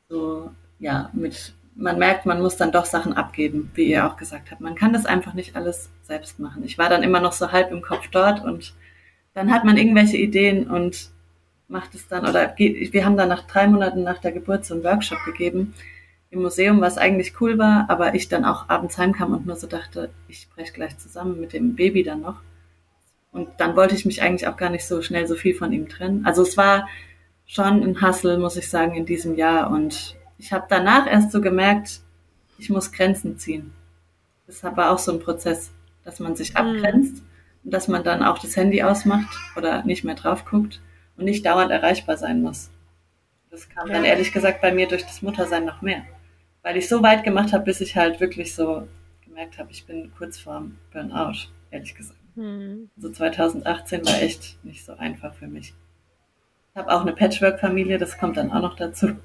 So, 0.07 0.49
ja, 0.79 1.09
mit, 1.11 1.53
man 1.75 1.99
merkt, 1.99 2.25
man 2.25 2.41
muss 2.41 2.55
dann 2.55 2.71
doch 2.71 2.85
Sachen 2.85 3.11
abgeben, 3.11 3.69
wie 3.75 3.91
ihr 3.91 4.07
auch 4.07 4.15
gesagt 4.15 4.51
habt. 4.51 4.61
Man 4.61 4.75
kann 4.75 4.93
das 4.93 5.05
einfach 5.05 5.33
nicht 5.33 5.57
alles 5.57 5.89
selbst 6.03 6.39
machen. 6.39 6.63
Ich 6.63 6.77
war 6.77 6.89
dann 6.89 7.03
immer 7.03 7.19
noch 7.19 7.33
so 7.33 7.51
halb 7.51 7.71
im 7.71 7.81
Kopf 7.81 8.07
dort 8.11 8.41
und 8.43 8.73
dann 9.33 9.51
hat 9.51 9.65
man 9.65 9.75
irgendwelche 9.75 10.15
Ideen 10.15 10.69
und 10.69 11.09
macht 11.67 11.95
es 11.95 12.08
dann, 12.08 12.28
oder 12.28 12.54
wir 12.58 13.06
haben 13.06 13.17
dann 13.17 13.30
nach 13.30 13.47
drei 13.47 13.67
Monaten 13.67 14.04
nach 14.04 14.19
der 14.19 14.32
Geburt 14.32 14.65
so 14.65 14.75
einen 14.75 14.84
Workshop 14.84 15.19
gegeben 15.25 15.73
im 16.30 16.41
Museum, 16.41 16.82
was 16.82 16.97
eigentlich 16.97 17.39
cool 17.41 17.58
war, 17.58 17.89
aber 17.89 18.13
ich 18.15 18.28
dann 18.28 18.45
auch 18.45 18.69
abends 18.69 18.97
heimkam 18.97 19.34
und 19.34 19.45
nur 19.45 19.56
so 19.56 19.67
dachte, 19.67 20.10
ich 20.28 20.49
breche 20.49 20.73
gleich 20.73 20.97
zusammen 20.97 21.39
mit 21.39 21.54
dem 21.54 21.75
Baby 21.75 22.04
dann 22.04 22.21
noch. 22.21 22.41
Und 23.32 23.49
dann 23.58 23.75
wollte 23.75 23.95
ich 23.95 24.06
mich 24.06 24.21
eigentlich 24.21 24.47
auch 24.47 24.58
gar 24.58 24.69
nicht 24.69 24.86
so 24.86 25.01
schnell 25.01 25.28
so 25.28 25.36
viel 25.36 25.56
von 25.56 25.71
ihm 25.71 25.89
trennen. 25.89 26.25
Also 26.25 26.41
es 26.41 26.56
war 26.56 26.88
schon 27.45 27.84
ein 27.84 28.01
Hassel, 28.01 28.38
muss 28.38 28.58
ich 28.58 28.69
sagen, 28.69 28.95
in 28.95 29.06
diesem 29.06 29.36
Jahr. 29.36 29.71
Und 29.71 30.15
ich 30.38 30.54
habe 30.54 30.65
danach 30.69 31.08
erst 31.08 31.32
so 31.32 31.41
gemerkt, 31.41 31.99
ich 32.58 32.69
muss 32.69 32.91
Grenzen 32.91 33.38
ziehen. 33.38 33.73
Das 34.47 34.63
war 34.63 34.91
auch 34.91 34.99
so 34.99 35.12
ein 35.12 35.19
Prozess, 35.19 35.71
dass 36.04 36.19
man 36.19 36.36
sich 36.36 36.54
mhm. 36.54 36.58
abgrenzt 36.58 37.15
mhm. 37.15 37.30
und 37.65 37.73
dass 37.73 37.88
man 37.88 38.04
dann 38.04 38.23
auch 38.23 38.39
das 38.39 38.56
Handy 38.56 38.84
ausmacht 38.84 39.36
oder 39.58 39.84
nicht 39.84 40.04
mehr 40.04 40.15
drauf 40.15 40.45
guckt 40.45 40.80
und 41.17 41.25
nicht 41.25 41.45
dauernd 41.45 41.71
erreichbar 41.71 42.17
sein 42.17 42.41
muss. 42.41 42.69
Das 43.49 43.69
kam 43.69 43.88
ja. 43.88 43.95
dann 43.95 44.04
ehrlich 44.04 44.32
gesagt 44.32 44.62
bei 44.62 44.71
mir 44.71 44.88
durch 44.88 45.04
das 45.04 45.21
Muttersein 45.21 45.65
noch 45.65 45.82
mehr. 45.82 46.04
Weil 46.62 46.78
ich 46.78 46.89
so 46.89 47.01
weit 47.04 47.23
gemacht 47.23 47.54
habe, 47.54 47.63
bis 47.63 47.80
ich 47.80 47.95
halt 47.95 48.19
wirklich 48.19 48.54
so 48.54 48.88
gemerkt 49.23 49.58
habe, 49.58 49.71
ich 49.71 49.86
bin 49.86 50.12
kurz 50.17 50.39
vorm 50.39 50.78
Burnout, 50.91 51.49
ehrlich 51.71 51.95
gesagt. 51.95 52.19
Mhm. 52.36 52.89
Also 52.97 53.12
2018 53.12 54.06
war 54.06 54.21
echt 54.21 54.63
nicht 54.63 54.84
so 54.84 54.93
einfach 54.93 55.34
für 55.34 55.47
mich. 55.47 55.73
Ich 56.71 56.78
habe 56.78 56.91
auch 56.91 57.01
eine 57.01 57.13
Patchwork-Familie, 57.13 57.97
das 57.97 58.17
kommt 58.17 58.38
dann 58.38 58.51
auch 58.51 58.62
noch 58.62 58.75
dazu. 58.75 59.15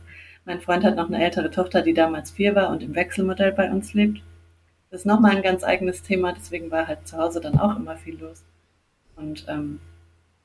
Mein 0.44 0.61
Freund 0.61 0.85
hat 0.85 0.96
noch 0.96 1.09
eine 1.09 1.22
ältere 1.22 1.50
Tochter, 1.50 1.83
die 1.83 1.94
damals 1.94 2.31
vier 2.31 2.55
war 2.55 2.70
und 2.70 2.83
im 2.83 2.94
Wechselmodell 2.94 3.53
bei 3.53 3.70
uns 3.70 3.94
lebt. 3.94 4.22
Das 4.90 5.00
ist 5.00 5.07
nochmal 5.07 5.37
ein 5.37 5.42
ganz 5.42 5.64
eigenes 5.64 6.03
Thema, 6.03 6.33
deswegen 6.33 6.70
war 6.70 6.87
halt 6.87 7.07
zu 7.07 7.16
Hause 7.16 7.40
dann 7.40 7.59
auch 7.59 7.76
immer 7.76 7.96
viel 7.96 8.18
los. 8.18 8.44
Und 9.16 9.46
ähm, 9.48 9.81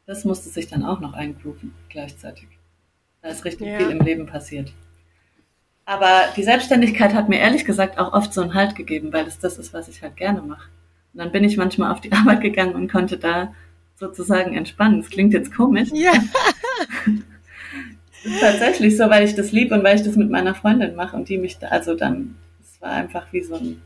das 0.05 0.25
musste 0.25 0.49
sich 0.49 0.67
dann 0.67 0.85
auch 0.85 0.99
noch 0.99 1.13
eingrooven 1.13 1.73
gleichzeitig. 1.89 2.47
Da 3.21 3.29
ist 3.29 3.45
richtig 3.45 3.67
ja. 3.67 3.77
viel 3.77 3.89
im 3.89 3.99
Leben 3.99 4.25
passiert. 4.25 4.71
Aber 5.85 6.23
die 6.35 6.43
Selbstständigkeit 6.43 7.13
hat 7.13 7.29
mir 7.29 7.39
ehrlich 7.39 7.65
gesagt 7.65 7.99
auch 7.99 8.13
oft 8.13 8.33
so 8.33 8.41
einen 8.41 8.53
Halt 8.53 8.75
gegeben, 8.75 9.13
weil 9.13 9.27
es 9.27 9.39
das 9.39 9.57
ist, 9.57 9.73
was 9.73 9.87
ich 9.87 10.01
halt 10.01 10.15
gerne 10.17 10.41
mache. 10.41 10.69
Und 11.13 11.19
dann 11.19 11.31
bin 11.31 11.43
ich 11.43 11.57
manchmal 11.57 11.91
auf 11.91 12.01
die 12.01 12.11
Arbeit 12.13 12.41
gegangen 12.41 12.75
und 12.75 12.91
konnte 12.91 13.17
da 13.17 13.53
sozusagen 13.95 14.55
entspannen. 14.55 15.01
Das 15.01 15.09
klingt 15.09 15.33
jetzt 15.33 15.55
komisch. 15.55 15.89
Ja. 15.93 16.13
tatsächlich 18.39 18.97
so, 18.97 19.09
weil 19.09 19.25
ich 19.25 19.35
das 19.35 19.51
liebe 19.51 19.75
und 19.75 19.83
weil 19.83 19.95
ich 19.95 20.03
das 20.03 20.15
mit 20.15 20.29
meiner 20.29 20.55
Freundin 20.55 20.95
mache 20.95 21.15
und 21.15 21.29
die 21.29 21.37
mich 21.37 21.59
da, 21.59 21.67
also 21.67 21.95
dann, 21.95 22.35
es 22.61 22.81
war 22.81 22.91
einfach 22.91 23.31
wie 23.31 23.41
so 23.41 23.55
ein 23.55 23.81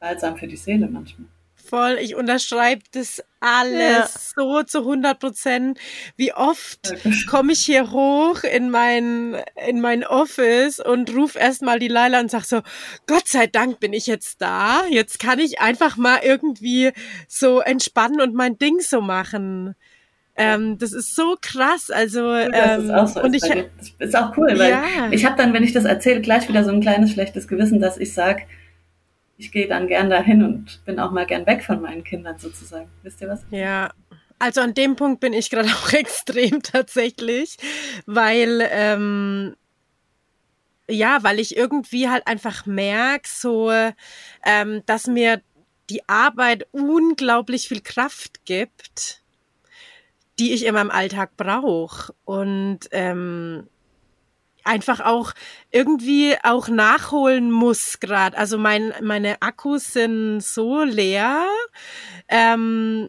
Balsam 0.00 0.36
für 0.36 0.46
die 0.46 0.56
Seele 0.56 0.88
manchmal. 0.88 1.28
Voll, 1.68 1.98
ich 2.00 2.14
unterschreibe 2.14 2.82
das 2.92 3.22
alles 3.40 3.78
ja. 3.80 4.08
so 4.36 4.62
zu 4.62 4.78
100 4.78 5.18
Prozent. 5.18 5.78
Wie 6.16 6.32
oft 6.32 6.94
komme 7.28 7.52
ich 7.52 7.60
hier 7.60 7.90
hoch 7.90 8.42
in 8.42 8.70
mein, 8.70 9.36
in 9.68 9.80
mein 9.80 10.04
Office 10.04 10.80
und 10.80 11.14
rufe 11.14 11.38
erstmal 11.38 11.78
die 11.78 11.88
Leila 11.88 12.20
und 12.20 12.30
sag 12.30 12.44
so, 12.44 12.62
Gott 13.06 13.28
sei 13.28 13.46
Dank 13.46 13.80
bin 13.80 13.92
ich 13.92 14.06
jetzt 14.06 14.40
da. 14.40 14.84
Jetzt 14.90 15.18
kann 15.18 15.38
ich 15.38 15.60
einfach 15.60 15.96
mal 15.96 16.20
irgendwie 16.22 16.92
so 17.28 17.60
entspannen 17.60 18.20
und 18.20 18.34
mein 18.34 18.58
Ding 18.58 18.80
so 18.80 19.00
machen. 19.00 19.74
Ähm, 20.38 20.76
das 20.78 20.92
ist 20.92 21.14
so 21.14 21.36
krass. 21.40 21.90
Also 21.90 22.32
das 22.34 22.82
ist 22.82 22.88
ähm, 22.88 22.94
auch 22.94 23.08
so. 23.08 23.22
und 23.22 23.34
ist 23.34 23.46
ich 23.46 23.64
das 23.98 24.08
ist 24.08 24.16
auch 24.16 24.36
cool, 24.36 24.58
weil 24.58 24.70
Ja. 24.70 24.84
ich 25.10 25.24
habe 25.24 25.36
dann, 25.36 25.52
wenn 25.54 25.62
ich 25.64 25.72
das 25.72 25.84
erzähle, 25.84 26.20
gleich 26.20 26.48
wieder 26.48 26.62
so 26.62 26.70
ein 26.70 26.80
kleines 26.80 27.12
schlechtes 27.12 27.48
Gewissen, 27.48 27.80
dass 27.80 27.96
ich 27.96 28.12
sage, 28.12 28.42
ich 29.38 29.52
gehe 29.52 29.68
dann 29.68 29.86
gern 29.86 30.10
dahin 30.10 30.42
und 30.42 30.84
bin 30.84 30.98
auch 30.98 31.10
mal 31.10 31.26
gern 31.26 31.46
weg 31.46 31.62
von 31.62 31.80
meinen 31.80 32.04
Kindern 32.04 32.38
sozusagen. 32.38 32.88
Wisst 33.02 33.20
ihr 33.20 33.28
was? 33.28 33.44
Ja, 33.50 33.90
also 34.38 34.60
an 34.60 34.74
dem 34.74 34.96
Punkt 34.96 35.20
bin 35.20 35.32
ich 35.32 35.50
gerade 35.50 35.68
auch 35.82 35.92
extrem 35.92 36.62
tatsächlich, 36.62 37.56
weil 38.06 38.66
ähm, 38.70 39.56
ja, 40.88 41.22
weil 41.22 41.40
ich 41.40 41.56
irgendwie 41.56 42.08
halt 42.08 42.26
einfach 42.26 42.64
merke, 42.66 43.28
so, 43.28 43.72
ähm, 44.44 44.82
dass 44.86 45.06
mir 45.06 45.42
die 45.90 46.08
Arbeit 46.08 46.66
unglaublich 46.72 47.68
viel 47.68 47.80
Kraft 47.80 48.44
gibt, 48.44 49.22
die 50.38 50.52
ich 50.52 50.64
in 50.64 50.74
meinem 50.74 50.90
Alltag 50.90 51.36
brauche 51.36 52.14
und 52.24 52.80
ähm, 52.90 53.68
einfach 54.66 55.00
auch 55.00 55.32
irgendwie 55.70 56.34
auch 56.42 56.68
nachholen 56.68 57.50
muss 57.50 58.00
gerade. 58.00 58.36
Also 58.36 58.58
mein, 58.58 58.92
meine 59.02 59.40
Akkus 59.40 59.92
sind 59.92 60.40
so 60.40 60.82
leer. 60.82 61.44
Ähm, 62.28 63.08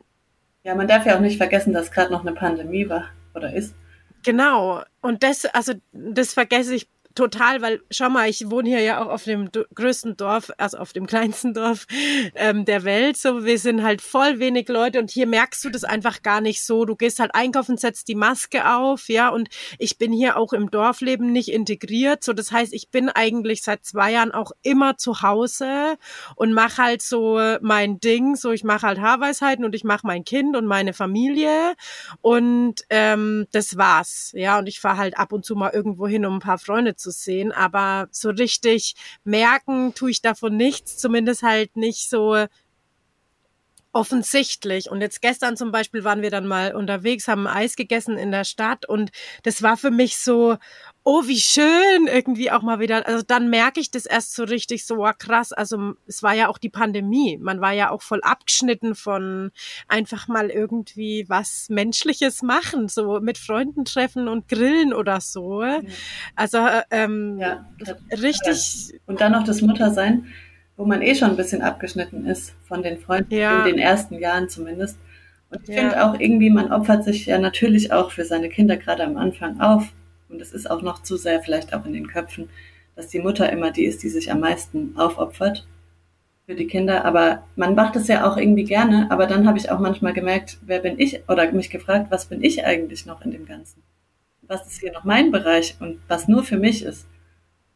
Ja, 0.64 0.76
man 0.76 0.88
darf 0.88 1.06
ja 1.06 1.16
auch 1.16 1.22
nicht 1.22 1.38
vergessen, 1.38 1.74
dass 1.74 1.92
gerade 1.92 2.12
noch 2.12 2.22
eine 2.22 2.34
Pandemie 2.34 2.88
war 2.90 3.10
oder 3.34 3.54
ist. 3.54 3.76
Genau. 4.24 4.84
Und 5.02 5.24
das, 5.24 5.46
also, 5.46 5.74
das 5.94 6.34
vergesse 6.34 6.76
ich 6.76 6.90
total, 7.18 7.62
weil, 7.62 7.82
schau 7.90 8.10
mal, 8.10 8.30
ich 8.30 8.50
wohne 8.50 8.70
hier 8.70 8.82
ja 8.82 9.04
auch 9.04 9.10
auf 9.10 9.24
dem 9.24 9.50
größten 9.52 10.18
Dorf, 10.18 10.52
also 10.58 10.78
auf 10.78 10.94
dem 10.94 11.08
kleinsten 11.08 11.54
Dorf 11.54 11.88
ähm, 12.36 12.64
der 12.64 12.84
Welt. 12.84 13.18
So, 13.18 13.44
wir 13.44 13.58
sind 13.58 13.84
halt 13.84 14.02
voll 14.02 14.40
wenig 14.40 14.70
Leute 14.70 15.00
und 15.00 15.10
hier 15.10 15.26
merkst 15.26 15.66
du 15.66 15.70
das 15.70 15.84
einfach 15.84 16.22
gar 16.22 16.42
nicht 16.42 16.64
so. 16.64 16.86
Du 16.86 16.96
gehst 16.96 17.20
halt 17.20 17.34
einkaufen, 17.34 17.78
setzt 17.78 18.08
die 18.08 18.16
Maske 18.16 18.72
auf, 18.72 19.10
ja, 19.10 19.30
und 19.30 19.50
ich 19.80 19.98
bin 19.98 20.14
hier 20.14 20.38
auch 20.38 20.54
im 20.54 20.70
Dorfleben 20.70 21.32
nicht 21.32 21.50
integriert. 21.50 22.24
So, 22.24 22.34
das 22.34 22.52
heißt, 22.52 22.72
ich 22.74 22.90
bin 22.90 23.10
eigentlich 23.10 23.64
seit 23.64 23.84
zwei 23.84 24.12
Jahren 24.12 24.32
auch 24.32 24.52
immer 24.62 24.98
zu 24.98 25.24
Hause 25.24 25.98
und 26.36 26.54
mache 26.54 26.84
halt 26.84 27.02
so 27.02 27.40
mein 27.62 28.00
Ding. 28.00 28.36
So, 28.36 28.52
ich 28.52 28.64
mache 28.64 28.86
halt 28.86 29.02
Haarweisheiten 29.02 29.66
und 29.66 29.74
ich 29.74 29.84
mache 29.84 30.06
mein 30.06 30.24
Kind 30.24 30.56
und 30.56 30.68
meine 30.68 30.94
Familie. 30.94 31.74
Und 32.22 32.82
ähm, 32.92 33.48
das 33.52 33.76
war's. 33.76 34.32
Ja, 34.36 34.60
und 34.60 34.68
ich 34.68 34.80
fahre 34.80 34.98
halt 34.98 35.18
ab 35.18 35.34
und 35.34 35.44
zu 35.44 35.56
mal 35.56 35.72
irgendwo 35.72 36.08
hin, 36.08 36.26
um 36.26 36.36
ein 36.36 36.40
paar 36.40 36.60
Freunde 36.60 36.96
zu 36.96 37.07
sehen. 37.12 37.52
Aber 37.52 38.08
so 38.12 38.30
richtig 38.30 38.96
merken 39.24 39.94
tue 39.94 40.12
ich 40.12 40.22
davon 40.22 40.58
nichts, 40.58 40.98
zumindest 40.98 41.44
halt 41.44 41.76
nicht 41.76 42.10
so 42.10 42.46
offensichtlich. 43.98 44.92
Und 44.92 45.02
jetzt 45.02 45.24
gestern 45.24 45.58
zum 45.58 45.72
Beispiel 45.72 46.04
waren 46.04 46.22
wir 46.22 46.30
dann 46.30 46.46
mal 46.46 46.76
unterwegs, 46.76 47.28
haben 47.28 47.48
Eis 47.48 47.76
gegessen 47.76 48.16
in 48.16 48.30
der 48.32 48.44
Stadt 48.44 48.88
und 48.88 49.10
das 49.42 49.64
war 49.64 49.76
für 49.76 49.90
mich 49.90 50.20
so, 50.20 50.58
oh, 51.04 51.24
wie 51.26 51.40
schön 51.40 52.06
irgendwie 52.06 52.52
auch 52.52 52.62
mal 52.62 52.80
wieder. 52.80 53.08
Also 53.08 53.24
dann 53.26 53.50
merke 53.50 53.80
ich 53.80 53.90
das 53.90 54.06
erst 54.06 54.36
so 54.36 54.44
richtig 54.44 54.86
so, 54.86 54.98
wow, 54.98 55.18
krass. 55.18 55.52
Also 55.52 55.94
es 56.06 56.22
war 56.22 56.34
ja 56.34 56.48
auch 56.48 56.60
die 56.60 56.70
Pandemie. 56.70 57.40
Man 57.42 57.60
war 57.60 57.72
ja 57.72 57.90
auch 57.90 58.04
voll 58.04 58.22
abgeschnitten 58.22 58.94
von 58.94 59.52
einfach 59.88 60.28
mal 60.28 60.52
irgendwie 60.52 61.26
was 61.28 61.68
Menschliches 61.70 62.44
machen, 62.44 62.90
so 62.90 63.20
mit 63.20 63.40
Freunden 63.40 63.84
treffen 63.84 64.28
und 64.28 64.48
grillen 64.48 64.94
oder 64.94 65.22
so. 65.22 65.64
Also 66.36 66.60
ähm, 66.92 67.40
Ja. 67.40 67.66
richtig, 68.12 68.94
Und 69.08 69.22
dann 69.22 69.32
noch 69.32 69.44
das 69.44 69.62
Muttersein, 69.62 70.28
wo 70.78 70.86
man 70.86 71.02
eh 71.02 71.16
schon 71.16 71.32
ein 71.32 71.36
bisschen 71.36 71.62
abgeschnitten 71.62 72.26
ist 72.26 72.54
von 72.68 72.84
den 72.84 73.00
Freunden, 73.00 73.34
Ja. 73.34 73.60
in 73.66 73.66
den 73.66 73.80
ersten 73.80 74.18
Jahren 74.20 74.48
zumindest. 74.48 74.98
Und 75.50 75.62
ich 75.68 75.76
Ja. 75.76 75.82
finde 75.82 76.06
auch 76.06 76.20
irgendwie, 76.20 76.50
man 76.50 76.72
opfert 76.72 77.04
sich 77.04 77.26
ja 77.26 77.38
natürlich 77.40 77.92
auch 77.92 78.12
für 78.12 78.24
seine 78.26 78.48
Kinder 78.50 78.78
gerade 78.78 79.04
am 79.04 79.18
Anfang 79.18 79.60
auf. 79.60 79.92
Und 80.30 80.42
es 80.42 80.52
ist 80.54 80.70
auch 80.70 80.82
noch 80.82 81.02
zu 81.04 81.18
sehr 81.18 81.42
vielleicht 81.42 81.74
auch 81.74 81.86
in 81.86 81.94
den 81.94 82.08
Köpfen, 82.08 82.50
dass 82.96 83.08
die 83.08 83.20
Mutter 83.20 83.52
immer 83.52 83.72
die 83.72 83.86
ist, 83.86 84.04
die 84.04 84.10
sich 84.10 84.32
am 84.32 84.40
meisten 84.42 84.94
aufopfert 84.98 85.66
für 86.46 86.56
die 86.56 86.68
Kinder. 86.68 87.06
Aber 87.06 87.44
man 87.56 87.76
macht 87.76 87.96
es 87.96 88.08
ja 88.08 88.30
auch 88.30 88.38
irgendwie 88.38 88.66
gerne. 88.66 89.08
Aber 89.10 89.26
dann 89.26 89.48
habe 89.48 89.58
ich 89.58 89.72
auch 89.72 89.80
manchmal 89.80 90.14
gemerkt, 90.14 90.58
wer 90.62 90.80
bin 90.80 91.00
ich? 91.00 91.22
Oder 91.30 91.52
mich 91.52 91.70
gefragt, 91.70 92.08
was 92.10 92.26
bin 92.26 92.44
ich 92.44 92.66
eigentlich 92.66 93.06
noch 93.06 93.22
in 93.24 93.32
dem 93.32 93.46
Ganzen? 93.46 93.82
Was 94.44 94.68
ist 94.68 94.80
hier 94.82 94.92
noch 94.92 95.04
mein 95.06 95.32
Bereich 95.32 95.76
und 95.80 96.00
was 96.08 96.28
nur 96.28 96.44
für 96.44 96.58
mich 96.58 96.84
ist? 96.84 97.06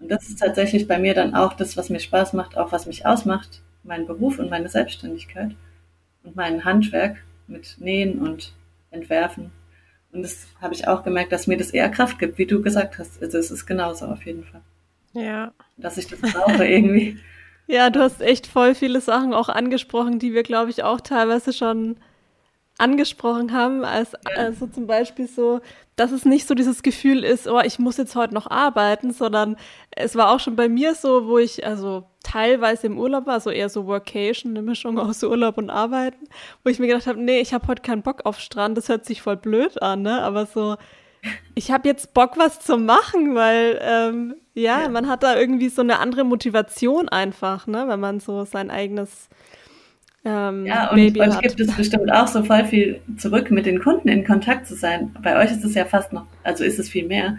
Und 0.01 0.09
das 0.09 0.27
ist 0.27 0.39
tatsächlich 0.39 0.87
bei 0.87 0.97
mir 0.97 1.13
dann 1.13 1.35
auch 1.35 1.53
das, 1.53 1.77
was 1.77 1.89
mir 1.89 1.99
Spaß 1.99 2.33
macht, 2.33 2.57
auch 2.57 2.71
was 2.71 2.87
mich 2.87 3.05
ausmacht, 3.05 3.61
mein 3.83 4.07
Beruf 4.07 4.39
und 4.39 4.49
meine 4.49 4.67
Selbstständigkeit 4.67 5.51
und 6.23 6.35
mein 6.35 6.65
Handwerk 6.65 7.23
mit 7.47 7.77
Nähen 7.79 8.19
und 8.19 8.53
Entwerfen. 8.89 9.51
Und 10.11 10.23
das 10.23 10.47
habe 10.59 10.73
ich 10.73 10.87
auch 10.87 11.03
gemerkt, 11.03 11.31
dass 11.31 11.47
mir 11.47 11.57
das 11.57 11.71
eher 11.71 11.89
Kraft 11.89 12.19
gibt, 12.19 12.37
wie 12.37 12.45
du 12.45 12.61
gesagt 12.61 12.97
hast. 12.97 13.21
Also 13.21 13.37
es 13.37 13.51
ist 13.51 13.65
genauso 13.65 14.05
auf 14.07 14.25
jeden 14.25 14.43
Fall, 14.43 14.61
ja. 15.13 15.53
dass 15.77 15.97
ich 15.97 16.07
das 16.07 16.19
brauche 16.19 16.65
irgendwie. 16.65 17.19
Ja, 17.67 17.89
du 17.89 18.01
hast 18.01 18.21
echt 18.21 18.47
voll 18.47 18.75
viele 18.75 18.99
Sachen 18.99 19.33
auch 19.33 19.47
angesprochen, 19.47 20.19
die 20.19 20.33
wir, 20.33 20.43
glaube 20.43 20.71
ich, 20.71 20.83
auch 20.83 20.99
teilweise 20.99 21.53
schon 21.53 21.95
angesprochen 22.77 23.53
haben. 23.53 23.83
Als, 23.85 24.15
Also 24.35 24.67
zum 24.67 24.87
Beispiel 24.87 25.27
so, 25.27 25.59
dass 25.95 26.11
es 26.11 26.25
nicht 26.25 26.47
so 26.47 26.55
dieses 26.55 26.81
Gefühl 26.83 27.23
ist, 27.23 27.47
oh, 27.47 27.59
ich 27.63 27.77
muss 27.79 27.97
jetzt 27.97 28.15
heute 28.15 28.33
noch 28.33 28.49
arbeiten, 28.49 29.13
sondern 29.13 29.55
es 29.91 30.15
war 30.15 30.31
auch 30.31 30.39
schon 30.39 30.55
bei 30.55 30.67
mir 30.67 30.95
so, 30.95 31.27
wo 31.27 31.37
ich 31.37 31.65
also 31.65 32.03
teilweise 32.23 32.87
im 32.87 32.97
Urlaub 32.97 33.27
war, 33.27 33.39
so 33.39 33.49
eher 33.49 33.69
so 33.69 33.85
Workation, 33.85 34.51
eine 34.53 34.61
Mischung 34.63 34.97
aus 34.99 35.21
Urlaub 35.23 35.57
und 35.57 35.69
Arbeiten, 35.69 36.25
wo 36.63 36.69
ich 36.69 36.79
mir 36.79 36.87
gedacht 36.87 37.07
habe, 37.07 37.21
nee, 37.21 37.39
ich 37.39 37.53
habe 37.53 37.67
heute 37.67 37.81
keinen 37.81 38.01
Bock 38.01 38.21
auf 38.25 38.39
Strand, 38.39 38.77
das 38.77 38.89
hört 38.89 39.05
sich 39.05 39.21
voll 39.21 39.37
blöd 39.37 39.81
an, 39.81 40.01
ne? 40.01 40.21
Aber 40.23 40.45
so, 40.45 40.75
ich 41.53 41.71
habe 41.71 41.87
jetzt 41.87 42.13
Bock, 42.15 42.31
was 42.37 42.59
zu 42.59 42.77
machen, 42.77 43.35
weil 43.35 43.79
ähm, 43.81 44.35
ja, 44.55 44.81
Ja. 44.83 44.89
man 44.89 45.07
hat 45.07 45.21
da 45.23 45.37
irgendwie 45.37 45.69
so 45.69 45.81
eine 45.81 45.99
andere 45.99 46.23
Motivation 46.23 47.09
einfach, 47.09 47.67
ne, 47.67 47.85
wenn 47.87 47.99
man 47.99 48.19
so 48.19 48.43
sein 48.45 48.71
eigenes 48.71 49.29
ähm, 50.25 50.65
Ja, 50.65 50.89
und 50.91 50.95
Baby 50.95 51.21
euch 51.21 51.35
hat. 51.35 51.41
gibt 51.41 51.59
es 51.59 51.75
bestimmt 51.75 52.11
auch 52.11 52.27
so 52.27 52.43
voll 52.43 52.65
viel 52.65 53.01
zurück, 53.17 53.51
mit 53.51 53.65
den 53.65 53.79
Kunden 53.79 54.07
in 54.07 54.25
Kontakt 54.25 54.67
zu 54.67 54.75
sein. 54.75 55.15
Bei 55.21 55.37
euch 55.37 55.51
ist 55.51 55.63
es 55.63 55.73
ja 55.75 55.85
fast 55.85 56.13
noch, 56.13 56.25
also 56.43 56.63
ist 56.63 56.79
es 56.79 56.89
viel 56.89 57.07
mehr. 57.07 57.37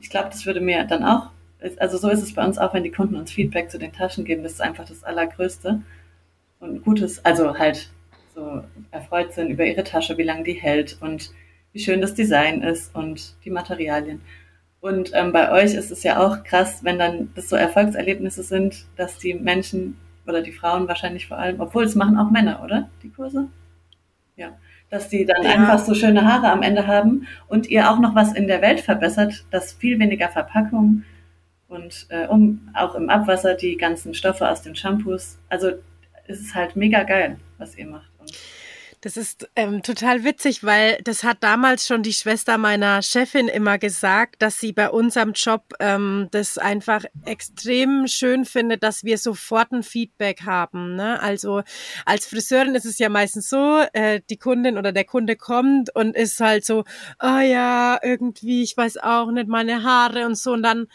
Ich 0.00 0.10
glaube, 0.10 0.28
das 0.30 0.46
würde 0.46 0.60
mir 0.60 0.84
dann 0.84 1.04
auch, 1.04 1.30
also 1.78 1.96
so 1.98 2.08
ist 2.10 2.22
es 2.22 2.34
bei 2.34 2.44
uns 2.44 2.58
auch, 2.58 2.74
wenn 2.74 2.82
die 2.84 2.90
Kunden 2.90 3.16
uns 3.16 3.32
Feedback 3.32 3.70
zu 3.70 3.78
den 3.78 3.92
Taschen 3.92 4.24
geben, 4.24 4.42
das 4.42 4.52
ist 4.52 4.60
einfach 4.60 4.86
das 4.86 5.04
Allergrößte. 5.04 5.80
Und 6.60 6.84
Gutes, 6.84 7.24
also 7.24 7.58
halt 7.58 7.90
so 8.34 8.62
erfreut 8.90 9.32
sind 9.32 9.50
über 9.50 9.64
ihre 9.64 9.84
Tasche, 9.84 10.18
wie 10.18 10.22
lange 10.22 10.44
die 10.44 10.54
hält 10.54 10.98
und 11.00 11.30
wie 11.72 11.80
schön 11.80 12.00
das 12.00 12.14
Design 12.14 12.62
ist 12.62 12.94
und 12.94 13.34
die 13.44 13.50
Materialien. 13.50 14.20
Und 14.80 15.12
ähm, 15.14 15.32
bei 15.32 15.50
euch 15.50 15.74
ist 15.74 15.90
es 15.90 16.02
ja 16.02 16.18
auch 16.24 16.44
krass, 16.44 16.80
wenn 16.82 16.98
dann 16.98 17.30
das 17.34 17.48
so 17.48 17.56
Erfolgserlebnisse 17.56 18.42
sind, 18.42 18.86
dass 18.96 19.18
die 19.18 19.34
Menschen 19.34 19.96
oder 20.26 20.42
die 20.42 20.52
Frauen 20.52 20.88
wahrscheinlich 20.88 21.26
vor 21.28 21.38
allem, 21.38 21.60
obwohl 21.60 21.84
es 21.84 21.94
machen 21.94 22.18
auch 22.18 22.30
Männer, 22.30 22.62
oder? 22.64 22.88
Die 23.02 23.10
Kurse? 23.10 23.48
Ja. 24.36 24.58
Dass 24.90 25.08
die 25.08 25.24
dann 25.24 25.42
Ja. 25.42 25.50
einfach 25.52 25.78
so 25.78 25.94
schöne 25.94 26.24
Haare 26.24 26.50
am 26.50 26.62
Ende 26.62 26.86
haben 26.86 27.26
und 27.48 27.66
ihr 27.68 27.90
auch 27.90 27.98
noch 27.98 28.14
was 28.14 28.32
in 28.34 28.46
der 28.46 28.62
Welt 28.62 28.80
verbessert, 28.80 29.44
dass 29.50 29.72
viel 29.72 29.98
weniger 29.98 30.28
Verpackung 30.28 31.04
und 31.68 32.06
äh, 32.10 32.26
um 32.26 32.68
auch 32.74 32.94
im 32.94 33.10
Abwasser 33.10 33.54
die 33.54 33.76
ganzen 33.76 34.14
Stoffe 34.14 34.48
aus 34.48 34.62
den 34.62 34.76
Shampoos. 34.76 35.38
Also 35.48 35.72
es 36.26 36.40
ist 36.40 36.54
halt 36.54 36.76
mega 36.76 37.02
geil, 37.02 37.38
was 37.58 37.76
ihr 37.76 37.86
macht. 37.86 38.10
Das 39.04 39.18
ist 39.18 39.50
ähm, 39.54 39.82
total 39.82 40.24
witzig, 40.24 40.64
weil 40.64 40.98
das 41.04 41.24
hat 41.24 41.42
damals 41.42 41.86
schon 41.86 42.02
die 42.02 42.14
Schwester 42.14 42.56
meiner 42.56 43.02
Chefin 43.02 43.48
immer 43.48 43.76
gesagt, 43.76 44.40
dass 44.40 44.58
sie 44.58 44.72
bei 44.72 44.88
unserem 44.88 45.34
Job 45.34 45.74
ähm, 45.78 46.28
das 46.30 46.56
einfach 46.56 47.04
extrem 47.26 48.06
schön 48.06 48.46
findet, 48.46 48.82
dass 48.82 49.04
wir 49.04 49.18
sofort 49.18 49.72
ein 49.72 49.82
Feedback 49.82 50.46
haben. 50.46 50.96
Ne? 50.96 51.20
Also 51.20 51.60
als 52.06 52.24
Friseurin 52.24 52.74
ist 52.74 52.86
es 52.86 52.98
ja 52.98 53.10
meistens 53.10 53.50
so, 53.50 53.84
äh, 53.92 54.22
die 54.30 54.38
Kundin 54.38 54.78
oder 54.78 54.90
der 54.90 55.04
Kunde 55.04 55.36
kommt 55.36 55.94
und 55.94 56.16
ist 56.16 56.40
halt 56.40 56.64
so, 56.64 56.84
oh 57.22 57.40
ja, 57.40 57.98
irgendwie, 58.02 58.62
ich 58.62 58.74
weiß 58.74 58.96
auch 58.96 59.30
nicht, 59.30 59.48
meine 59.48 59.82
Haare 59.82 60.24
und 60.24 60.38
so 60.38 60.54
und 60.54 60.62
dann 60.62 60.86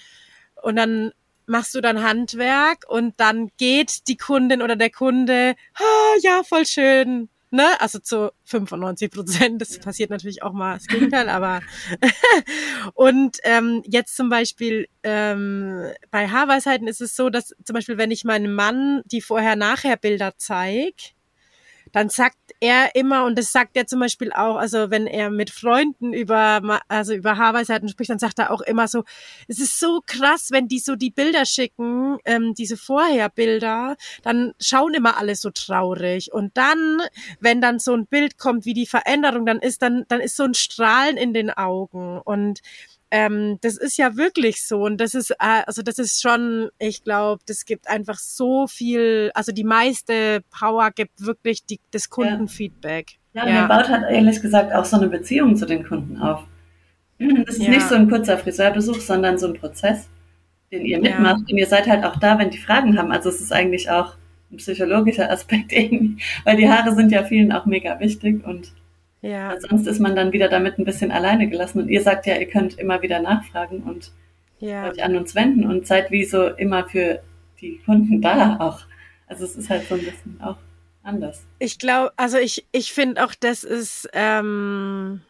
und 0.63 0.77
dann 0.77 1.11
machst 1.45 1.75
du 1.75 1.79
dann 1.79 2.01
Handwerk 2.01 2.85
und 2.87 3.19
dann 3.19 3.51
geht 3.57 4.07
die 4.07 4.17
Kundin 4.17 4.63
oder 4.63 4.75
der 4.75 4.89
Kunde, 4.89 5.53
ah, 5.75 6.17
ja, 6.23 6.41
voll 6.41 6.65
schön. 6.65 7.29
Ne? 7.51 7.65
Also 7.79 7.99
zu 7.99 8.31
95 8.45 9.11
Prozent. 9.11 9.61
Das 9.61 9.79
passiert 9.79 10.09
natürlich 10.09 10.43
auch 10.43 10.53
mal 10.53 10.75
das 10.75 10.87
Gegenteil, 10.87 11.29
aber 11.29 11.61
und 12.93 13.37
ähm, 13.43 13.81
jetzt 13.85 14.15
zum 14.15 14.29
Beispiel 14.29 14.87
ähm, 15.03 15.91
bei 16.11 16.27
Haarweisheiten 16.27 16.87
ist 16.87 17.01
es 17.01 17.15
so, 17.15 17.29
dass 17.29 17.55
zum 17.63 17.73
Beispiel, 17.73 17.97
wenn 17.97 18.11
ich 18.11 18.23
meinem 18.23 18.53
Mann 18.53 19.01
die 19.05 19.21
Vorher-Nachher-Bilder 19.21 20.33
zeige, 20.37 21.13
dann 21.91 22.09
sagt 22.09 22.37
er 22.59 22.95
immer, 22.95 23.25
und 23.25 23.37
das 23.37 23.51
sagt 23.51 23.77
er 23.77 23.87
zum 23.87 23.99
Beispiel 23.99 24.31
auch, 24.31 24.57
also 24.57 24.89
wenn 24.91 25.07
er 25.07 25.29
mit 25.29 25.49
Freunden 25.49 26.13
über, 26.13 26.81
also 26.87 27.13
über 27.13 27.37
Haarweisheiten 27.37 27.89
spricht, 27.89 28.09
dann 28.09 28.19
sagt 28.19 28.39
er 28.39 28.51
auch 28.51 28.61
immer 28.61 28.87
so, 28.87 29.03
es 29.47 29.59
ist 29.59 29.79
so 29.79 30.01
krass, 30.05 30.49
wenn 30.51 30.67
die 30.67 30.79
so 30.79 30.95
die 30.95 31.11
Bilder 31.11 31.45
schicken, 31.45 32.17
ähm, 32.25 32.53
diese 32.53 32.77
Vorherbilder, 32.77 33.95
dann 34.23 34.53
schauen 34.59 34.93
immer 34.93 35.17
alle 35.17 35.35
so 35.35 35.49
traurig. 35.51 36.33
Und 36.33 36.57
dann, 36.57 37.01
wenn 37.39 37.61
dann 37.61 37.79
so 37.79 37.93
ein 37.93 38.07
Bild 38.07 38.37
kommt, 38.37 38.65
wie 38.65 38.73
die 38.73 38.87
Veränderung 38.87 39.45
dann 39.45 39.59
ist, 39.59 39.81
dann, 39.81 40.05
dann 40.07 40.19
ist 40.19 40.35
so 40.35 40.43
ein 40.43 40.53
Strahlen 40.53 41.17
in 41.17 41.33
den 41.33 41.49
Augen. 41.49 42.19
Und 42.19 42.59
ähm, 43.11 43.57
das 43.61 43.77
ist 43.77 43.97
ja 43.97 44.15
wirklich 44.17 44.63
so 44.63 44.83
und 44.83 45.01
das 45.01 45.15
ist 45.15 45.31
äh, 45.31 45.63
also 45.65 45.81
das 45.81 45.97
ist 45.97 46.21
schon, 46.21 46.69
ich 46.77 47.03
glaube, 47.03 47.41
das 47.47 47.65
gibt 47.65 47.87
einfach 47.87 48.19
so 48.19 48.67
viel, 48.67 49.31
also 49.33 49.51
die 49.51 49.63
meiste 49.63 50.41
Power 50.51 50.91
gibt 50.91 51.25
wirklich 51.25 51.65
die, 51.65 51.79
das 51.91 52.09
Kundenfeedback. 52.09 53.17
Ja, 53.33 53.47
ja, 53.47 53.53
ja. 53.53 53.67
man 53.67 53.67
baut 53.67 53.89
halt 53.89 54.11
ehrlich 54.11 54.41
gesagt 54.41 54.73
auch 54.73 54.85
so 54.85 54.97
eine 54.97 55.07
Beziehung 55.07 55.55
zu 55.55 55.65
den 55.65 55.85
Kunden 55.85 56.17
auf. 56.17 56.43
Das 57.19 57.55
ist 57.55 57.63
ja. 57.63 57.69
nicht 57.69 57.87
so 57.87 57.95
ein 57.95 58.09
kurzer 58.09 58.37
Friseurbesuch, 58.37 59.01
sondern 59.01 59.37
so 59.37 59.47
ein 59.47 59.53
Prozess, 59.53 60.07
den 60.71 60.85
ihr 60.85 61.01
mitmacht 61.01 61.41
und 61.49 61.57
ihr 61.57 61.67
seid 61.67 61.87
halt 61.87 62.03
auch 62.03 62.15
da, 62.17 62.39
wenn 62.39 62.49
die 62.49 62.57
Fragen 62.57 62.97
haben. 62.97 63.11
Also 63.11 63.29
es 63.29 63.41
ist 63.41 63.51
eigentlich 63.51 63.89
auch 63.89 64.15
ein 64.51 64.57
psychologischer 64.57 65.29
Aspekt 65.31 65.73
irgendwie, 65.73 66.21
weil 66.45 66.57
die 66.57 66.69
Haare 66.69 66.95
sind 66.95 67.11
ja 67.11 67.23
vielen 67.23 67.51
auch 67.51 67.65
mega 67.65 67.99
wichtig 67.99 68.45
und 68.45 68.71
ja. 69.21 69.49
Weil 69.49 69.61
sonst 69.61 69.87
ist 69.87 69.99
man 69.99 70.15
dann 70.15 70.31
wieder 70.31 70.47
damit 70.47 70.77
ein 70.77 70.85
bisschen 70.85 71.11
alleine 71.11 71.49
gelassen. 71.49 71.81
Und 71.81 71.89
ihr 71.89 72.01
sagt 72.01 72.25
ja, 72.25 72.37
ihr 72.37 72.47
könnt 72.47 72.79
immer 72.79 73.01
wieder 73.01 73.19
nachfragen 73.19 73.83
und 73.83 74.11
ja. 74.59 74.89
euch 74.89 75.03
an 75.03 75.15
uns 75.15 75.35
wenden 75.35 75.65
und 75.65 75.87
seid 75.87 76.11
wie 76.11 76.25
so 76.25 76.47
immer 76.47 76.87
für 76.87 77.21
die 77.61 77.79
Kunden 77.85 78.21
da 78.21 78.57
auch. 78.59 78.81
Also 79.27 79.45
es 79.45 79.55
ist 79.55 79.69
halt 79.69 79.87
so 79.87 79.95
ein 79.95 80.01
bisschen 80.01 80.39
auch 80.41 80.57
anders. 81.03 81.45
Ich 81.59 81.79
glaube, 81.79 82.13
also 82.17 82.37
ich, 82.37 82.65
ich 82.71 82.93
finde 82.93 83.23
auch, 83.23 83.33
das 83.39 83.63
ist, 83.63 84.09
ähm, 84.13 85.21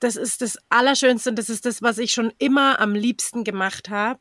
das 0.00 0.16
ist 0.16 0.42
das 0.42 0.58
Allerschönste 0.70 1.30
und 1.30 1.38
das 1.38 1.48
ist 1.48 1.66
das, 1.66 1.82
was 1.82 1.98
ich 1.98 2.12
schon 2.12 2.32
immer 2.38 2.80
am 2.80 2.94
liebsten 2.94 3.44
gemacht 3.44 3.90
habe, 3.90 4.20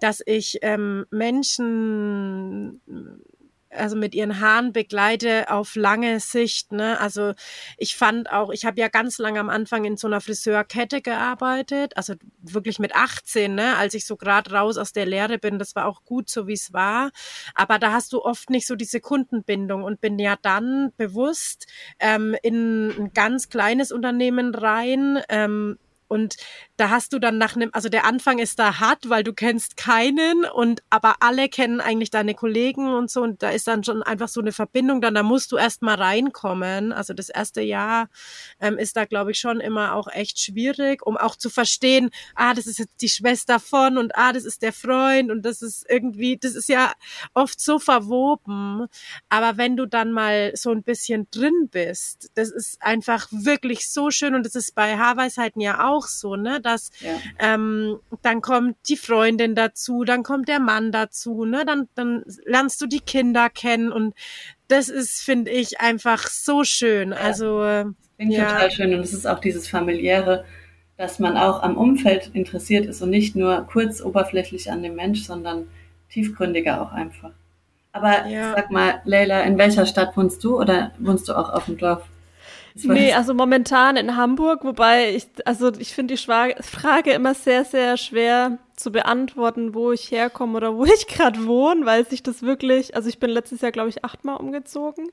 dass 0.00 0.22
ich 0.24 0.58
ähm, 0.62 1.06
Menschen 1.10 2.80
also 3.72 3.96
mit 3.96 4.14
ihren 4.14 4.40
Haaren 4.40 4.72
begleite 4.72 5.50
auf 5.50 5.74
lange 5.74 6.20
Sicht. 6.20 6.72
Ne? 6.72 6.98
Also 7.00 7.34
ich 7.76 7.96
fand 7.96 8.30
auch, 8.30 8.50
ich 8.50 8.64
habe 8.64 8.80
ja 8.80 8.88
ganz 8.88 9.18
lange 9.18 9.40
am 9.40 9.48
Anfang 9.48 9.84
in 9.84 9.96
so 9.96 10.06
einer 10.06 10.20
Friseurkette 10.20 11.00
gearbeitet, 11.00 11.96
also 11.96 12.14
wirklich 12.40 12.78
mit 12.78 12.94
18, 12.94 13.54
ne? 13.54 13.76
als 13.76 13.94
ich 13.94 14.06
so 14.06 14.16
gerade 14.16 14.52
raus 14.52 14.76
aus 14.76 14.92
der 14.92 15.06
Lehre 15.06 15.38
bin. 15.38 15.58
Das 15.58 15.74
war 15.74 15.86
auch 15.86 16.04
gut, 16.04 16.28
so 16.28 16.46
wie 16.46 16.52
es 16.52 16.72
war. 16.72 17.10
Aber 17.54 17.78
da 17.78 17.92
hast 17.92 18.12
du 18.12 18.22
oft 18.22 18.50
nicht 18.50 18.66
so 18.66 18.76
diese 18.76 19.00
Kundenbindung 19.00 19.82
und 19.82 20.00
bin 20.00 20.18
ja 20.18 20.36
dann 20.40 20.92
bewusst 20.96 21.66
ähm, 21.98 22.36
in 22.42 22.88
ein 22.88 23.12
ganz 23.12 23.48
kleines 23.48 23.92
Unternehmen 23.92 24.54
rein. 24.54 25.20
Ähm, 25.28 25.78
und 26.12 26.36
da 26.82 26.90
hast 26.90 27.12
du 27.12 27.20
dann 27.20 27.38
nach 27.38 27.54
einem, 27.54 27.70
also 27.72 27.88
der 27.88 28.04
Anfang 28.04 28.40
ist 28.40 28.58
da 28.58 28.80
hart, 28.80 29.08
weil 29.08 29.22
du 29.22 29.32
kennst 29.32 29.76
keinen 29.76 30.44
und 30.44 30.82
aber 30.90 31.14
alle 31.20 31.48
kennen 31.48 31.80
eigentlich 31.80 32.10
deine 32.10 32.34
Kollegen 32.34 32.92
und 32.92 33.08
so 33.08 33.22
und 33.22 33.40
da 33.40 33.50
ist 33.50 33.68
dann 33.68 33.84
schon 33.84 34.02
einfach 34.02 34.26
so 34.26 34.40
eine 34.40 34.50
Verbindung 34.50 35.00
dann, 35.00 35.14
da 35.14 35.22
musst 35.22 35.52
du 35.52 35.58
erst 35.58 35.82
mal 35.82 35.94
reinkommen. 35.94 36.92
Also 36.92 37.14
das 37.14 37.28
erste 37.28 37.60
Jahr 37.60 38.08
ähm, 38.58 38.78
ist 38.78 38.96
da, 38.96 39.04
glaube 39.04 39.30
ich, 39.30 39.38
schon 39.38 39.60
immer 39.60 39.94
auch 39.94 40.08
echt 40.08 40.40
schwierig, 40.40 41.06
um 41.06 41.16
auch 41.16 41.36
zu 41.36 41.50
verstehen, 41.50 42.10
ah, 42.34 42.52
das 42.52 42.66
ist 42.66 42.80
jetzt 42.80 43.00
die 43.00 43.08
Schwester 43.08 43.60
von 43.60 43.96
und 43.96 44.16
ah, 44.16 44.32
das 44.32 44.44
ist 44.44 44.62
der 44.62 44.72
Freund 44.72 45.30
und 45.30 45.42
das 45.42 45.62
ist 45.62 45.86
irgendwie, 45.88 46.36
das 46.36 46.56
ist 46.56 46.68
ja 46.68 46.92
oft 47.32 47.60
so 47.60 47.78
verwoben. 47.78 48.88
Aber 49.28 49.56
wenn 49.56 49.76
du 49.76 49.86
dann 49.86 50.10
mal 50.10 50.50
so 50.56 50.72
ein 50.72 50.82
bisschen 50.82 51.28
drin 51.30 51.68
bist, 51.70 52.32
das 52.34 52.50
ist 52.50 52.82
einfach 52.82 53.28
wirklich 53.30 53.88
so 53.88 54.10
schön 54.10 54.34
und 54.34 54.44
das 54.44 54.56
ist 54.56 54.74
bei 54.74 54.98
Haarweisheiten 54.98 55.60
ja 55.60 55.88
auch 55.88 56.08
so, 56.08 56.34
ne? 56.34 56.60
Dass 56.72 56.90
ja. 57.00 57.18
ähm, 57.38 57.98
dann 58.22 58.40
kommt 58.40 58.76
die 58.88 58.96
Freundin 58.96 59.54
dazu, 59.54 60.04
dann 60.04 60.22
kommt 60.22 60.48
der 60.48 60.60
Mann 60.60 60.90
dazu, 60.90 61.44
ne? 61.44 61.64
Dann, 61.66 61.88
dann 61.94 62.24
lernst 62.46 62.80
du 62.80 62.86
die 62.86 63.00
Kinder 63.00 63.50
kennen 63.50 63.92
und 63.92 64.14
das 64.68 64.88
ist, 64.88 65.20
finde 65.22 65.50
ich, 65.50 65.80
einfach 65.80 66.26
so 66.28 66.64
schön. 66.64 67.10
Ja. 67.10 67.16
Also 67.16 67.84
Klingt 68.16 68.32
ja. 68.32 68.52
total 68.52 68.70
schön 68.70 68.94
und 68.94 69.00
es 69.00 69.12
ist 69.12 69.26
auch 69.26 69.38
dieses 69.38 69.68
familiäre, 69.68 70.44
dass 70.96 71.18
man 71.18 71.36
auch 71.36 71.62
am 71.62 71.76
Umfeld 71.76 72.30
interessiert 72.32 72.86
ist 72.86 73.02
und 73.02 73.10
nicht 73.10 73.36
nur 73.36 73.66
kurz 73.70 74.00
oberflächlich 74.00 74.70
an 74.70 74.82
dem 74.82 74.94
Mensch, 74.94 75.24
sondern 75.24 75.66
tiefgründiger 76.10 76.80
auch 76.80 76.92
einfach. 76.92 77.32
Aber 77.92 78.26
ja. 78.26 78.54
sag 78.54 78.70
mal, 78.70 79.02
Leila, 79.04 79.42
in 79.42 79.58
welcher 79.58 79.86
Stadt 79.86 80.16
wohnst 80.16 80.42
du 80.42 80.58
oder 80.58 80.92
wohnst 80.98 81.28
du 81.28 81.34
auch 81.34 81.50
auf 81.50 81.66
dem 81.66 81.76
Dorf? 81.76 82.02
Nee, 82.74 83.12
also 83.12 83.34
momentan 83.34 83.96
in 83.96 84.16
Hamburg, 84.16 84.64
wobei 84.64 85.14
ich, 85.14 85.26
also 85.44 85.72
ich 85.78 85.94
finde 85.94 86.14
die 86.14 86.22
Frage 86.22 87.12
immer 87.12 87.34
sehr, 87.34 87.64
sehr 87.64 87.96
schwer 87.96 88.58
zu 88.76 88.90
beantworten, 88.90 89.74
wo 89.74 89.92
ich 89.92 90.10
herkomme 90.10 90.56
oder 90.56 90.76
wo 90.76 90.84
ich 90.86 91.06
gerade 91.06 91.46
wohne, 91.46 91.84
weil 91.84 92.06
sich 92.06 92.22
das 92.22 92.42
wirklich, 92.42 92.96
also 92.96 93.08
ich 93.08 93.18
bin 93.18 93.30
letztes 93.30 93.60
Jahr, 93.60 93.72
glaube 93.72 93.90
ich, 93.90 94.04
achtmal 94.04 94.36
umgezogen 94.36 95.10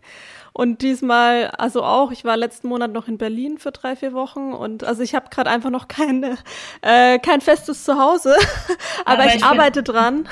und 0.54 0.82
diesmal, 0.82 1.48
also 1.58 1.84
auch, 1.84 2.12
ich 2.12 2.24
war 2.24 2.38
letzten 2.38 2.70
Monat 2.70 2.92
noch 2.92 3.08
in 3.08 3.18
Berlin 3.18 3.58
für 3.58 3.72
drei, 3.72 3.96
vier 3.96 4.14
Wochen 4.14 4.54
und 4.54 4.84
also 4.84 5.04
ich 5.04 5.14
habe 5.14 5.30
gerade 5.30 5.50
einfach 5.50 5.70
noch 5.70 5.88
keine, 5.88 6.38
äh, 6.82 7.20
kein 7.20 7.42
festes 7.42 7.84
Zuhause, 7.84 8.36
aber, 9.06 9.24
aber 9.24 9.26
ich, 9.28 9.36
ich 9.36 9.44
arbeite 9.44 9.84
dran. 9.84 10.28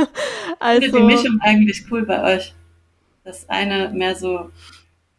also, 0.58 0.82
ich 0.82 0.90
finde 0.90 1.06
die 1.06 1.14
Mischung 1.14 1.38
eigentlich 1.42 1.84
cool 1.90 2.04
bei 2.04 2.36
euch. 2.36 2.54
Das 3.22 3.48
eine 3.50 3.90
mehr 3.90 4.16
so 4.16 4.50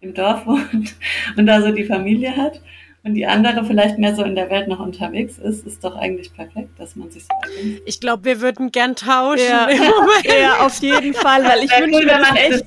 im 0.02 0.14
Dorf 0.14 0.46
wohnt 0.46 0.96
und 1.38 1.46
da 1.46 1.62
so 1.62 1.72
die 1.72 1.86
Familie 1.86 2.36
hat 2.36 2.62
und 3.04 3.16
die 3.16 3.26
andere 3.26 3.64
vielleicht 3.66 3.98
mehr 3.98 4.16
so 4.16 4.24
in 4.24 4.36
der 4.36 4.50
Welt 4.50 4.68
noch 4.68 4.80
unterwegs 4.80 5.38
ist, 5.40 5.66
ist 5.66 5.84
doch 5.84 5.96
eigentlich 5.96 6.34
perfekt, 6.34 6.70
dass 6.78 6.96
man 6.96 7.10
sich 7.10 7.24
so 7.24 7.30
ergänzt. 7.42 7.82
Ich 7.86 8.00
glaube, 8.00 8.26
wir 8.26 8.42
würden 8.42 8.72
gern 8.72 8.96
tauschen. 8.96 9.44
Ja, 9.50 9.70
ja 10.42 10.66
auf 10.66 10.80
jeden 10.82 11.14
Fall, 11.14 11.44
weil 11.44 11.64
ich 11.64 11.72
wünsche 11.72 12.06
mir 12.06 12.20
das 12.20 12.36
echt, 12.36 12.66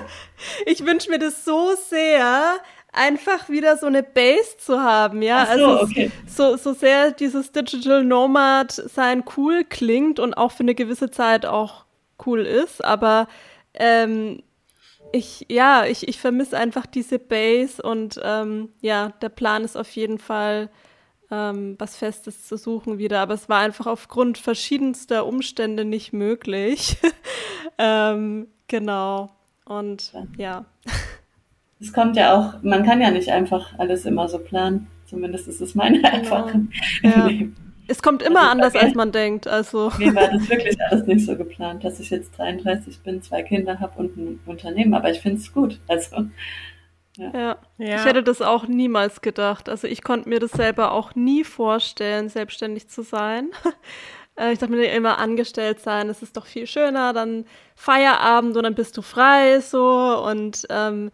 ich 0.66 0.86
wünsche 0.86 1.10
mir 1.10 1.18
das 1.18 1.44
so 1.44 1.74
sehr, 1.90 2.56
einfach 2.92 3.50
wieder 3.50 3.76
so 3.76 3.86
eine 3.86 4.02
Base 4.02 4.56
zu 4.56 4.80
haben, 4.80 5.20
ja. 5.20 5.46
Ach 5.46 5.56
so, 5.56 5.66
also 5.66 5.82
okay. 5.82 6.10
so, 6.26 6.56
so 6.56 6.72
sehr 6.72 7.12
dieses 7.12 7.52
Digital 7.52 8.02
Nomad 8.02 8.72
sein 8.72 9.24
cool 9.36 9.64
klingt 9.64 10.18
und 10.18 10.34
auch 10.34 10.52
für 10.52 10.62
eine 10.62 10.74
gewisse 10.74 11.10
Zeit 11.10 11.44
auch 11.44 11.84
cool 12.24 12.40
ist, 12.40 12.82
aber 12.82 13.28
ähm, 13.74 14.42
ich, 15.16 15.46
ja, 15.48 15.84
ich, 15.86 16.06
ich 16.06 16.20
vermisse 16.20 16.56
einfach 16.56 16.86
diese 16.86 17.18
Base 17.18 17.82
und 17.82 18.20
ähm, 18.22 18.68
ja, 18.82 19.10
der 19.22 19.30
Plan 19.30 19.64
ist 19.64 19.76
auf 19.76 19.90
jeden 19.96 20.18
Fall, 20.18 20.70
ähm, 21.30 21.76
was 21.78 21.96
Festes 21.96 22.46
zu 22.46 22.56
suchen 22.56 22.98
wieder. 22.98 23.20
Aber 23.20 23.34
es 23.34 23.48
war 23.48 23.60
einfach 23.60 23.86
aufgrund 23.86 24.38
verschiedenster 24.38 25.26
Umstände 25.26 25.84
nicht 25.84 26.12
möglich. 26.12 26.98
ähm, 27.78 28.48
genau. 28.68 29.30
Und 29.64 30.12
ja. 30.36 30.64
Es 31.78 31.92
kommt 31.92 32.16
ja 32.16 32.34
auch, 32.34 32.62
man 32.62 32.86
kann 32.86 33.02
ja 33.02 33.10
nicht 33.10 33.28
einfach 33.28 33.78
alles 33.78 34.06
immer 34.06 34.30
so 34.30 34.38
planen. 34.38 34.86
Zumindest 35.04 35.46
ist 35.46 35.60
es 35.60 35.74
meine 35.74 36.00
genau. 36.00 36.16
Erfahrung 36.16 36.70
ja. 37.02 37.28
Es 37.88 38.02
kommt 38.02 38.22
immer 38.22 38.40
also, 38.40 38.50
anders, 38.50 38.74
als 38.74 38.94
man 38.94 39.12
denkt. 39.12 39.46
Also. 39.46 39.92
Mir 39.98 40.14
war 40.14 40.30
das 40.30 40.48
wirklich 40.48 40.80
alles 40.80 41.06
nicht 41.06 41.24
so 41.26 41.36
geplant, 41.36 41.84
dass 41.84 42.00
ich 42.00 42.10
jetzt 42.10 42.36
33 42.38 43.00
bin, 43.00 43.22
zwei 43.22 43.42
Kinder 43.42 43.80
habe 43.80 43.98
und 43.98 44.16
ein 44.16 44.40
Unternehmen, 44.46 44.94
aber 44.94 45.10
ich 45.10 45.20
finde 45.20 45.38
es 45.38 45.52
gut. 45.52 45.78
Also, 45.88 46.26
ja. 47.16 47.30
Ja. 47.32 47.56
ja. 47.78 47.96
ich 47.96 48.04
hätte 48.04 48.22
das 48.22 48.42
auch 48.42 48.66
niemals 48.66 49.20
gedacht. 49.20 49.68
Also 49.68 49.86
ich 49.86 50.02
konnte 50.02 50.28
mir 50.28 50.38
das 50.38 50.52
selber 50.52 50.92
auch 50.92 51.14
nie 51.14 51.44
vorstellen, 51.44 52.28
selbstständig 52.28 52.88
zu 52.88 53.02
sein. 53.02 53.50
Äh, 54.38 54.52
ich 54.52 54.58
dachte 54.58 54.74
mir 54.74 54.92
immer, 54.92 55.16
angestellt 55.16 55.80
sein, 55.80 56.08
das 56.08 56.22
ist 56.22 56.36
doch 56.36 56.44
viel 56.44 56.66
schöner, 56.66 57.14
dann 57.14 57.46
Feierabend 57.74 58.54
und 58.58 58.64
dann 58.64 58.74
bist 58.74 58.94
du 58.98 59.00
frei 59.00 59.60
so 59.60 60.22
und 60.28 60.66
ähm, 60.68 61.10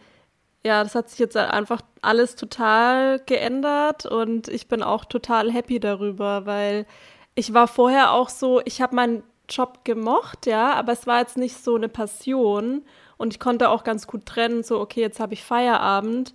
ja, 0.65 0.83
das 0.83 0.95
hat 0.95 1.11
sich 1.11 1.19
jetzt 1.19 1.37
einfach 1.37 1.81
alles 2.03 2.37
total 2.37 3.21
geändert 3.27 4.07
und 4.07 4.49
ich 4.49 4.69
bin 4.69 4.83
auch 4.83 5.05
total 5.05 5.51
happy 5.51 5.81
darüber, 5.81 6.47
weil 6.47 6.87
ich 7.35 7.55
war 7.55 7.67
vorher 7.69 8.13
auch 8.13 8.29
so, 8.29 8.61
ich 8.65 8.81
habe 8.81 8.95
meinen 8.95 9.23
Job 9.49 9.85
gemocht, 9.85 10.47
ja, 10.47 10.73
aber 10.75 10.93
es 10.93 11.07
war 11.07 11.21
jetzt 11.21 11.37
nicht 11.37 11.63
so 11.63 11.77
eine 11.77 11.89
Passion 11.89 12.83
und 13.17 13.33
ich 13.33 13.41
konnte 13.41 13.71
auch 13.71 13.85
ganz 13.85 14.07
gut 14.07 14.27
trennen, 14.27 14.63
so, 14.63 14.81
okay, 14.81 15.01
jetzt 15.01 15.21
habe 15.21 15.35
ich 15.35 15.45
Feierabend. 15.45 16.35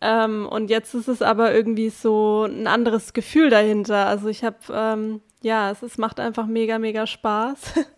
Ähm, 0.00 0.46
und 0.46 0.68
jetzt 0.68 0.94
ist 0.94 1.08
es 1.08 1.22
aber 1.22 1.54
irgendwie 1.54 1.88
so 1.88 2.44
ein 2.44 2.66
anderes 2.66 3.12
Gefühl 3.14 3.48
dahinter. 3.50 4.06
Also 4.06 4.28
ich 4.28 4.44
habe, 4.44 4.56
ähm, 4.70 5.22
ja, 5.42 5.70
es, 5.70 5.82
es 5.82 5.96
macht 5.96 6.20
einfach 6.20 6.46
mega, 6.46 6.78
mega 6.78 7.06
Spaß. 7.06 7.86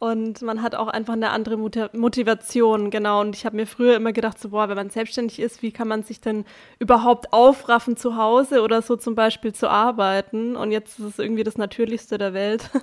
Und 0.00 0.42
man 0.42 0.62
hat 0.62 0.76
auch 0.76 0.86
einfach 0.86 1.14
eine 1.14 1.30
andere 1.30 1.56
Motivation, 1.56 2.90
genau. 2.90 3.20
Und 3.20 3.34
ich 3.34 3.44
habe 3.44 3.56
mir 3.56 3.66
früher 3.66 3.96
immer 3.96 4.12
gedacht, 4.12 4.38
so, 4.38 4.50
boah, 4.50 4.68
wenn 4.68 4.76
man 4.76 4.90
selbstständig 4.90 5.40
ist, 5.40 5.60
wie 5.60 5.72
kann 5.72 5.88
man 5.88 6.04
sich 6.04 6.20
denn 6.20 6.44
überhaupt 6.78 7.32
aufraffen 7.32 7.96
zu 7.96 8.16
Hause 8.16 8.62
oder 8.62 8.80
so 8.80 8.94
zum 8.94 9.16
Beispiel 9.16 9.52
zu 9.52 9.68
arbeiten? 9.68 10.54
Und 10.54 10.70
jetzt 10.70 11.00
ist 11.00 11.04
es 11.04 11.18
irgendwie 11.18 11.42
das 11.42 11.58
Natürlichste 11.58 12.18
der 12.18 12.34
Welt. 12.34 12.70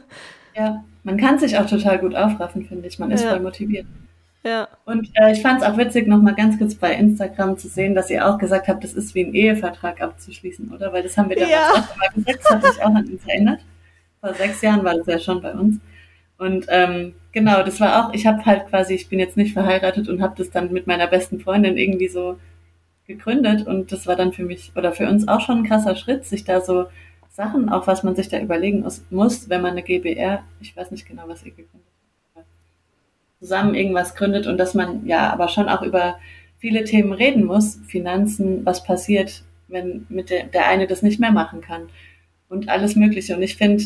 Ja, 0.57 0.85
man 1.03 1.17
kann 1.17 1.37
sich 1.37 1.57
auch 1.57 1.65
total 1.65 1.99
gut 1.99 2.15
aufraffen, 2.15 2.65
finde 2.65 2.87
ich. 2.87 2.97
Man 2.97 3.11
ist 3.11 3.25
ja. 3.25 3.31
voll 3.31 3.41
motiviert. 3.41 3.85
Ja. 4.45 4.69
Und 4.85 5.09
äh, 5.15 5.33
ich 5.33 5.41
fand 5.41 5.61
es 5.61 5.67
auch 5.67 5.75
witzig, 5.75 6.07
nochmal 6.07 6.35
ganz 6.35 6.57
kurz 6.57 6.75
bei 6.75 6.93
Instagram 6.93 7.57
zu 7.57 7.67
sehen, 7.67 7.93
dass 7.93 8.09
ihr 8.09 8.25
auch 8.25 8.37
gesagt 8.37 8.69
habt, 8.69 8.83
das 8.83 8.93
ist 8.93 9.15
wie 9.15 9.25
ein 9.25 9.33
Ehevertrag 9.33 10.01
abzuschließen, 10.01 10.71
oder? 10.71 10.93
Weil 10.93 11.03
das 11.03 11.17
haben 11.17 11.29
wir 11.29 11.35
damals 11.35 11.51
ja. 11.51 11.71
auch 11.73 11.97
mal 11.97 12.09
gesagt, 12.15 12.39
das 12.41 12.51
hat 12.51 12.63
sich 12.63 12.81
auch 12.81 12.95
an 12.95 13.05
uns 13.05 13.25
erinnert. 13.27 13.59
Vor 14.21 14.33
sechs 14.33 14.61
Jahren 14.61 14.83
war 14.85 14.95
das 14.95 15.07
ja 15.07 15.19
schon 15.19 15.41
bei 15.41 15.51
uns. 15.51 15.79
Und 16.37 16.65
ähm, 16.69 17.13
genau, 17.31 17.63
das 17.63 17.79
war 17.79 18.05
auch, 18.07 18.13
ich 18.13 18.25
habe 18.27 18.45
halt 18.45 18.67
quasi, 18.67 18.93
ich 18.93 19.07
bin 19.07 19.19
jetzt 19.19 19.37
nicht 19.37 19.53
verheiratet 19.53 20.09
und 20.09 20.21
habe 20.21 20.35
das 20.37 20.49
dann 20.49 20.73
mit 20.73 20.85
meiner 20.85 21.07
besten 21.07 21.39
Freundin 21.39 21.77
irgendwie 21.77 22.09
so 22.09 22.37
gegründet 23.07 23.67
und 23.67 23.91
das 23.91 24.07
war 24.07 24.15
dann 24.15 24.33
für 24.33 24.43
mich 24.43 24.71
oder 24.75 24.91
für 24.91 25.07
uns 25.07 25.27
auch 25.27 25.41
schon 25.41 25.59
ein 25.59 25.67
krasser 25.67 25.95
Schritt, 25.95 26.25
sich 26.25 26.43
da 26.43 26.59
so 26.59 26.87
Sachen, 27.29 27.69
auch 27.69 27.87
was 27.87 28.03
man 28.03 28.15
sich 28.15 28.29
da 28.29 28.39
überlegen 28.39 28.85
muss, 29.09 29.49
wenn 29.49 29.61
man 29.61 29.71
eine 29.71 29.83
GBR, 29.83 30.43
ich 30.59 30.75
weiß 30.75 30.91
nicht 30.91 31.07
genau, 31.07 31.23
was 31.27 31.43
ihr 31.43 31.51
gegründet 31.51 31.81
habt, 32.35 32.47
zusammen 33.39 33.75
irgendwas 33.75 34.15
gründet 34.15 34.47
und 34.47 34.57
dass 34.57 34.73
man 34.73 35.05
ja 35.05 35.31
aber 35.31 35.47
schon 35.49 35.69
auch 35.69 35.83
über 35.83 36.17
viele 36.57 36.83
Themen 36.83 37.13
reden 37.13 37.43
muss, 37.43 37.79
Finanzen, 37.87 38.65
was 38.65 38.83
passiert, 38.83 39.43
wenn 39.67 40.05
mit 40.09 40.29
der, 40.29 40.45
der 40.45 40.67
eine 40.67 40.87
das 40.87 41.01
nicht 41.01 41.19
mehr 41.19 41.31
machen 41.31 41.61
kann 41.61 41.89
und 42.49 42.69
alles 42.69 42.95
Mögliche. 42.95 43.35
Und 43.35 43.41
ich 43.41 43.57
finde, 43.57 43.83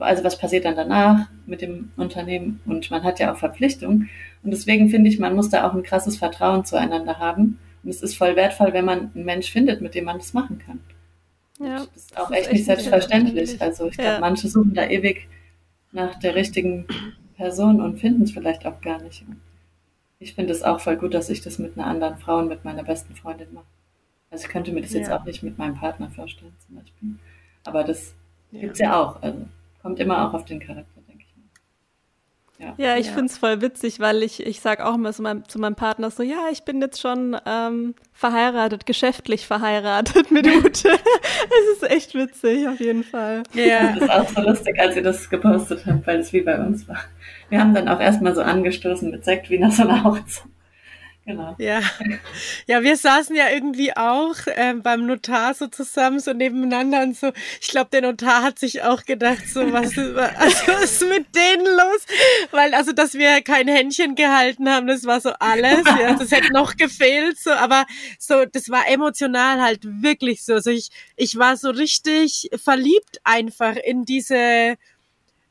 also 0.00 0.24
was 0.24 0.38
passiert 0.38 0.64
dann 0.64 0.76
danach 0.76 1.28
mit 1.46 1.62
dem 1.62 1.92
Unternehmen 1.96 2.60
und 2.66 2.90
man 2.90 3.04
hat 3.04 3.20
ja 3.20 3.32
auch 3.32 3.36
Verpflichtungen. 3.36 4.08
Und 4.42 4.50
deswegen 4.50 4.88
finde 4.90 5.08
ich, 5.08 5.18
man 5.18 5.34
muss 5.34 5.50
da 5.50 5.68
auch 5.68 5.74
ein 5.74 5.82
krasses 5.82 6.16
Vertrauen 6.16 6.64
zueinander 6.64 7.18
haben. 7.18 7.58
Und 7.82 7.90
es 7.90 8.02
ist 8.02 8.16
voll 8.16 8.36
wertvoll, 8.36 8.72
wenn 8.72 8.84
man 8.84 9.12
einen 9.14 9.24
Mensch 9.24 9.50
findet, 9.50 9.80
mit 9.80 9.94
dem 9.94 10.04
man 10.04 10.18
das 10.18 10.32
machen 10.32 10.58
kann. 10.58 10.80
Ja, 11.60 11.86
das 11.94 12.04
ist 12.04 12.18
auch 12.18 12.28
das 12.28 12.38
echt, 12.38 12.46
ist 12.46 12.52
nicht 12.52 12.64
selbstverständlich. 12.64 13.62
Also 13.62 13.86
ich 13.86 13.96
glaube, 13.96 14.12
ja. 14.12 14.20
manche 14.20 14.48
suchen 14.48 14.74
da 14.74 14.86
ewig 14.86 15.28
nach 15.92 16.18
der 16.18 16.34
richtigen 16.34 16.86
Person 17.36 17.80
und 17.80 17.98
finden 17.98 18.22
es 18.22 18.32
vielleicht 18.32 18.66
auch 18.66 18.80
gar 18.80 19.00
nicht. 19.00 19.24
Ich 20.18 20.34
finde 20.34 20.52
es 20.52 20.62
auch 20.62 20.80
voll 20.80 20.96
gut, 20.96 21.14
dass 21.14 21.30
ich 21.30 21.42
das 21.42 21.58
mit 21.58 21.76
einer 21.76 21.86
anderen 21.86 22.18
Frau 22.18 22.38
und 22.38 22.48
mit 22.48 22.64
meiner 22.64 22.82
besten 22.82 23.14
Freundin 23.14 23.52
mache. 23.52 23.66
Also 24.30 24.46
ich 24.46 24.50
könnte 24.50 24.72
mir 24.72 24.82
das 24.82 24.92
ja. 24.92 25.00
jetzt 25.00 25.10
auch 25.10 25.24
nicht 25.24 25.42
mit 25.42 25.56
meinem 25.58 25.76
Partner 25.76 26.10
vorstellen 26.10 26.54
zum 26.66 26.76
Beispiel. 26.76 27.10
Aber 27.64 27.84
das 27.84 28.14
ja. 28.50 28.60
gibt 28.60 28.74
es 28.74 28.78
ja 28.80 29.00
auch. 29.00 29.22
Also 29.22 29.46
kommt 29.86 30.00
immer 30.00 30.26
auch 30.26 30.34
auf 30.34 30.44
den 30.44 30.58
Charakter, 30.58 31.00
denke 31.06 31.24
ich 31.28 31.36
mal. 31.36 32.66
Ja, 32.66 32.74
ja 32.76 32.98
ich 32.98 33.06
ja. 33.06 33.12
finde 33.12 33.26
es 33.26 33.38
voll 33.38 33.60
witzig, 33.60 34.00
weil 34.00 34.24
ich, 34.24 34.44
ich 34.44 34.58
sage 34.58 34.84
auch 34.84 34.96
immer 34.96 35.12
zu 35.12 35.22
meinem, 35.22 35.48
zu 35.48 35.60
meinem 35.60 35.76
Partner 35.76 36.10
so, 36.10 36.24
ja, 36.24 36.48
ich 36.50 36.64
bin 36.64 36.80
jetzt 36.80 37.00
schon 37.00 37.36
ähm, 37.46 37.94
verheiratet, 38.12 38.84
geschäftlich 38.84 39.46
verheiratet 39.46 40.32
mit 40.32 40.44
Ute. 40.56 40.88
Es 40.88 41.76
ist 41.76 41.88
echt 41.88 42.14
witzig, 42.14 42.66
auf 42.66 42.80
jeden 42.80 43.04
Fall. 43.04 43.44
Ja, 43.54 43.92
das 43.92 44.02
ist 44.02 44.10
auch 44.10 44.28
so 44.28 44.40
lustig, 44.40 44.76
als 44.80 44.96
ihr 44.96 45.04
das 45.04 45.30
gepostet 45.30 45.86
habt, 45.86 46.04
weil 46.04 46.18
es 46.18 46.32
wie 46.32 46.40
bei 46.40 46.58
uns 46.58 46.88
war. 46.88 46.98
Wir 47.48 47.60
haben 47.60 47.72
dann 47.72 47.88
auch 47.88 48.00
erstmal 48.00 48.34
so 48.34 48.42
angestoßen 48.42 49.08
mit 49.08 49.24
Sekt 49.24 49.50
wie 49.50 49.60
nach 49.60 49.70
so 49.70 49.84
einer 49.84 50.02
Hochzeit. 50.02 50.48
Genau. 51.26 51.56
Ja. 51.58 51.80
ja, 52.68 52.84
wir 52.84 52.96
saßen 52.96 53.34
ja 53.34 53.50
irgendwie 53.50 53.96
auch 53.96 54.36
äh, 54.46 54.74
beim 54.74 55.06
Notar 55.06 55.54
so 55.54 55.66
zusammen, 55.66 56.20
so 56.20 56.32
nebeneinander 56.32 57.02
und 57.02 57.16
so. 57.16 57.32
Ich 57.60 57.66
glaube, 57.66 57.90
der 57.90 58.02
Notar 58.02 58.44
hat 58.44 58.60
sich 58.60 58.82
auch 58.82 59.04
gedacht, 59.04 59.42
so 59.48 59.72
was, 59.72 59.96
ist, 59.96 59.98
also, 60.16 60.66
was 60.68 60.84
ist 60.84 61.08
mit 61.08 61.26
denen 61.34 61.66
los? 61.66 62.06
Weil, 62.52 62.74
also, 62.74 62.92
dass 62.92 63.14
wir 63.14 63.42
kein 63.42 63.66
Händchen 63.66 64.14
gehalten 64.14 64.68
haben, 64.70 64.86
das 64.86 65.04
war 65.04 65.20
so 65.20 65.30
alles. 65.40 65.82
Ja, 65.98 66.14
das 66.14 66.30
hätte 66.30 66.52
noch 66.52 66.76
gefehlt, 66.76 67.36
so, 67.40 67.50
aber 67.50 67.86
so, 68.20 68.44
das 68.44 68.70
war 68.70 68.88
emotional 68.88 69.60
halt 69.60 69.80
wirklich 69.82 70.44
so. 70.44 70.54
Also 70.54 70.70
ich, 70.70 70.90
ich 71.16 71.36
war 71.36 71.56
so 71.56 71.70
richtig 71.70 72.50
verliebt 72.62 73.18
einfach 73.24 73.74
in 73.74 74.04
diese 74.04 74.76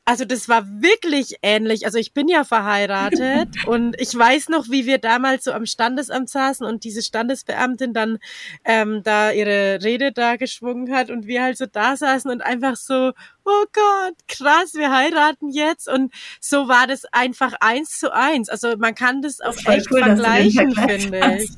also 0.07 0.23
das 0.23 0.47
war 0.47 0.67
wirklich 0.67 1.37
ähnlich. 1.41 1.85
Also 1.85 1.97
ich 1.97 2.13
bin 2.13 2.27
ja 2.27 2.43
verheiratet 2.43 3.49
und 3.65 3.99
ich 3.99 4.15
weiß 4.15 4.49
noch, 4.49 4.69
wie 4.69 4.85
wir 4.85 4.99
damals 4.99 5.45
so 5.45 5.51
am 5.51 5.65
Standesamt 5.65 6.29
saßen 6.29 6.65
und 6.65 6.83
diese 6.83 7.01
Standesbeamtin 7.01 7.91
dann 7.93 8.19
ähm, 8.63 9.01
da 9.03 9.31
ihre 9.31 9.83
Rede 9.83 10.11
da 10.11 10.35
geschwungen 10.35 10.93
hat 10.93 11.09
und 11.09 11.25
wir 11.25 11.41
halt 11.41 11.57
so 11.57 11.65
da 11.65 11.97
saßen 11.97 12.29
und 12.29 12.41
einfach 12.41 12.75
so, 12.75 13.13
oh 13.45 13.65
Gott, 13.73 14.15
krass, 14.27 14.75
wir 14.75 14.91
heiraten 14.91 15.49
jetzt. 15.49 15.89
Und 15.89 16.13
so 16.39 16.67
war 16.67 16.85
das 16.85 17.05
einfach 17.11 17.53
eins 17.59 17.97
zu 17.97 18.13
eins. 18.13 18.49
Also 18.49 18.77
man 18.77 18.93
kann 18.93 19.23
das 19.23 19.41
auch 19.41 19.55
das 19.55 19.65
echt 19.65 19.91
cool, 19.91 20.03
vergleichen, 20.03 20.75
finde 20.75 21.39
ich. 21.39 21.49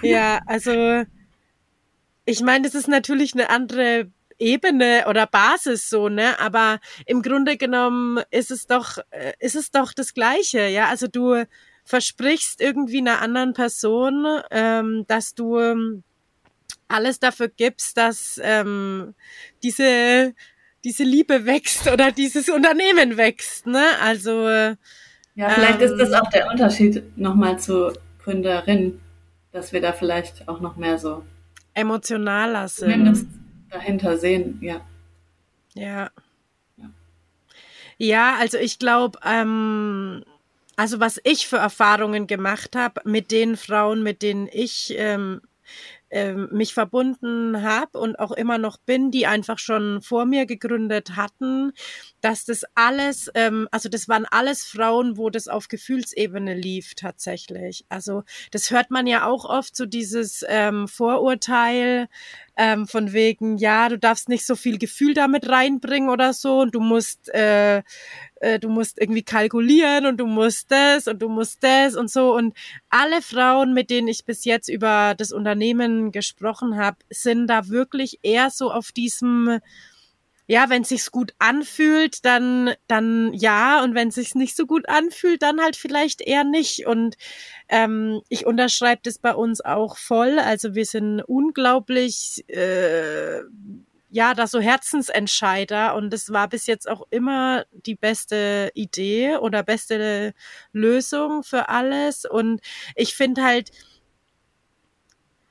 Ja, 0.00 0.40
also 0.46 1.04
ich 2.24 2.40
meine, 2.40 2.64
das 2.64 2.74
ist 2.74 2.88
natürlich 2.88 3.34
eine 3.34 3.50
andere 3.50 4.10
Ebene 4.38 5.04
oder 5.08 5.26
Basis 5.26 5.88
so, 5.88 6.08
ne? 6.08 6.38
Aber 6.40 6.78
im 7.06 7.22
Grunde 7.22 7.56
genommen 7.56 8.22
ist 8.30 8.50
es 8.50 8.66
doch, 8.66 8.98
äh, 9.10 9.32
ist 9.38 9.56
es 9.56 9.70
doch 9.70 9.92
das 9.92 10.14
Gleiche, 10.14 10.68
ja? 10.68 10.88
Also 10.88 11.06
du 11.06 11.44
versprichst 11.84 12.60
irgendwie 12.60 12.98
einer 12.98 13.22
anderen 13.22 13.52
Person, 13.52 14.26
ähm, 14.50 15.04
dass 15.06 15.34
du 15.34 15.58
ähm, 15.58 16.02
alles 16.88 17.20
dafür 17.20 17.48
gibst, 17.48 17.96
dass 17.96 18.40
ähm, 18.42 19.14
diese 19.62 20.34
diese 20.84 21.02
Liebe 21.02 21.46
wächst 21.46 21.90
oder 21.90 22.12
dieses 22.12 22.48
Unternehmen 22.48 23.16
wächst, 23.16 23.66
ne? 23.66 23.84
Also 24.00 24.48
ja, 24.48 25.50
vielleicht 25.50 25.82
ähm, 25.82 25.92
ist 25.92 25.98
das 25.98 26.08
ähm, 26.10 26.14
auch 26.14 26.30
der 26.30 26.50
Unterschied 26.50 27.18
nochmal 27.18 27.58
zu 27.58 27.92
Gründerin, 28.22 29.00
dass 29.52 29.72
wir 29.72 29.80
da 29.80 29.92
vielleicht 29.92 30.48
auch 30.48 30.60
noch 30.60 30.76
mehr 30.76 30.98
so 30.98 31.22
emotionaler 31.74 32.68
sind. 32.68 32.92
Zumindest 32.92 33.26
dahinter 33.70 34.18
sehen, 34.18 34.58
ja. 34.60 34.80
Ja. 35.74 36.10
Ja, 36.76 36.90
ja 37.98 38.36
also 38.38 38.58
ich 38.58 38.78
glaube, 38.78 39.18
ähm, 39.24 40.24
also 40.76 41.00
was 41.00 41.20
ich 41.24 41.46
für 41.46 41.56
Erfahrungen 41.56 42.26
gemacht 42.26 42.76
habe 42.76 43.00
mit 43.04 43.30
den 43.30 43.56
Frauen, 43.56 44.02
mit 44.02 44.22
denen 44.22 44.48
ich 44.52 44.94
ähm, 44.96 45.40
ähm, 46.10 46.48
mich 46.52 46.72
verbunden 46.74 47.62
habe 47.62 47.98
und 47.98 48.18
auch 48.18 48.32
immer 48.32 48.58
noch 48.58 48.76
bin, 48.76 49.10
die 49.10 49.26
einfach 49.26 49.58
schon 49.58 50.02
vor 50.02 50.24
mir 50.24 50.46
gegründet 50.46 51.16
hatten, 51.16 51.72
dass 52.26 52.44
das 52.44 52.64
alles, 52.74 53.30
ähm, 53.36 53.68
also 53.70 53.88
das 53.88 54.08
waren 54.08 54.26
alles 54.28 54.64
Frauen, 54.64 55.16
wo 55.16 55.30
das 55.30 55.46
auf 55.46 55.68
Gefühlsebene 55.68 56.54
lief 56.54 56.96
tatsächlich. 56.96 57.84
Also 57.88 58.24
das 58.50 58.72
hört 58.72 58.90
man 58.90 59.06
ja 59.06 59.26
auch 59.26 59.44
oft, 59.44 59.76
so 59.76 59.86
dieses 59.86 60.44
ähm, 60.48 60.88
Vorurteil 60.88 62.08
ähm, 62.56 62.88
von 62.88 63.12
wegen, 63.12 63.58
ja, 63.58 63.88
du 63.88 63.96
darfst 63.96 64.28
nicht 64.28 64.44
so 64.44 64.56
viel 64.56 64.76
Gefühl 64.78 65.14
damit 65.14 65.48
reinbringen 65.48 66.10
oder 66.10 66.32
so 66.32 66.62
und 66.62 66.74
du 66.74 66.80
musst 66.80 67.32
äh, 67.32 67.84
äh, 68.40 68.58
du 68.58 68.70
musst 68.70 69.00
irgendwie 69.00 69.22
kalkulieren 69.22 70.04
und 70.06 70.16
du 70.16 70.26
musst 70.26 70.72
das 70.72 71.06
und 71.06 71.22
du 71.22 71.28
musst 71.28 71.62
das 71.62 71.94
und 71.94 72.10
so. 72.10 72.34
Und 72.34 72.56
alle 72.90 73.22
Frauen, 73.22 73.72
mit 73.72 73.88
denen 73.88 74.08
ich 74.08 74.24
bis 74.24 74.44
jetzt 74.44 74.68
über 74.68 75.14
das 75.16 75.30
Unternehmen 75.30 76.10
gesprochen 76.10 76.76
habe, 76.76 76.96
sind 77.08 77.46
da 77.46 77.68
wirklich 77.68 78.18
eher 78.22 78.50
so 78.50 78.72
auf 78.72 78.90
diesem 78.90 79.60
ja, 80.46 80.70
wenn 80.70 80.84
sich's 80.84 81.10
gut 81.10 81.32
anfühlt, 81.38 82.24
dann 82.24 82.74
dann 82.86 83.32
ja. 83.34 83.82
Und 83.82 83.94
wenn 83.94 84.10
sich's 84.10 84.34
nicht 84.34 84.56
so 84.56 84.66
gut 84.66 84.88
anfühlt, 84.88 85.42
dann 85.42 85.60
halt 85.60 85.76
vielleicht 85.76 86.20
eher 86.20 86.44
nicht. 86.44 86.86
Und 86.86 87.16
ähm, 87.68 88.22
ich 88.28 88.46
unterschreibe 88.46 89.00
das 89.04 89.18
bei 89.18 89.34
uns 89.34 89.60
auch 89.60 89.96
voll. 89.96 90.38
Also 90.38 90.74
wir 90.74 90.86
sind 90.86 91.20
unglaublich 91.22 92.44
äh, 92.48 93.40
ja, 94.16 94.34
da 94.34 94.46
so 94.46 94.60
Herzensentscheider. 94.60 95.94
Und 95.94 96.10
das 96.12 96.32
war 96.32 96.48
bis 96.48 96.66
jetzt 96.66 96.88
auch 96.88 97.06
immer 97.10 97.64
die 97.72 97.96
beste 97.96 98.70
Idee 98.74 99.36
oder 99.36 99.62
beste 99.62 100.32
Lösung 100.72 101.42
für 101.42 101.68
alles. 101.68 102.24
Und 102.24 102.60
ich 102.94 103.14
finde 103.14 103.42
halt, 103.42 103.70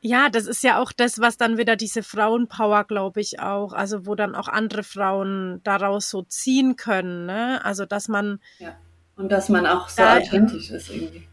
ja, 0.06 0.30
das 0.30 0.46
ist 0.46 0.64
ja 0.64 0.80
auch 0.80 0.92
das, 0.92 1.20
was 1.20 1.36
dann 1.36 1.58
wieder 1.58 1.76
diese 1.76 2.04
Frauenpower, 2.04 2.84
glaube 2.84 3.22
ich, 3.22 3.40
auch, 3.40 3.74
also 3.74 4.06
wo 4.06 4.14
dann 4.14 4.36
auch 4.36 4.48
andere 4.48 4.84
Frauen 4.84 5.62
daraus 5.64 6.12
so 6.12 6.22
ziehen 6.22 6.76
können, 6.76 7.26
ne? 7.26 7.66
Also 7.66 7.88
dass 7.88 8.08
man 8.08 8.40
ja. 8.60 8.76
und 9.16 9.32
dass 9.32 9.50
man 9.50 9.66
auch 9.66 9.90
so 9.90 10.04
da, 10.04 10.18
authentisch 10.18 10.70
ist 10.70 10.92
irgendwie. 10.92 11.28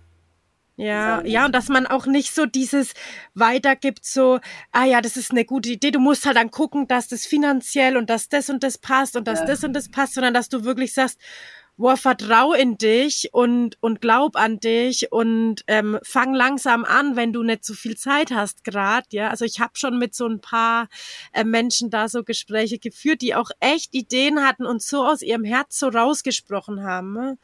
Ja, 0.77 1.23
ja, 1.23 1.45
und 1.45 1.55
dass 1.55 1.69
man 1.69 1.87
auch 1.87 2.07
nicht 2.07 2.35
so 2.35 2.47
dieses 2.47 2.95
weitergibt, 3.35 4.07
so, 4.07 4.41
ah 4.71 4.87
ja, 4.87 5.03
das 5.03 5.19
ist 5.19 5.33
eine 5.33 5.45
gute 5.45 5.69
Idee, 5.69 5.91
du 5.91 6.01
musst 6.01 6.25
halt 6.25 6.39
dann 6.39 6.51
gucken, 6.51 6.89
dass 6.89 7.09
das 7.09 7.27
finanziell 7.27 7.99
und 7.99 8.09
dass 8.09 8.31
das 8.31 8.49
und 8.49 8.63
das 8.63 8.79
passt 8.79 9.17
und 9.17 9.29
dass 9.29 9.41
ja. 9.41 9.47
das 9.47 9.65
und 9.65 9.75
das 9.75 9.91
passt, 9.91 10.15
sondern 10.15 10.33
dass 10.33 10.49
du 10.49 10.65
wirklich 10.65 10.95
sagst, 10.95 11.21
boah, 11.77 11.97
vertrau 11.97 12.53
in 12.53 12.77
dich 12.77 13.31
und, 13.33 13.77
und 13.81 14.01
glaub 14.01 14.37
an 14.37 14.61
dich 14.61 15.11
und 15.11 15.63
ähm, 15.67 15.99
fang 16.03 16.35
langsam 16.35 16.85
an, 16.85 17.17
wenn 17.17 17.33
du 17.33 17.43
nicht 17.43 17.65
so 17.65 17.75
viel 17.75 17.97
Zeit 17.97 18.31
hast 18.31 18.65
gerade. 18.65 19.07
Ja, 19.11 19.29
also 19.29 19.45
ich 19.45 19.59
habe 19.61 19.73
schon 19.75 19.99
mit 19.99 20.15
so 20.15 20.27
ein 20.27 20.41
paar 20.41 20.89
äh, 21.33 21.45
Menschen 21.45 21.91
da 21.91 22.09
so 22.09 22.25
Gespräche 22.25 22.79
geführt, 22.79 23.23
die 23.23 23.35
auch 23.35 23.51
echt 23.61 23.95
Ideen 23.95 24.45
hatten 24.47 24.67
und 24.67 24.83
so 24.83 25.05
aus 25.05 25.23
ihrem 25.23 25.45
Herz 25.45 25.79
so 25.79 25.89
rausgesprochen 25.89 26.83
haben. 26.85 27.15
Ne? 27.15 27.39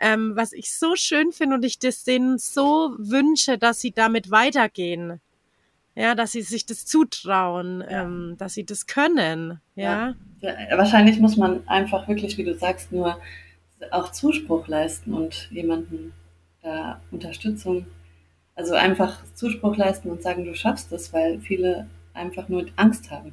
Ähm, 0.00 0.32
was 0.34 0.52
ich 0.52 0.72
so 0.72 0.96
schön 0.96 1.32
finde 1.32 1.56
und 1.56 1.64
ich 1.64 1.78
das 1.78 2.04
denen 2.04 2.38
so 2.38 2.94
wünsche, 2.98 3.58
dass 3.58 3.80
sie 3.80 3.92
damit 3.92 4.30
weitergehen. 4.30 5.20
Ja, 5.96 6.16
dass 6.16 6.32
sie 6.32 6.42
sich 6.42 6.66
das 6.66 6.86
zutrauen, 6.86 7.80
ja. 7.80 8.02
ähm, 8.02 8.34
dass 8.36 8.54
sie 8.54 8.64
das 8.64 8.88
können. 8.88 9.60
Ja? 9.76 10.16
ja. 10.40 10.54
Wahrscheinlich 10.76 11.20
muss 11.20 11.36
man 11.36 11.68
einfach 11.68 12.08
wirklich, 12.08 12.36
wie 12.36 12.42
du 12.42 12.56
sagst, 12.56 12.90
nur 12.90 13.20
auch 13.92 14.12
Zuspruch 14.12 14.68
leisten 14.68 15.14
und 15.14 15.48
jemanden 15.50 16.12
da 16.62 17.00
Unterstützung, 17.10 17.86
also 18.54 18.74
einfach 18.74 19.18
Zuspruch 19.34 19.76
leisten 19.76 20.10
und 20.10 20.22
sagen, 20.22 20.44
du 20.44 20.54
schaffst 20.54 20.92
es, 20.92 21.12
weil 21.12 21.40
viele 21.40 21.86
einfach 22.14 22.48
nur 22.48 22.66
Angst 22.76 23.10
haben. 23.10 23.32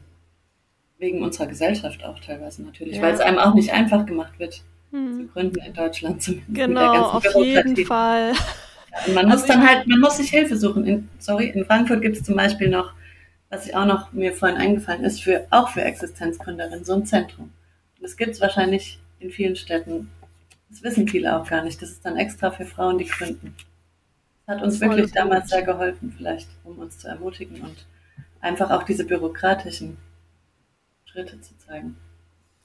Wegen 0.98 1.24
unserer 1.24 1.48
Gesellschaft 1.48 2.04
auch 2.04 2.20
teilweise 2.20 2.62
natürlich, 2.62 2.98
ja. 2.98 3.02
weil 3.02 3.14
es 3.14 3.20
einem 3.20 3.40
auch 3.40 3.56
nicht 3.56 3.74
einfach 3.74 4.06
gemacht 4.06 4.38
wird, 4.38 4.62
hm. 4.92 5.18
zu 5.18 5.28
gründen 5.28 5.60
in 5.66 5.74
Deutschland 5.74 6.22
zumindest. 6.22 6.54
Genau, 6.54 7.10
auf 7.12 7.36
jeden 7.36 7.86
Fall. 7.86 8.34
Ja, 9.08 9.14
man 9.14 9.26
muss 9.26 9.44
also 9.44 9.54
dann 9.54 9.68
halt, 9.68 9.88
man 9.88 10.00
muss 10.00 10.18
sich 10.18 10.30
Hilfe 10.30 10.58
suchen. 10.58 10.86
In, 10.86 11.10
sorry, 11.18 11.48
in 11.50 11.66
Frankfurt 11.66 12.02
gibt 12.02 12.18
es 12.18 12.24
zum 12.24 12.36
Beispiel 12.36 12.70
noch, 12.70 12.94
was 13.50 13.66
ich 13.66 13.76
auch 13.76 13.86
noch 13.86 14.12
mir 14.12 14.34
vorhin 14.34 14.58
eingefallen 14.58 15.04
ist, 15.04 15.24
für, 15.24 15.48
auch 15.50 15.70
für 15.70 15.82
Existenzgründerinnen, 15.82 16.84
so 16.84 16.94
ein 16.94 17.06
Zentrum. 17.06 17.46
Und 17.46 18.04
das 18.04 18.18
gibt 18.18 18.32
es 18.32 18.42
wahrscheinlich 18.42 19.00
in 19.20 19.32
vielen 19.32 19.56
Städten. 19.56 20.10
Das 20.72 20.84
wissen 20.84 21.08
viele 21.08 21.38
auch 21.38 21.48
gar 21.48 21.64
nicht. 21.64 21.82
Das 21.82 21.90
ist 21.90 22.06
dann 22.06 22.18
extra 22.18 22.50
für 22.50 22.66
Frauen, 22.66 22.98
die 22.98 23.06
gründen. 23.06 23.56
Das 24.46 24.56
hat 24.56 24.64
uns 24.64 24.78
Voll 24.80 24.90
wirklich 24.90 25.08
gut. 25.08 25.16
damals 25.18 25.50
sehr 25.50 25.64
geholfen, 25.64 26.14
vielleicht, 26.18 26.48
um 26.64 26.80
uns 26.80 26.98
zu 26.98 27.08
ermutigen 27.08 27.62
und 27.62 27.86
einfach 28.40 28.72
auch 28.72 28.84
diese 28.84 29.06
bürokratischen 29.06 29.98
Schritte 31.06 31.40
zu 31.42 31.58
zeigen. 31.58 31.98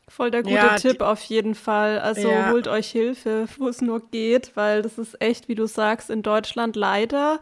Voll 0.08 0.30
der 0.30 0.44
gute 0.44 0.54
ja, 0.54 0.76
Tipp 0.76 1.00
auf 1.00 1.22
jeden 1.24 1.56
Fall. 1.56 1.98
Also 1.98 2.30
ja. 2.30 2.50
holt 2.50 2.68
euch 2.68 2.88
Hilfe, 2.88 3.46
wo 3.58 3.66
es 3.68 3.82
nur 3.82 4.08
geht, 4.08 4.52
weil 4.54 4.82
das 4.82 4.98
ist 4.98 5.20
echt, 5.20 5.48
wie 5.48 5.56
du 5.56 5.66
sagst, 5.66 6.10
in 6.10 6.22
Deutschland 6.22 6.76
leider 6.76 7.40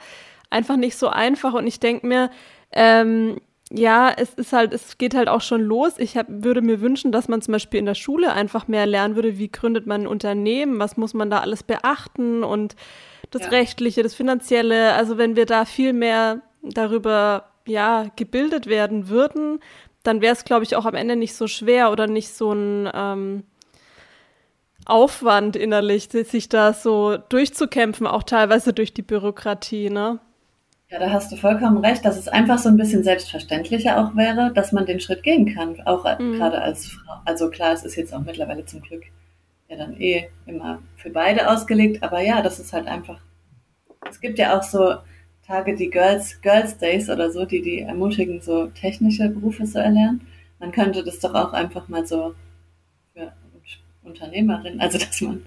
einfach 0.49 0.77
nicht 0.77 0.97
so 0.97 1.09
einfach. 1.09 1.53
Und 1.53 1.67
ich 1.67 1.79
denke 1.79 2.07
mir, 2.07 2.31
ähm, 2.73 3.39
ja, 3.77 4.13
es 4.17 4.35
ist 4.35 4.53
halt, 4.53 4.73
es 4.73 4.99
geht 4.99 5.15
halt 5.15 5.29
auch 5.29 5.41
schon 5.41 5.61
los. 5.63 5.95
Ich 5.99 6.17
hab, 6.17 6.27
würde 6.29 6.63
mir 6.63 6.81
wünschen, 6.81 7.11
dass 7.11 7.27
man 7.27 7.43
zum 7.43 7.53
Beispiel 7.53 7.81
in 7.81 7.87
der 7.87 7.97
Schule 7.97 8.33
einfach 8.33 8.69
mehr 8.69 8.87
lernen 8.87 9.17
würde, 9.17 9.37
wie 9.39 9.51
gründet 9.51 9.87
man 9.87 10.03
ein 10.03 10.07
Unternehmen, 10.07 10.79
was 10.79 10.97
muss 10.97 11.13
man 11.13 11.29
da 11.29 11.41
alles 11.41 11.65
beachten 11.65 12.45
und 12.45 12.77
das 13.33 13.43
ja. 13.43 13.49
Rechtliche, 13.49 14.05
das 14.05 14.15
Finanzielle. 14.15 14.95
Also 14.95 15.19
wenn 15.19 15.35
wir 15.35 15.45
da 15.47 15.65
viel 15.65 15.93
mehr 15.93 16.41
darüber 16.63 17.49
ja 17.67 18.07
gebildet 18.15 18.67
werden 18.67 19.09
würden, 19.09 19.59
dann 20.05 20.21
wäre 20.21 20.35
es, 20.35 20.45
glaube 20.45 20.65
ich, 20.65 20.77
auch 20.77 20.85
am 20.85 20.95
Ende 20.95 21.17
nicht 21.17 21.35
so 21.35 21.49
schwer 21.49 21.91
oder 21.91 22.07
nicht 22.07 22.33
so 22.33 22.53
ein 22.53 22.89
ähm, 22.95 23.43
Aufwand 24.87 25.57
innerlich, 25.57 26.11
sich 26.11 26.49
da 26.49 26.75
so 26.75 27.17
durchzukämpfen, 27.17 28.07
auch 28.07 28.23
teilweise 28.23 28.73
durch 28.73 28.95
die 28.95 29.03
Bürokratie, 29.03 29.91
ne? 29.91 30.21
Ja, 30.91 30.99
da 30.99 31.11
hast 31.11 31.33
du 31.33 31.37
vollkommen 31.37 31.79
recht, 31.79 32.05
dass 32.05 32.19
es 32.19 32.29
einfach 32.29 32.59
so 32.59 32.69
ein 32.69 32.77
bisschen 32.77 33.03
selbstverständlicher 33.03 33.99
auch 33.99 34.15
wäre, 34.17 34.53
dass 34.53 34.73
man 34.73 34.87
den 34.87 35.01
Schritt 35.01 35.23
gehen 35.23 35.53
kann, 35.55 35.81
auch 35.87 36.05
mhm. 36.19 36.35
gerade 36.35 36.61
als 36.61 36.87
Frau. 36.87 37.15
Also 37.25 37.51
klar, 37.51 37.73
es 37.73 37.85
ist 37.85 37.97
jetzt 37.97 38.15
auch 38.15 38.21
mittlerweile 38.21 38.65
zum 38.65 38.83
Glück 38.83 39.05
ja 39.69 39.77
dann 39.77 39.99
eh 40.01 40.29
immer 40.47 40.83
für 40.97 41.11
beide 41.11 41.51
ausgelegt, 41.51 42.03
aber 42.03 42.21
ja, 42.21 42.43
das 42.43 42.61
ist 42.61 42.73
halt 42.73 42.87
einfach. 42.87 43.21
Es 44.09 44.21
gibt 44.21 44.39
ja 44.39 44.59
auch 44.59 44.63
so 44.63 44.97
Tage, 45.47 45.77
die 45.77 45.91
Girls, 45.91 46.41
Girls 46.43 46.79
Days 46.79 47.11
oder 47.11 47.31
so, 47.31 47.45
die 47.45 47.63
die 47.63 47.81
ermutigen, 47.81 48.41
so 48.41 48.67
technische 48.69 49.29
Berufe 49.29 49.65
zu 49.65 49.79
erlernen. 49.79 50.27
Man 50.59 50.73
könnte 50.73 51.05
das 51.05 51.21
doch 51.21 51.35
auch 51.35 51.53
einfach 51.53 51.89
mal 51.89 52.07
so 52.07 52.35
für 53.13 53.33
Unternehmerinnen, 54.03 54.81
also 54.81 54.99
dass 55.07 55.21
man 55.21 55.45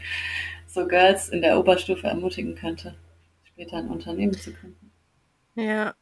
so 0.68 0.88
Girls 0.88 1.30
in 1.30 1.42
der 1.42 1.60
Oberstufe 1.60 2.08
ermutigen 2.08 2.56
könnte, 2.56 2.96
später 3.44 3.78
ein 3.78 3.88
Unternehmen 3.88 4.34
zu 4.34 4.52
gründen. 4.52 4.87
Ja, 5.58 5.96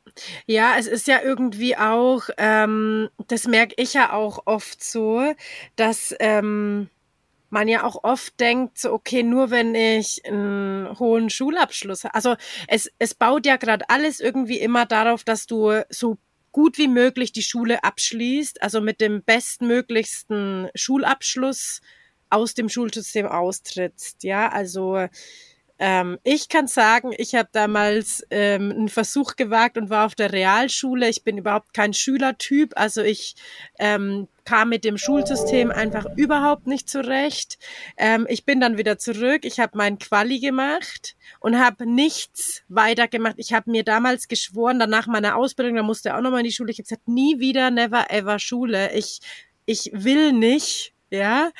ja, 0.47 0.75
es 0.77 0.85
ist 0.87 1.07
ja 1.07 1.21
irgendwie 1.23 1.77
auch, 1.77 2.23
ähm, 2.37 3.09
das 3.27 3.47
merke 3.47 3.73
ich 3.77 3.93
ja 3.93 4.11
auch 4.11 4.39
oft 4.45 4.83
so, 4.83 5.33
dass 5.77 6.13
ähm, 6.19 6.89
man 7.49 7.69
ja 7.69 7.83
auch 7.85 8.03
oft 8.03 8.37
denkt, 8.41 8.77
so, 8.79 8.91
okay, 8.91 9.23
nur 9.23 9.51
wenn 9.51 9.73
ich 9.75 10.23
einen 10.25 10.99
hohen 10.99 11.29
Schulabschluss 11.29 12.03
habe. 12.03 12.15
Also 12.15 12.35
es, 12.67 12.91
es 12.99 13.13
baut 13.15 13.45
ja 13.45 13.55
gerade 13.55 13.89
alles 13.89 14.19
irgendwie 14.19 14.59
immer 14.59 14.85
darauf, 14.85 15.23
dass 15.23 15.47
du 15.47 15.81
so 15.89 16.17
gut 16.51 16.77
wie 16.77 16.89
möglich 16.89 17.31
die 17.31 17.43
Schule 17.43 17.83
abschließt, 17.85 18.61
also 18.61 18.81
mit 18.81 18.99
dem 18.99 19.23
bestmöglichsten 19.23 20.69
Schulabschluss 20.75 21.79
aus 22.29 22.55
dem 22.55 22.67
Schulsystem 22.67 23.25
austrittst. 23.27 24.23
Ja, 24.23 24.49
also 24.49 25.07
ähm, 25.77 26.19
ich 26.23 26.47
kann 26.47 26.67
sagen, 26.67 27.11
ich 27.17 27.35
habe 27.35 27.49
damals 27.51 28.25
ähm, 28.29 28.71
einen 28.71 28.89
Versuch 28.89 29.35
gewagt 29.35 29.77
und 29.77 29.89
war 29.89 30.05
auf 30.05 30.15
der 30.15 30.31
Realschule. 30.31 31.09
Ich 31.09 31.23
bin 31.23 31.37
überhaupt 31.37 31.73
kein 31.73 31.93
Schülertyp, 31.93 32.73
also 32.75 33.01
ich 33.01 33.35
ähm, 33.77 34.27
kam 34.45 34.69
mit 34.69 34.85
dem 34.85 34.97
Schulsystem 34.97 35.71
einfach 35.71 36.05
überhaupt 36.15 36.67
nicht 36.67 36.87
zurecht. 36.87 37.57
Ähm, 37.97 38.25
ich 38.29 38.45
bin 38.45 38.61
dann 38.61 38.77
wieder 38.77 38.97
zurück. 38.97 39.43
Ich 39.43 39.59
habe 39.59 39.77
mein 39.77 39.97
Quali 39.97 40.39
gemacht 40.39 41.15
und 41.39 41.59
habe 41.59 41.85
nichts 41.85 42.63
weiter 42.69 43.07
gemacht. 43.07 43.35
Ich 43.37 43.53
habe 43.53 43.71
mir 43.71 43.83
damals 43.83 44.27
geschworen, 44.27 44.79
danach 44.79 45.07
meiner 45.07 45.35
Ausbildung, 45.35 45.75
da 45.75 45.83
musste 45.83 46.15
auch 46.15 46.21
nochmal 46.21 46.41
in 46.41 46.45
die 46.45 46.51
Schule. 46.53 46.71
Ich 46.71 46.77
habe 46.77 46.83
gesagt, 46.83 47.07
nie 47.07 47.39
wieder, 47.39 47.71
never 47.71 48.11
ever 48.11 48.39
Schule. 48.39 48.93
Ich 48.93 49.19
ich 49.65 49.89
will 49.93 50.31
nicht, 50.31 50.93
ja. 51.09 51.51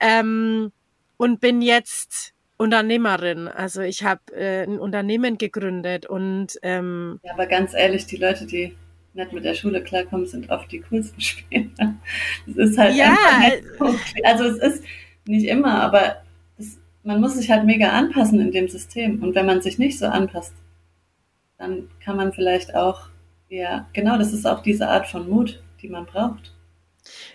Ähm, 0.00 0.72
und 1.18 1.40
bin 1.40 1.60
jetzt 1.60 2.32
Unternehmerin. 2.60 3.48
Also 3.48 3.80
ich 3.80 4.04
habe 4.04 4.20
äh, 4.34 4.64
ein 4.64 4.78
Unternehmen 4.78 5.38
gegründet 5.38 6.04
und 6.04 6.58
ähm, 6.62 7.18
ja, 7.22 7.32
aber 7.32 7.46
ganz 7.46 7.72
ehrlich, 7.72 8.04
die 8.04 8.18
Leute, 8.18 8.44
die 8.44 8.76
nicht 9.14 9.32
mit 9.32 9.46
der 9.46 9.54
Schule 9.54 9.82
klarkommen, 9.82 10.26
sind 10.26 10.50
oft 10.50 10.70
die 10.70 10.80
coolsten 10.80 11.20
Spieler. 11.20 11.94
Das 12.46 12.56
ist 12.56 12.78
halt 12.78 12.96
ja. 12.96 13.50
So, 13.78 13.94
also 14.24 14.44
es 14.44 14.58
ist 14.58 14.84
nicht 15.26 15.46
immer, 15.46 15.80
aber 15.80 16.16
es, 16.58 16.78
man 17.02 17.22
muss 17.22 17.34
sich 17.34 17.50
halt 17.50 17.64
mega 17.64 17.92
anpassen 17.92 18.38
in 18.40 18.52
dem 18.52 18.68
System. 18.68 19.22
Und 19.22 19.34
wenn 19.34 19.46
man 19.46 19.62
sich 19.62 19.78
nicht 19.78 19.98
so 19.98 20.04
anpasst, 20.04 20.52
dann 21.56 21.88
kann 22.04 22.16
man 22.16 22.34
vielleicht 22.34 22.74
auch, 22.74 23.08
ja, 23.48 23.88
genau, 23.94 24.18
das 24.18 24.34
ist 24.34 24.46
auch 24.46 24.62
diese 24.62 24.86
Art 24.86 25.06
von 25.06 25.30
Mut, 25.30 25.62
die 25.80 25.88
man 25.88 26.04
braucht. 26.04 26.52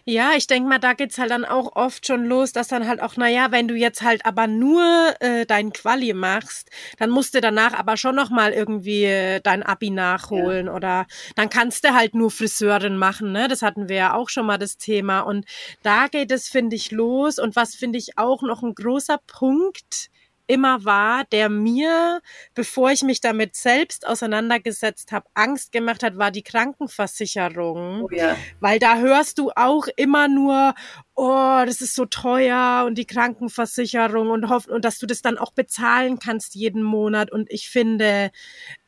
Ja, 0.05 0.33
ich 0.35 0.47
denke 0.47 0.69
mal, 0.69 0.79
da 0.79 0.93
geht's 0.93 1.17
halt 1.17 1.31
dann 1.31 1.45
auch 1.45 1.75
oft 1.75 2.05
schon 2.05 2.25
los, 2.25 2.51
dass 2.51 2.67
dann 2.67 2.87
halt 2.87 3.01
auch, 3.01 3.17
naja, 3.17 3.51
wenn 3.51 3.67
du 3.67 3.75
jetzt 3.75 4.01
halt 4.01 4.25
aber 4.25 4.47
nur 4.47 5.13
äh, 5.19 5.45
dein 5.45 5.73
Quali 5.73 6.13
machst, 6.13 6.69
dann 6.97 7.09
musst 7.09 7.33
du 7.33 7.41
danach 7.41 7.73
aber 7.73 7.97
schon 7.97 8.15
nochmal 8.15 8.53
irgendwie 8.53 9.05
äh, 9.05 9.41
dein 9.41 9.63
Abi 9.63 9.89
nachholen 9.89 10.67
ja. 10.67 10.73
oder 10.73 11.05
dann 11.35 11.49
kannst 11.49 11.83
du 11.83 11.93
halt 11.93 12.15
nur 12.15 12.31
Friseurin 12.31 12.97
machen, 12.97 13.31
ne? 13.31 13.47
Das 13.47 13.61
hatten 13.61 13.89
wir 13.89 13.95
ja 13.95 14.13
auch 14.13 14.29
schon 14.29 14.45
mal 14.45 14.57
das 14.57 14.77
Thema. 14.77 15.21
Und 15.21 15.45
da 15.81 16.07
geht 16.07 16.31
es, 16.31 16.47
finde 16.47 16.75
ich, 16.75 16.91
los. 16.91 17.39
Und 17.39 17.55
was 17.55 17.75
finde 17.75 17.97
ich 17.97 18.17
auch 18.17 18.41
noch 18.41 18.63
ein 18.63 18.75
großer 18.75 19.19
Punkt, 19.27 20.09
immer 20.47 20.85
war, 20.85 21.23
der 21.25 21.49
mir, 21.49 22.21
bevor 22.53 22.91
ich 22.91 23.03
mich 23.03 23.21
damit 23.21 23.55
selbst 23.55 24.07
auseinandergesetzt 24.07 25.11
habe, 25.11 25.27
Angst 25.33 25.71
gemacht 25.71 26.03
hat, 26.03 26.17
war 26.17 26.31
die 26.31 26.43
Krankenversicherung. 26.43 28.03
Oh 28.03 28.09
ja. 28.11 28.35
Weil 28.59 28.79
da 28.79 28.97
hörst 28.97 29.37
du 29.37 29.51
auch 29.55 29.87
immer 29.95 30.27
nur, 30.27 30.73
oh, 31.15 31.63
das 31.65 31.81
ist 31.81 31.95
so 31.95 32.05
teuer 32.05 32.83
und 32.85 32.97
die 32.97 33.05
Krankenversicherung 33.05 34.29
und 34.29 34.49
hoffen 34.49 34.73
und 34.73 34.85
dass 34.85 34.99
du 34.99 35.05
das 35.05 35.21
dann 35.21 35.37
auch 35.37 35.51
bezahlen 35.51 36.19
kannst 36.19 36.55
jeden 36.55 36.83
Monat. 36.83 37.31
Und 37.31 37.51
ich 37.51 37.69
finde, 37.69 38.31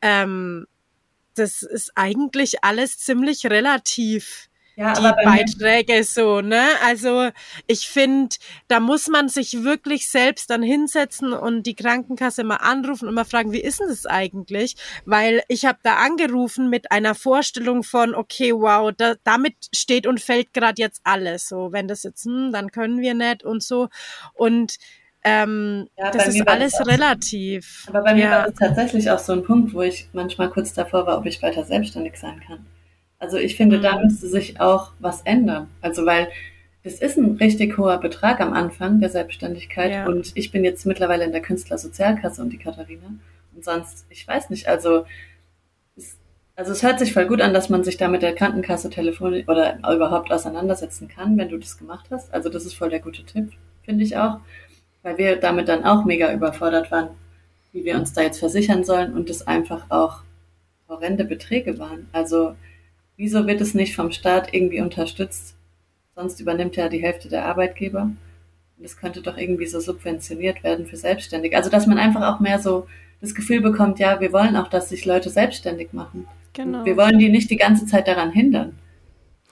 ähm, 0.01 0.67
das 1.35 1.61
ist 1.61 1.91
eigentlich 1.95 2.63
alles 2.63 2.97
ziemlich 2.97 3.45
relativ 3.45 4.49
ja, 4.77 4.93
die 4.93 5.25
Beiträge 5.25 6.03
so, 6.03 6.41
ne? 6.41 6.61
Also 6.85 7.29
ich 7.65 7.89
finde, 7.89 8.35
da 8.67 8.79
muss 8.79 9.07
man 9.07 9.27
sich 9.27 9.63
wirklich 9.63 10.07
selbst 10.07 10.51
dann 10.51 10.61
hinsetzen 10.61 11.33
und 11.33 11.63
die 11.63 11.73
Krankenkasse 11.73 12.43
mal 12.43 12.57
anrufen 12.57 13.07
und 13.07 13.15
mal 13.15 13.25
fragen, 13.25 13.51
wie 13.51 13.61
ist 13.61 13.79
denn 13.79 13.87
das 13.89 14.05
eigentlich? 14.05 14.75
Weil 15.05 15.41
ich 15.47 15.65
habe 15.65 15.79
da 15.81 15.95
angerufen 15.95 16.69
mit 16.69 16.91
einer 16.91 17.15
Vorstellung 17.15 17.81
von, 17.81 18.13
okay, 18.13 18.53
wow, 18.53 18.91
da, 18.95 19.15
damit 19.23 19.55
steht 19.75 20.05
und 20.05 20.21
fällt 20.21 20.53
gerade 20.53 20.79
jetzt 20.79 21.01
alles. 21.03 21.47
So, 21.47 21.71
wenn 21.71 21.87
das 21.87 22.03
jetzt, 22.03 22.25
hm, 22.25 22.51
dann 22.51 22.69
können 22.69 23.01
wir 23.01 23.15
nicht 23.15 23.43
und 23.43 23.63
so. 23.63 23.89
Und 24.35 24.75
ähm, 25.23 25.87
ja, 25.97 26.11
das 26.11 26.27
ist 26.27 26.47
alles 26.47 26.75
auch, 26.75 26.85
relativ. 26.85 27.85
Aber 27.87 28.03
bei 28.03 28.13
mir 28.13 28.29
war 28.29 28.43
das 28.45 28.53
tatsächlich 28.53 29.09
auch 29.09 29.19
so 29.19 29.33
ein 29.33 29.43
Punkt, 29.43 29.73
wo 29.73 29.81
ich 29.81 30.07
manchmal 30.13 30.51
kurz 30.51 30.73
davor 30.73 31.07
war, 31.07 31.17
ob 31.17 31.25
ich 31.25 31.41
weiter 31.41 31.65
selbstständig 31.65 32.15
sein 32.17 32.39
kann. 32.45 32.67
Also 33.19 33.37
ich 33.37 33.55
finde, 33.55 33.79
da 33.79 33.97
mhm. 33.97 34.05
müsste 34.05 34.27
sich 34.27 34.59
auch 34.59 34.91
was 34.99 35.21
ändern. 35.21 35.69
Also 35.81 36.05
weil 36.05 36.29
es 36.83 36.99
ist 37.01 37.17
ein 37.17 37.37
richtig 37.37 37.77
hoher 37.77 37.97
Betrag 37.99 38.39
am 38.39 38.53
Anfang 38.53 38.99
der 38.99 39.09
Selbstständigkeit 39.09 39.91
ja. 39.91 40.05
und 40.05 40.31
ich 40.35 40.51
bin 40.51 40.63
jetzt 40.63 40.85
mittlerweile 40.85 41.25
in 41.25 41.31
der 41.31 41.41
Künstlersozialkasse 41.41 42.41
und 42.41 42.51
die 42.51 42.57
Katharina 42.57 43.07
und 43.55 43.65
sonst, 43.65 44.05
ich 44.09 44.25
weiß 44.25 44.49
nicht, 44.49 44.67
also 44.67 45.05
es, 45.97 46.17
also 46.55 46.71
es 46.71 46.83
hört 46.83 46.99
sich 46.99 47.11
voll 47.11 47.25
gut 47.25 47.41
an, 47.41 47.53
dass 47.53 47.69
man 47.69 47.83
sich 47.83 47.97
da 47.97 48.07
mit 48.07 48.21
der 48.21 48.35
Krankenkasse 48.35 48.89
telefonisch 48.89 49.47
oder 49.47 49.79
überhaupt 49.79 50.31
auseinandersetzen 50.31 51.07
kann, 51.07 51.37
wenn 51.37 51.49
du 51.49 51.57
das 51.57 51.77
gemacht 51.77 52.05
hast. 52.09 52.33
Also 52.33 52.49
das 52.49 52.65
ist 52.65 52.75
voll 52.75 52.89
der 52.89 52.99
gute 52.99 53.23
Tipp, 53.25 53.51
finde 53.83 54.03
ich 54.03 54.15
auch, 54.15 54.39
weil 55.01 55.17
wir 55.17 55.35
damit 55.37 55.67
dann 55.67 55.83
auch 55.83 56.05
mega 56.05 56.31
überfordert 56.31 56.91
waren, 56.91 57.09
wie 57.73 57.83
wir 57.83 57.95
uns 57.95 58.13
da 58.13 58.21
jetzt 58.21 58.39
versichern 58.39 58.83
sollen 58.83 59.13
und 59.13 59.29
es 59.29 59.45
einfach 59.45 59.89
auch 59.89 60.21
horrende 60.87 61.25
Beträge 61.25 61.79
waren. 61.79 62.07
Also 62.13 62.55
Wieso 63.17 63.47
wird 63.47 63.61
es 63.61 63.73
nicht 63.73 63.95
vom 63.95 64.11
Staat 64.11 64.53
irgendwie 64.53 64.79
unterstützt? 64.79 65.55
Sonst 66.15 66.39
übernimmt 66.39 66.75
ja 66.75 66.87
die 66.87 67.01
Hälfte 67.01 67.29
der 67.29 67.45
Arbeitgeber. 67.45 68.03
Und 68.77 68.85
es 68.85 68.97
könnte 68.97 69.21
doch 69.21 69.37
irgendwie 69.37 69.65
so 69.65 69.79
subventioniert 69.79 70.63
werden 70.63 70.85
für 70.85 70.97
Selbstständige. 70.97 71.57
Also, 71.57 71.69
dass 71.69 71.87
man 71.87 71.97
einfach 71.97 72.33
auch 72.33 72.39
mehr 72.39 72.59
so 72.59 72.87
das 73.19 73.33
Gefühl 73.33 73.61
bekommt, 73.61 73.99
ja, 73.99 74.19
wir 74.21 74.31
wollen 74.31 74.55
auch, 74.55 74.69
dass 74.69 74.89
sich 74.89 75.05
Leute 75.05 75.31
selbstständig 75.31 75.93
machen. 75.93 76.27
Genau. 76.53 76.85
Wir 76.85 76.95
wollen 76.95 77.17
die 77.17 77.29
nicht 77.29 77.49
die 77.49 77.57
ganze 77.57 77.87
Zeit 77.87 78.07
daran 78.07 78.31
hindern 78.31 78.77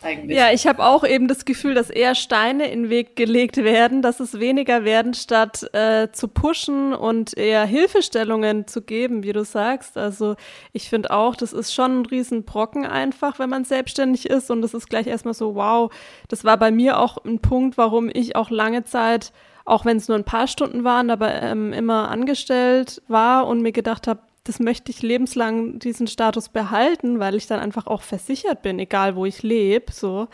eigentlich. 0.05 0.37
Ja, 0.37 0.51
ich 0.51 0.67
habe 0.67 0.83
auch 0.83 1.03
eben 1.03 1.27
das 1.27 1.45
Gefühl, 1.45 1.73
dass 1.73 1.89
eher 1.89 2.15
Steine 2.15 2.69
in 2.71 2.83
den 2.83 2.89
Weg 2.89 3.15
gelegt 3.15 3.57
werden, 3.57 4.01
dass 4.01 4.19
es 4.19 4.39
weniger 4.39 4.83
werden, 4.83 5.13
statt 5.13 5.67
äh, 5.73 6.11
zu 6.11 6.27
pushen 6.27 6.93
und 6.93 7.37
eher 7.37 7.65
Hilfestellungen 7.65 8.67
zu 8.67 8.81
geben, 8.81 9.23
wie 9.23 9.33
du 9.33 9.43
sagst. 9.43 9.97
Also 9.97 10.35
ich 10.71 10.89
finde 10.89 11.11
auch, 11.11 11.35
das 11.35 11.53
ist 11.53 11.73
schon 11.73 12.01
ein 12.01 12.05
Riesenbrocken 12.05 12.85
einfach, 12.85 13.39
wenn 13.39 13.49
man 13.49 13.65
selbstständig 13.65 14.29
ist. 14.29 14.51
Und 14.51 14.61
das 14.61 14.73
ist 14.73 14.89
gleich 14.89 15.07
erstmal 15.07 15.33
so, 15.33 15.55
wow, 15.55 15.91
das 16.27 16.43
war 16.43 16.57
bei 16.57 16.71
mir 16.71 16.99
auch 16.99 17.17
ein 17.25 17.39
Punkt, 17.39 17.77
warum 17.77 18.09
ich 18.13 18.35
auch 18.35 18.49
lange 18.49 18.83
Zeit 18.83 19.31
auch 19.65 19.83
wenn 19.83 19.97
es 19.97 20.07
nur 20.07 20.17
ein 20.17 20.23
paar 20.23 20.47
Stunden 20.47 20.83
waren, 20.83 21.09
aber 21.09 21.41
ähm, 21.41 21.73
immer 21.73 22.09
angestellt 22.09 23.01
war 23.07 23.47
und 23.47 23.61
mir 23.61 23.71
gedacht 23.71 24.07
habe, 24.07 24.21
das 24.45 24.59
möchte 24.59 24.91
ich 24.91 25.01
lebenslang 25.01 25.79
diesen 25.79 26.07
Status 26.07 26.49
behalten, 26.49 27.19
weil 27.19 27.35
ich 27.35 27.47
dann 27.47 27.59
einfach 27.59 27.87
auch 27.87 28.03
versichert 28.03 28.61
bin, 28.61 28.79
egal 28.79 29.15
wo 29.15 29.25
ich 29.25 29.43
lebe, 29.43 29.91
so. 29.91 30.27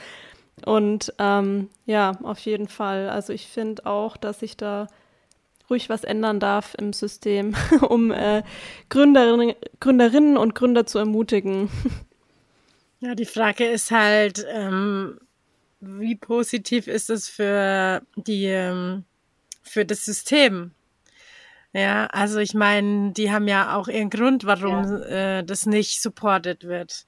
Und 0.65 1.13
ähm, 1.17 1.69
ja, 1.85 2.11
auf 2.21 2.39
jeden 2.39 2.67
Fall. 2.67 3.09
Also 3.09 3.33
ich 3.33 3.47
finde 3.47 3.85
auch, 3.85 4.17
dass 4.17 4.41
ich 4.41 4.57
da 4.57 4.87
ruhig 5.69 5.89
was 5.89 6.03
ändern 6.03 6.41
darf 6.41 6.75
im 6.77 6.91
System, 6.91 7.55
um 7.89 8.11
äh, 8.11 8.43
Gründerinnen, 8.89 9.55
Gründerinnen 9.79 10.37
und 10.37 10.53
Gründer 10.53 10.85
zu 10.85 10.99
ermutigen. 10.99 11.69
Ja, 12.99 13.15
die 13.15 13.25
Frage 13.25 13.65
ist 13.65 13.89
halt, 13.89 14.45
ähm, 14.49 15.19
wie 15.79 16.15
positiv 16.15 16.85
ist 16.87 17.09
es 17.09 17.29
für 17.29 18.03
die, 18.15 18.45
ähm, 18.45 19.05
für 19.63 19.85
das 19.85 20.05
System? 20.05 20.71
Ja, 21.73 22.07
also 22.07 22.39
ich 22.39 22.53
meine, 22.53 23.11
die 23.13 23.31
haben 23.31 23.47
ja 23.47 23.75
auch 23.75 23.87
ihren 23.87 24.09
Grund, 24.09 24.45
warum 24.45 24.83
ja. 24.83 25.39
äh, 25.39 25.43
das 25.43 25.65
nicht 25.65 26.01
supported 26.01 26.65
wird. 26.65 27.05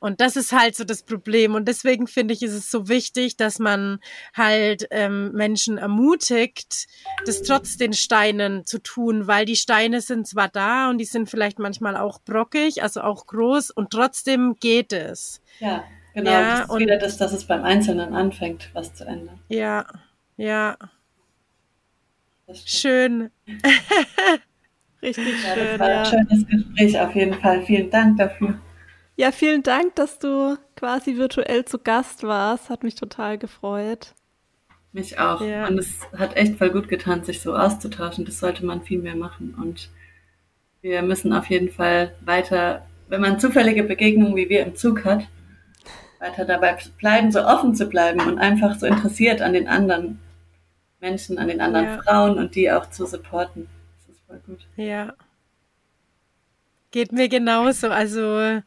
Und 0.00 0.20
das 0.20 0.36
ist 0.36 0.52
halt 0.52 0.76
so 0.76 0.84
das 0.84 1.02
Problem. 1.02 1.54
Und 1.54 1.66
deswegen 1.66 2.06
finde 2.06 2.32
ich, 2.32 2.42
ist 2.42 2.54
es 2.54 2.70
so 2.70 2.88
wichtig, 2.88 3.36
dass 3.36 3.58
man 3.58 3.98
halt 4.34 4.86
ähm, 4.90 5.32
Menschen 5.32 5.76
ermutigt, 5.76 6.86
das 7.26 7.42
trotz 7.42 7.76
den 7.76 7.92
Steinen 7.92 8.64
zu 8.64 8.80
tun, 8.80 9.26
weil 9.26 9.44
die 9.44 9.56
Steine 9.56 10.00
sind 10.00 10.26
zwar 10.26 10.48
da 10.48 10.88
und 10.88 10.98
die 10.98 11.04
sind 11.04 11.28
vielleicht 11.28 11.58
manchmal 11.58 11.96
auch 11.96 12.20
brockig, 12.20 12.82
also 12.82 13.00
auch 13.00 13.26
groß 13.26 13.70
und 13.70 13.90
trotzdem 13.90 14.54
geht 14.60 14.92
es. 14.92 15.42
Ja, 15.58 15.82
genau. 16.14 16.30
Ja, 16.30 16.50
das 16.50 16.60
ist 16.60 16.70
und, 16.70 16.80
wieder 16.80 16.98
das, 16.98 17.16
dass 17.18 17.32
es 17.32 17.44
beim 17.44 17.64
Einzelnen 17.64 18.14
anfängt, 18.14 18.70
was 18.74 18.94
zu 18.94 19.04
ändern. 19.04 19.40
Ja, 19.48 19.84
ja. 20.36 20.76
Schön. 22.64 23.30
Richtig 25.02 25.44
ja, 25.44 25.54
schön. 25.54 25.78
Das 25.78 25.80
war 25.80 25.88
ein 25.88 26.06
schönes 26.06 26.46
Gespräch 26.46 27.00
auf 27.00 27.14
jeden 27.14 27.34
Fall. 27.34 27.64
Vielen 27.64 27.90
Dank 27.90 28.18
dafür. 28.18 28.58
Ja, 29.16 29.32
vielen 29.32 29.62
Dank, 29.62 29.96
dass 29.96 30.18
du 30.18 30.56
quasi 30.76 31.16
virtuell 31.16 31.64
zu 31.64 31.78
Gast 31.78 32.22
warst. 32.22 32.70
Hat 32.70 32.82
mich 32.82 32.94
total 32.94 33.38
gefreut. 33.38 34.14
Mich 34.92 35.18
auch. 35.18 35.40
Ja. 35.40 35.66
Und 35.66 35.78
es 35.78 36.00
hat 36.16 36.36
echt 36.36 36.56
voll 36.56 36.70
gut 36.70 36.88
getan, 36.88 37.24
sich 37.24 37.40
so 37.40 37.54
auszutauschen. 37.54 38.24
Das 38.24 38.40
sollte 38.40 38.64
man 38.64 38.82
viel 38.82 39.00
mehr 39.00 39.16
machen. 39.16 39.54
Und 39.60 39.90
wir 40.80 41.02
müssen 41.02 41.32
auf 41.32 41.46
jeden 41.46 41.68
Fall 41.68 42.14
weiter, 42.24 42.86
wenn 43.08 43.20
man 43.20 43.40
zufällige 43.40 43.84
Begegnungen 43.84 44.36
wie 44.36 44.48
wir 44.48 44.64
im 44.64 44.76
Zug 44.76 45.04
hat, 45.04 45.28
weiter 46.20 46.44
dabei 46.44 46.76
bleiben, 46.98 47.30
so 47.30 47.44
offen 47.44 47.74
zu 47.74 47.86
bleiben 47.86 48.20
und 48.20 48.38
einfach 48.38 48.78
so 48.78 48.86
interessiert 48.86 49.42
an 49.42 49.52
den 49.52 49.68
anderen 49.68 50.18
Menschen, 51.00 51.38
an 51.38 51.48
den 51.48 51.60
anderen 51.60 51.86
ja. 51.86 52.02
Frauen 52.02 52.38
und 52.38 52.54
die 52.54 52.70
auch 52.70 52.90
zu 52.90 53.06
supporten. 53.06 53.68
Das 53.96 54.16
ist 54.16 54.22
voll 54.26 54.40
gut. 54.46 54.66
Ja. 54.76 55.14
Geht 56.90 57.12
mir 57.12 57.28
genauso. 57.28 57.88
Also 57.88 58.60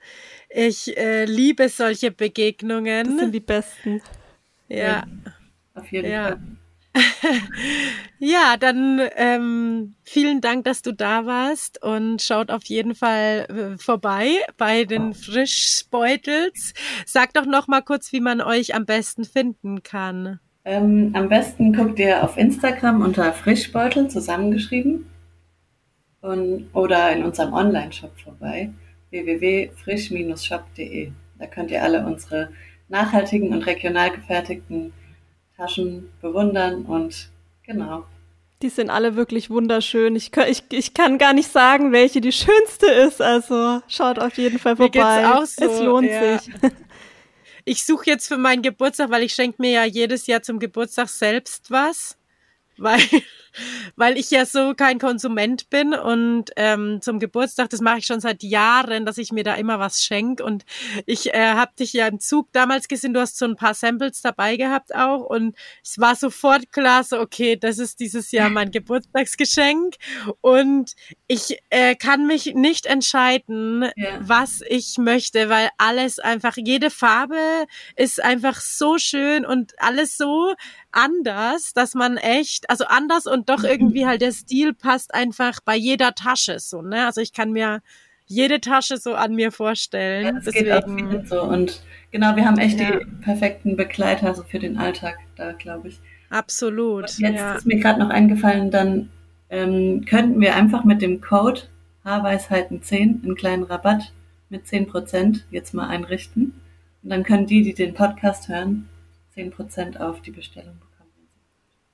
ich 0.49 0.95
äh, 0.97 1.25
liebe 1.25 1.69
solche 1.69 2.11
Begegnungen. 2.11 3.07
Das 3.07 3.19
sind 3.19 3.31
die 3.33 3.39
besten. 3.39 4.01
Ja. 4.67 4.77
ja 4.77 5.03
auf 5.73 5.91
jeden 5.91 6.11
ja. 6.11 6.23
Fall. 6.29 6.39
ja, 8.19 8.57
dann 8.57 8.99
ähm, 9.15 9.95
vielen 10.03 10.41
Dank, 10.41 10.65
dass 10.65 10.81
du 10.81 10.91
da 10.91 11.25
warst 11.25 11.81
und 11.81 12.21
schaut 12.21 12.51
auf 12.51 12.65
jeden 12.65 12.95
Fall 12.95 13.47
äh, 13.49 13.77
vorbei 13.77 14.39
bei 14.57 14.83
den 14.83 15.13
Frischbeutels. 15.13 16.73
Sag 17.05 17.33
doch 17.33 17.45
noch 17.45 17.67
mal 17.67 17.81
kurz, 17.81 18.11
wie 18.11 18.19
man 18.19 18.41
euch 18.41 18.75
am 18.75 18.85
besten 18.85 19.23
finden 19.23 19.83
kann. 19.83 20.39
Ähm, 20.63 21.09
am 21.13 21.27
besten 21.27 21.73
guckt 21.73 21.97
ihr 21.97 22.23
auf 22.23 22.37
Instagram 22.37 23.01
unter 23.01 23.33
Frischbeutel 23.33 24.09
zusammengeschrieben 24.09 25.07
und, 26.21 26.69
oder 26.73 27.11
in 27.11 27.23
unserem 27.23 27.53
Online-Shop 27.53 28.11
vorbei, 28.23 28.69
www.frisch-shop.de. 29.09 31.11
Da 31.39 31.47
könnt 31.47 31.71
ihr 31.71 31.81
alle 31.81 32.05
unsere 32.05 32.49
nachhaltigen 32.89 33.53
und 33.53 33.65
regional 33.65 34.11
gefertigten 34.11 34.93
Taschen 35.57 36.11
bewundern 36.21 36.85
und 36.85 37.31
genau. 37.65 38.05
Die 38.61 38.69
sind 38.69 38.91
alle 38.91 39.15
wirklich 39.15 39.49
wunderschön. 39.49 40.15
Ich, 40.15 40.29
ich, 40.47 40.63
ich 40.71 40.93
kann 40.93 41.17
gar 41.17 41.33
nicht 41.33 41.51
sagen, 41.51 41.91
welche 41.91 42.21
die 42.21 42.31
schönste 42.31 42.85
ist. 42.85 43.19
Also 43.19 43.81
schaut 43.87 44.19
auf 44.19 44.37
jeden 44.37 44.59
Fall 44.59 44.75
vorbei. 44.75 44.99
Mir 44.99 45.01
geht's 45.25 45.35
auch 45.35 45.45
so. 45.45 45.65
Es 45.65 45.81
lohnt 45.81 46.07
ja. 46.07 46.37
sich. 46.37 46.53
ich 47.71 47.85
suche 47.85 48.07
jetzt 48.07 48.27
für 48.27 48.37
meinen 48.37 48.61
Geburtstag, 48.61 49.11
weil 49.11 49.23
ich 49.23 49.33
schenke 49.33 49.61
mir 49.61 49.71
ja 49.71 49.85
jedes 49.85 50.27
Jahr 50.27 50.41
zum 50.41 50.59
Geburtstag 50.59 51.07
selbst 51.07 51.71
was, 51.71 52.17
weil 52.77 52.99
weil 53.95 54.17
ich 54.17 54.31
ja 54.31 54.45
so 54.45 54.73
kein 54.75 54.99
Konsument 54.99 55.69
bin 55.69 55.93
und 55.93 56.51
ähm, 56.55 56.99
zum 57.01 57.19
Geburtstag, 57.19 57.69
das 57.69 57.81
mache 57.81 57.99
ich 57.99 58.05
schon 58.05 58.21
seit 58.21 58.43
Jahren, 58.43 59.05
dass 59.05 59.17
ich 59.17 59.31
mir 59.31 59.43
da 59.43 59.55
immer 59.55 59.79
was 59.79 60.01
schenke 60.01 60.43
und 60.43 60.65
ich 61.05 61.33
äh, 61.33 61.53
habe 61.53 61.71
dich 61.79 61.93
ja 61.93 62.07
im 62.07 62.19
Zug 62.19 62.51
damals 62.51 62.87
gesehen, 62.87 63.13
du 63.13 63.19
hast 63.19 63.37
so 63.37 63.45
ein 63.45 63.55
paar 63.55 63.73
Samples 63.73 64.21
dabei 64.21 64.57
gehabt 64.57 64.95
auch. 64.95 65.25
Und 65.25 65.55
es 65.83 65.99
war 65.99 66.15
sofort 66.15 66.71
klar, 66.71 67.03
so 67.03 67.19
okay, 67.19 67.55
das 67.55 67.79
ist 67.79 67.99
dieses 67.99 68.31
Jahr 68.31 68.49
mein 68.49 68.71
Geburtstagsgeschenk. 68.71 69.95
Und 70.41 70.93
ich 71.27 71.57
äh, 71.69 71.95
kann 71.95 72.27
mich 72.27 72.53
nicht 72.53 72.85
entscheiden, 72.85 73.89
ja. 73.95 74.19
was 74.21 74.61
ich 74.67 74.97
möchte, 74.97 75.49
weil 75.49 75.69
alles 75.77 76.19
einfach, 76.19 76.55
jede 76.57 76.89
Farbe 76.89 77.65
ist 77.95 78.21
einfach 78.21 78.61
so 78.61 78.97
schön 78.97 79.45
und 79.45 79.73
alles 79.77 80.17
so 80.17 80.53
anders, 80.91 81.73
dass 81.73 81.93
man 81.93 82.17
echt, 82.17 82.69
also 82.69 82.85
anders 82.85 83.25
und 83.25 83.40
doch 83.49 83.63
irgendwie 83.63 84.05
halt 84.05 84.21
der 84.21 84.31
Stil 84.31 84.73
passt 84.73 85.13
einfach 85.13 85.59
bei 85.63 85.75
jeder 85.75 86.13
Tasche 86.13 86.59
so, 86.59 86.81
ne? 86.81 87.05
Also 87.05 87.21
ich 87.21 87.33
kann 87.33 87.51
mir 87.51 87.81
jede 88.25 88.61
Tasche 88.61 88.97
so 88.97 89.13
an 89.13 89.35
mir 89.35 89.51
vorstellen. 89.51 90.25
Ja, 90.25 90.31
das 90.31 90.45
Deswegen. 90.45 90.65
geht 90.65 90.73
auch 90.73 90.95
vielen 90.95 91.25
so 91.25 91.41
und 91.43 91.81
genau, 92.11 92.35
wir 92.35 92.45
haben 92.45 92.57
echt 92.57 92.79
ja. 92.79 92.91
die 92.91 93.05
perfekten 93.21 93.75
Begleiter 93.75 94.33
so 94.33 94.43
für 94.43 94.59
den 94.59 94.77
Alltag 94.77 95.17
da, 95.35 95.51
glaube 95.51 95.89
ich. 95.89 95.99
Absolut. 96.29 97.03
Und 97.03 97.19
jetzt 97.19 97.35
ja. 97.35 97.55
ist 97.55 97.65
mir 97.65 97.79
gerade 97.79 97.99
noch 97.99 98.09
eingefallen, 98.09 98.71
dann 98.71 99.09
ähm, 99.49 100.05
könnten 100.05 100.39
wir 100.39 100.55
einfach 100.55 100.85
mit 100.85 101.01
dem 101.01 101.19
Code 101.19 101.61
Haarweisheiten 102.05 102.81
10 102.81 103.21
einen 103.23 103.35
kleinen 103.35 103.63
Rabatt 103.63 104.13
mit 104.49 104.65
10% 104.65 105.41
jetzt 105.51 105.73
mal 105.73 105.87
einrichten. 105.87 106.53
Und 107.03 107.09
dann 107.09 107.23
können 107.23 107.47
die, 107.47 107.63
die 107.63 107.73
den 107.73 107.93
Podcast 107.93 108.47
hören, 108.47 108.89
10% 109.35 109.99
auf 109.99 110.21
die 110.21 110.31
Bestellung 110.31 110.75
bekommen. 110.79 111.11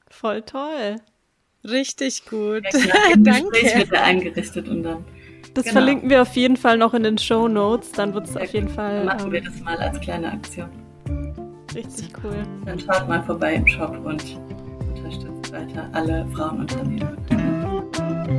Voll 0.10 0.42
toll. 0.44 0.98
Richtig 1.64 2.26
gut. 2.26 2.64
Ja, 2.74 2.96
Danke. 3.18 3.52
wird 3.52 3.92
er 3.92 4.04
eingerichtet 4.04 4.68
und 4.68 4.84
dann. 4.84 5.06
Das 5.54 5.66
genau. 5.66 5.74
verlinken 5.74 6.10
wir 6.10 6.22
auf 6.22 6.36
jeden 6.36 6.58
Fall 6.58 6.78
noch 6.78 6.94
in 6.94 7.04
den 7.04 7.18
Show 7.18 7.48
Notes. 7.48 7.92
Dann 7.92 8.14
wird 8.14 8.28
es 8.28 8.38
auf 8.38 8.54
jeden 8.54 8.70
Fall. 8.70 8.98
Dann 8.98 9.06
machen 9.06 9.26
ähm, 9.28 9.32
wir 9.32 9.42
das 9.42 9.60
mal 9.62 9.78
als 9.78 10.00
kleine 10.00 10.32
Aktion. 10.32 10.70
Richtig 11.74 12.10
cool. 12.24 12.44
Dann 12.66 12.80
schaut 12.80 13.08
mal 13.08 13.24
vorbei 13.24 13.56
im 13.56 13.68
Shop 13.68 13.98
und 14.04 14.38
unterstützt 14.96 15.52
weiter 15.52 15.90
alle 15.94 16.28
Frauenunternehmen. 16.34 17.18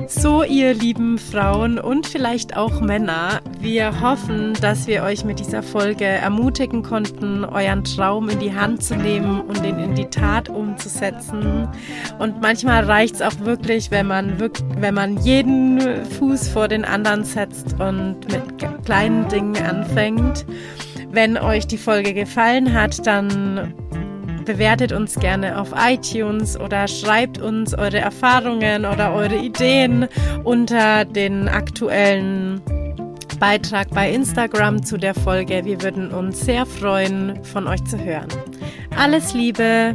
So, 0.07 0.43
ihr 0.43 0.75
lieben 0.75 1.19
Frauen 1.19 1.79
und 1.79 2.07
vielleicht 2.07 2.57
auch 2.57 2.81
Männer, 2.81 3.41
wir 3.61 4.01
hoffen, 4.01 4.55
dass 4.61 4.87
wir 4.87 5.03
euch 5.03 5.25
mit 5.25 5.39
dieser 5.39 5.63
Folge 5.63 6.05
ermutigen 6.05 6.83
konnten, 6.83 7.45
euren 7.45 7.85
Traum 7.85 8.29
in 8.29 8.39
die 8.39 8.55
Hand 8.55 8.83
zu 8.83 8.97
nehmen 8.97 9.41
und 9.41 9.65
ihn 9.65 9.79
in 9.79 9.95
die 9.95 10.07
Tat 10.07 10.49
umzusetzen. 10.49 11.69
Und 12.19 12.41
manchmal 12.41 12.85
reicht 12.85 13.17
es 13.17 13.23
auch 13.23 13.39
wirklich, 13.41 13.91
wenn 13.91 14.07
man, 14.07 14.39
wenn 14.79 14.95
man 14.95 15.19
jeden 15.19 16.05
Fuß 16.05 16.49
vor 16.49 16.69
den 16.69 16.85
anderen 16.85 17.25
setzt 17.25 17.75
und 17.79 18.31
mit 18.31 18.85
kleinen 18.85 19.29
Dingen 19.29 19.57
anfängt. 19.57 20.47
Wenn 21.11 21.39
euch 21.39 21.67
die 21.67 21.79
Folge 21.79 22.13
gefallen 22.13 22.75
hat, 22.75 23.07
dann 23.07 23.75
bewertet 24.49 24.93
uns 24.93 25.15
gerne 25.17 25.61
auf 25.61 25.75
iTunes 25.77 26.59
oder 26.59 26.89
schreibt 26.89 27.39
uns 27.39 27.75
eure 27.75 27.99
Erfahrungen 27.99 28.87
oder 28.87 29.13
eure 29.13 29.37
Ideen 29.37 30.09
unter 30.43 31.05
den 31.05 31.49
aktuellen 31.49 32.63
Beitrag 33.39 33.91
bei 33.91 34.11
Instagram 34.11 34.83
zu 34.83 34.97
der 34.97 35.15
Folge. 35.15 35.67
Wir 35.67 35.83
würden 35.83 36.13
uns 36.13 36.41
sehr 36.41 36.65
freuen, 36.65 37.45
von 37.45 37.67
euch 37.67 37.85
zu 37.85 38.03
hören. 38.03 38.29
Alles 38.97 39.35
Liebe! 39.35 39.95